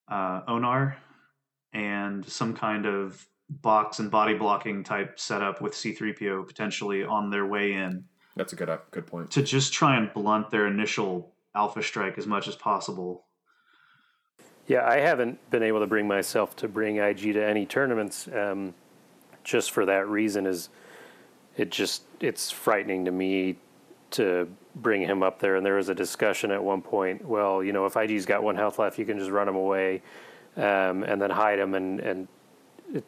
uh, 0.08 0.42
Onar 0.48 0.98
and 1.74 2.26
some 2.26 2.56
kind 2.56 2.86
of 2.86 3.26
box 3.50 4.00
and 4.00 4.10
body 4.10 4.34
blocking 4.34 4.84
type 4.84 5.20
setup 5.20 5.62
with 5.62 5.74
C3PO 5.74 6.48
potentially 6.48 7.04
on 7.04 7.30
their 7.30 7.46
way 7.46 7.74
in 7.74 8.06
That's 8.36 8.54
a 8.54 8.56
good 8.56 8.70
uh, 8.70 8.78
good 8.92 9.08
point. 9.08 9.32
to 9.32 9.44
just 9.44 9.74
try 9.74 9.98
and 9.98 10.12
blunt 10.14 10.50
their 10.50 10.68
initial 10.68 11.34
alpha 11.54 11.84
strike 11.84 12.18
as 12.18 12.26
much 12.26 12.48
as 12.48 12.56
possible. 12.56 13.26
Yeah, 14.68 14.88
I 14.88 14.98
haven't 14.98 15.50
been 15.50 15.64
able 15.64 15.80
to 15.82 15.88
bring 15.88 16.08
myself 16.08 16.56
to 16.58 16.68
bring 16.68 16.98
IG 16.98 17.34
to 17.34 17.46
any 17.46 17.66
tournaments. 17.66 18.28
Um, 18.28 18.74
just 19.44 19.72
for 19.72 19.86
that 19.86 20.08
reason, 20.08 20.46
is 20.46 20.70
it 21.58 21.70
just 21.70 22.04
it's 22.20 22.52
frightening 22.52 23.06
to 23.06 23.12
me 23.12 23.58
to 24.12 24.48
bring 24.76 25.02
him 25.02 25.24
up 25.24 25.40
there. 25.40 25.56
And 25.56 25.66
there 25.66 25.76
was 25.76 25.90
a 25.90 25.96
discussion 25.96 26.52
at 26.52 26.64
one 26.64 26.82
point. 26.82 27.26
Well, 27.26 27.64
you 27.64 27.74
know, 27.74 27.86
if 27.86 27.96
IG's 27.96 28.26
got 28.26 28.44
one 28.44 28.56
health 28.56 28.80
left, 28.80 29.00
you 29.00 29.06
can 29.06 29.18
just 29.18 29.32
run 29.32 29.48
him 29.48 29.56
away, 29.56 30.02
um, 30.58 31.04
and 31.04 31.22
then 31.22 31.30
hide 31.30 31.60
him. 31.60 31.74
And 31.76 32.00
and 32.00 32.28
it, 32.94 33.04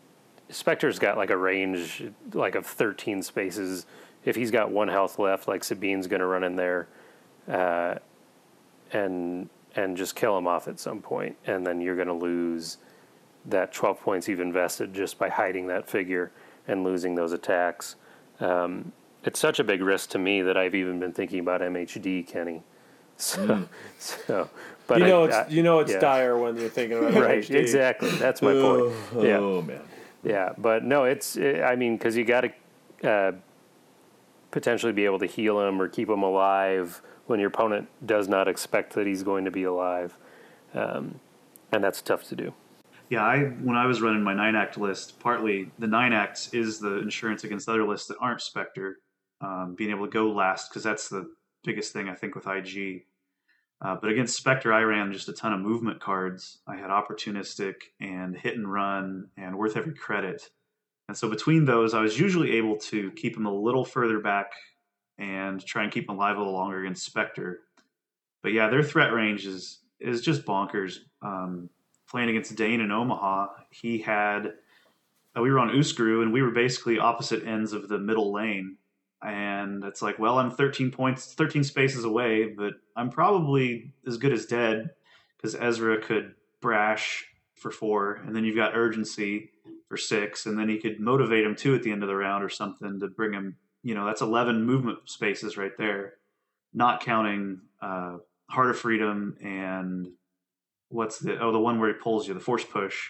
Spectre's 0.50 1.00
got 1.00 1.18
like 1.18 1.30
a 1.30 1.38
range 1.38 2.04
like 2.34 2.56
of 2.56 2.66
thirteen 2.66 3.22
spaces. 3.22 3.86
If 4.26 4.36
he's 4.36 4.52
got 4.52 4.72
one 4.72 4.88
health 4.88 5.20
left, 5.20 5.48
like 5.48 5.64
Sabine's 5.64 6.08
going 6.08 6.22
to 6.22 6.26
run 6.26 6.44
in 6.44 6.56
there. 6.56 6.88
Uh, 7.48 7.96
and 8.94 9.50
and 9.76 9.98
just 9.98 10.16
kill 10.16 10.38
him 10.38 10.48
off 10.48 10.68
at 10.68 10.80
some 10.80 11.02
point, 11.02 11.36
and 11.46 11.66
then 11.66 11.82
you're 11.82 11.96
going 11.96 12.08
to 12.08 12.14
lose 12.14 12.78
that 13.46 13.74
12 13.74 14.00
points 14.00 14.28
you've 14.28 14.40
invested 14.40 14.94
just 14.94 15.18
by 15.18 15.30
hiding 15.30 15.68
that 15.68 15.90
figure 15.90 16.32
and 16.68 16.84
losing 16.84 17.16
those 17.16 17.34
attacks. 17.34 17.96
Um, 18.40 18.92
it's 19.24 19.40
such 19.40 19.60
a 19.60 19.64
big 19.64 19.82
risk 19.82 20.10
to 20.12 20.20
me 20.20 20.42
that 20.42 20.58
I've 20.58 20.76
even 20.76 21.00
been 21.00 21.14
thinking 21.14 21.40
about 21.40 21.62
MHD, 21.62 22.28
Kenny. 22.28 22.62
So, 23.16 23.68
so 24.00 24.50
but 24.88 25.00
you 25.00 25.06
know 25.06 25.22
I- 25.22 25.26
it's 25.28 25.36
I- 25.36 25.48
you 25.48 25.62
know 25.62 25.80
it's 25.80 25.92
yeah. 25.92 26.00
dire 26.00 26.36
when 26.38 26.58
you're 26.58 26.68
thinking 26.68 26.98
about 26.98 27.14
right? 27.14 27.44
MHD. 27.44 27.56
Exactly. 27.56 28.10
That's 28.12 28.42
my 28.42 28.54
point. 28.54 28.92
Yeah. 29.24 29.38
Oh 29.38 29.62
man. 29.62 29.82
Yeah, 30.24 30.54
but 30.58 30.84
no, 30.84 31.04
it's. 31.04 31.38
I 31.38 31.76
mean, 31.78 31.96
because 31.96 32.18
you 32.18 32.26
got 32.26 32.42
to 33.02 33.08
uh, 33.10 33.32
potentially 34.52 34.94
be 34.94 35.06
able 35.06 35.20
to 35.20 35.26
heal 35.26 35.60
him 35.62 35.82
or 35.82 35.88
keep 35.88 36.10
him 36.10 36.24
alive 36.24 37.02
when 37.28 37.40
your 37.40 37.50
opponent 37.50 37.88
does 38.06 38.28
not 38.28 38.48
expect 38.48 38.94
that 38.94 39.06
he's 39.06 39.22
going 39.24 39.46
to 39.46 39.52
be 39.52 39.64
alive, 39.64 40.18
um, 40.74 41.20
and 41.72 41.84
that's 41.84 42.02
tough 42.02 42.24
to 42.30 42.36
do. 42.36 42.54
Yeah, 43.14 43.26
I 43.26 43.44
when 43.44 43.78
I 43.78 43.86
was 43.86 44.02
running 44.02 44.24
my 44.24 44.34
nine 44.34 44.56
act 44.56 44.76
list, 44.76 45.20
partly 45.20 45.70
the 45.78 45.86
nine 45.86 46.14
acts 46.14 46.52
is 46.52 46.80
the 46.80 46.98
insurance 46.98 47.44
against 47.44 47.70
other 47.70 47.88
lists 47.88 48.08
that 48.08 48.18
aren't 48.20 48.42
Spectre, 48.42 49.02
um, 49.40 49.76
being 49.78 49.92
able 49.92 50.08
to 50.08 50.12
go 50.12 50.32
last 50.32 50.72
because 50.72 50.82
that's 50.82 51.10
the 51.10 51.32
biggest 51.64 51.94
thing 51.94 52.10
I 52.10 52.16
think 52.16 52.34
with 52.34 52.48
IG. 52.48 53.04
Uh, 53.86 53.98
but 54.02 54.10
against 54.10 54.36
Spectre, 54.36 54.74
I 54.74 54.82
ran 54.82 55.14
just 55.14 55.30
a 55.30 55.34
ton 55.34 55.54
of 55.54 55.60
movement 55.60 56.00
cards. 56.00 56.58
I 56.66 56.76
had 56.76 56.90
opportunistic 56.90 57.76
and 58.00 58.36
hit 58.36 58.56
and 58.56 58.74
run 58.74 59.28
and 59.38 59.60
worth 59.60 59.78
every 59.78 59.94
credit. 59.94 60.50
And 61.08 61.16
so 61.16 61.30
between 61.30 61.66
those, 61.66 61.94
I 61.94 62.02
was 62.02 62.20
usually 62.20 62.54
able 62.54 62.78
to 62.78 63.12
keep 63.12 63.38
him 63.38 63.46
a 63.46 63.54
little 63.54 63.86
further 63.86 64.22
back 64.22 64.54
and 65.20 65.64
try 65.64 65.84
and 65.84 65.92
keep 65.92 66.10
him 66.10 66.16
alive 66.16 66.38
a 66.38 66.40
little 66.40 66.54
longer 66.54 66.80
against 66.80 67.06
Spectre. 67.06 67.60
But 68.42 68.54
yeah, 68.54 68.70
their 68.70 68.82
threat 68.82 69.14
range 69.14 69.46
is 69.46 69.82
is 70.00 70.22
just 70.22 70.46
bonkers. 70.46 70.98
Um, 71.22 71.70
playing 72.14 72.30
against 72.30 72.56
Dane 72.56 72.80
in 72.80 72.92
Omaha, 72.92 73.48
he 73.72 73.98
had 73.98 74.54
uh, 75.36 75.42
we 75.42 75.52
were 75.52 75.58
on 75.58 75.70
Uscru 75.70 76.22
and 76.22 76.32
we 76.32 76.44
were 76.44 76.52
basically 76.52 77.00
opposite 77.00 77.44
ends 77.44 77.74
of 77.74 77.90
the 77.90 77.98
middle 77.98 78.32
lane. 78.32 78.78
And 79.24 79.84
it's 79.84 80.04
like, 80.04 80.20
well, 80.20 80.38
I'm 80.38 80.52
13 80.52 80.92
points, 80.92 81.34
13 81.34 81.64
spaces 81.64 82.04
away, 82.04 82.54
but 82.56 82.74
I'm 82.96 83.10
probably 83.10 83.96
as 84.06 84.18
good 84.18 84.32
as 84.32 84.46
dead 84.46 84.92
because 85.38 85.56
Ezra 85.56 86.00
could 86.00 86.36
brash 86.62 87.26
for 87.56 87.72
four, 87.72 88.22
and 88.26 88.36
then 88.36 88.44
you've 88.44 88.58
got 88.58 88.76
urgency 88.76 89.50
for 89.88 89.98
six, 89.98 90.46
and 90.46 90.60
then 90.60 90.70
he 90.70 90.78
could 90.78 91.00
motivate 91.00 91.46
him 91.46 91.56
too 91.56 91.74
at 91.74 91.82
the 91.82 91.92
end 91.92 92.04
of 92.04 92.10
the 92.10 92.16
round 92.16 92.44
or 92.44 92.50
something 92.50 93.00
to 93.00 93.08
bring 93.08 93.34
him. 93.34 93.56
You 93.82 93.96
know, 93.96 94.06
that's 94.06 94.22
11 94.22 94.66
movement 94.66 95.00
spaces 95.06 95.58
right 95.58 95.72
there, 95.78 96.14
not 96.74 97.02
counting 97.02 97.62
uh, 97.82 98.18
Heart 98.50 98.72
of 98.72 98.80
Freedom 98.80 99.38
and 99.42 100.10
what's 100.94 101.20
the 101.20 101.40
oh 101.40 101.52
the 101.52 101.60
one 101.60 101.80
where 101.80 101.90
he 101.90 101.96
pulls 102.00 102.28
you 102.28 102.34
the 102.34 102.40
force 102.40 102.64
push. 102.64 103.10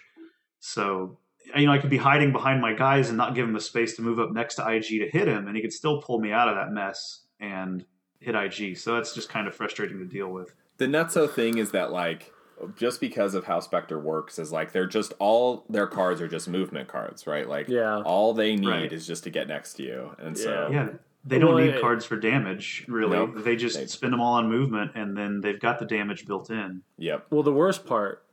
So 0.59 1.17
you 1.55 1.65
know 1.65 1.73
I 1.73 1.77
could 1.77 1.89
be 1.89 1.97
hiding 1.97 2.31
behind 2.31 2.61
my 2.61 2.73
guys 2.73 3.09
and 3.09 3.17
not 3.17 3.36
give 3.36 3.45
him 3.47 3.53
the 3.53 3.59
space 3.61 3.95
to 3.97 4.01
move 4.01 4.19
up 4.19 4.31
next 4.31 4.55
to 4.55 4.67
IG 4.67 4.86
to 5.01 5.09
hit 5.11 5.27
him, 5.27 5.47
and 5.47 5.55
he 5.55 5.61
could 5.61 5.73
still 5.73 6.01
pull 6.01 6.19
me 6.19 6.31
out 6.31 6.47
of 6.47 6.55
that 6.55 6.71
mess 6.71 7.21
and 7.39 7.86
hit 8.19 8.36
IG. 8.36 8.77
So 8.77 8.95
that's 8.95 9.13
just 9.13 9.29
kind 9.29 9.47
of 9.47 9.55
frustrating 9.55 9.99
to 9.99 10.05
deal 10.05 10.29
with. 10.29 10.53
The 10.77 10.86
nutso 10.88 11.29
thing 11.29 11.57
is 11.57 11.71
that 11.71 11.91
like 11.91 12.31
just 12.77 13.01
because 13.01 13.34
of 13.36 13.43
how 13.43 13.59
Spectre 13.59 13.99
works 13.99 14.39
is 14.39 14.51
like 14.51 14.71
they're 14.71 14.88
just 14.88 15.11
all 15.19 15.65
their 15.69 15.88
cards 15.88 16.21
are 16.21 16.27
just 16.29 16.47
movement 16.47 16.88
cards, 16.88 17.27
right? 17.27 17.47
Like 17.47 17.67
Yeah. 17.67 18.01
all 18.05 18.34
they 18.34 18.55
need 18.55 18.67
Right. 18.69 18.93
is 18.93 19.05
just 19.05 19.23
to 19.25 19.29
get 19.29 19.47
next 19.47 19.73
to 19.73 19.84
you, 19.84 20.15
and 20.19 20.38
so 20.38 20.69
Yeah, 20.71 20.89
they 21.26 21.39
don't 21.39 21.55
Well, 21.55 21.63
need 21.63 21.76
it- 21.76 21.82
cards 21.82 22.05
for 22.05 22.15
damage 22.17 22.86
really. 22.88 23.17
Nope. 23.17 23.36
They 23.43 23.55
just 23.55 23.78
They- 23.80 23.86
spend 23.88 24.13
them 24.13 24.21
all 24.21 24.34
on 24.36 24.49
movement, 24.49 24.91
and 24.95 25.15
then 25.17 25.41
they've 25.41 25.59
got 25.59 25.80
the 25.80 25.86
damage 25.86 26.26
built 26.26 26.49
in. 26.49 26.82
yep, 26.97 27.26
Well, 27.30 27.43
the 27.43 27.51
worst 27.53 27.86
part, 27.86 28.24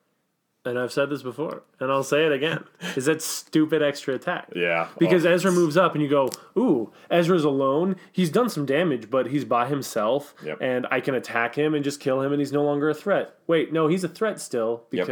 and 0.65 0.79
I've 0.79 0.93
said 0.93 1.09
this 1.09 1.23
before, 1.23 1.63
and 1.79 1.91
I'll 1.91 2.03
say 2.03 2.27
it 2.27 2.33
again, 2.33 2.65
is 2.97 3.07
that 3.07 3.23
stupid 3.23 3.81
extra 3.83 4.15
attack. 4.15 4.49
yeah, 4.55 4.89
Because 4.99 5.25
Oh, 5.25 5.31
Ezra 5.31 5.51
moves 5.53 5.77
up 5.77 5.95
and 5.95 6.03
you 6.03 6.09
go, 6.09 6.29
ooh, 6.59 6.93
Ezra's 7.11 7.45
alone. 7.45 7.97
He's 8.13 8.29
done 8.31 8.49
some 8.51 8.67
damage, 8.67 9.09
but 9.09 9.29
he's 9.29 9.45
by 9.47 9.67
himself. 9.69 10.35
Yep. 10.45 10.59
And 10.61 10.87
I 10.91 11.01
can 11.01 11.15
attack 11.15 11.55
him 11.55 11.75
and 11.75 11.83
just 11.85 11.99
kill 12.01 12.21
him 12.21 12.33
and 12.33 12.41
he's 12.41 12.53
no 12.53 12.63
longer 12.65 12.91
a 12.91 12.95
threat. 12.95 13.35
Wait, 13.47 13.73
no, 13.73 13.87
he's 13.89 14.05
a 14.05 14.09
threat 14.09 14.39
still 14.41 14.85
Yep. 14.91 15.07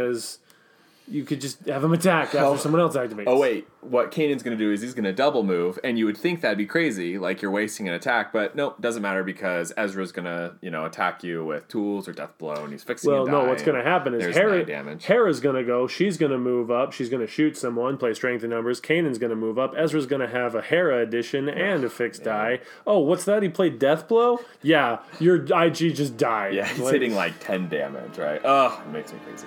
You 1.09 1.23
could 1.23 1.41
just 1.41 1.65
have 1.67 1.83
him 1.83 1.93
attack 1.93 2.27
after 2.27 2.39
Oh. 2.39 2.55
someone 2.57 2.81
else 2.81 2.95
activates. 2.95 3.23
Oh 3.27 3.39
wait, 3.39 3.67
what 3.81 4.11
Kanan's 4.11 4.43
going 4.43 4.57
to 4.57 4.63
do 4.63 4.71
is 4.71 4.81
he's 4.81 4.93
going 4.93 5.05
to 5.05 5.13
double 5.13 5.43
move, 5.43 5.79
and 5.83 5.97
you 5.97 6.05
would 6.05 6.17
think 6.17 6.41
that'd 6.41 6.57
be 6.57 6.65
crazy, 6.65 7.17
like 7.17 7.41
you're 7.41 7.51
wasting 7.51 7.87
an 7.87 7.93
attack, 7.93 8.31
but 8.33 8.55
nope, 8.55 8.79
doesn't 8.81 9.01
matter 9.01 9.23
because 9.23 9.71
Ezra's 9.77 10.11
going 10.11 10.25
to 10.25 10.53
you 10.61 10.69
know 10.71 10.85
attack 10.85 11.23
you 11.23 11.43
with 11.45 11.67
tools 11.67 12.07
or 12.07 12.13
death 12.13 12.37
blow, 12.37 12.53
and 12.63 12.71
he's 12.71 12.83
fixing. 12.83 13.11
Well, 13.11 13.25
no, 13.25 13.45
what's 13.45 13.63
going 13.63 13.77
to 13.77 13.89
happen 13.89 14.13
is 14.13 14.35
Hera. 14.35 14.63
Hera's 15.01 15.39
going 15.39 15.55
to 15.55 15.63
go. 15.63 15.87
She's 15.87 16.17
going 16.17 16.31
to 16.31 16.37
move 16.37 16.69
up. 16.71 16.93
She's 16.93 17.09
going 17.09 17.25
to 17.25 17.31
shoot 17.31 17.57
someone, 17.57 17.97
play 17.97 18.13
strength 18.13 18.43
in 18.43 18.49
numbers. 18.49 18.79
Kanan's 18.81 19.17
going 19.17 19.29
to 19.31 19.35
move 19.35 19.57
up. 19.57 19.73
Ezra's 19.77 20.05
going 20.05 20.21
to 20.21 20.27
have 20.27 20.55
a 20.55 20.61
Hera 20.61 21.01
addition 21.01 21.49
and 21.49 21.83
a 21.83 21.89
fixed 21.89 22.23
die. 22.23 22.59
Oh, 22.85 22.99
what's 22.99 23.23
that? 23.25 23.43
He 23.43 23.49
played 23.49 23.79
Death 23.79 24.07
Blow? 24.07 24.39
Yeah, 24.61 24.99
your 25.19 25.37
IG 25.43 25.95
just 25.95 26.17
died. 26.17 26.53
yeah, 26.53 26.67
he's 26.67 26.79
Like- 26.79 26.93
hitting 26.93 27.15
like 27.15 27.39
ten 27.39 27.69
damage, 27.69 28.17
right? 28.17 28.41
Oh, 28.43 28.81
it 28.85 28.91
makes 28.91 29.11
me 29.13 29.19
crazy. 29.25 29.45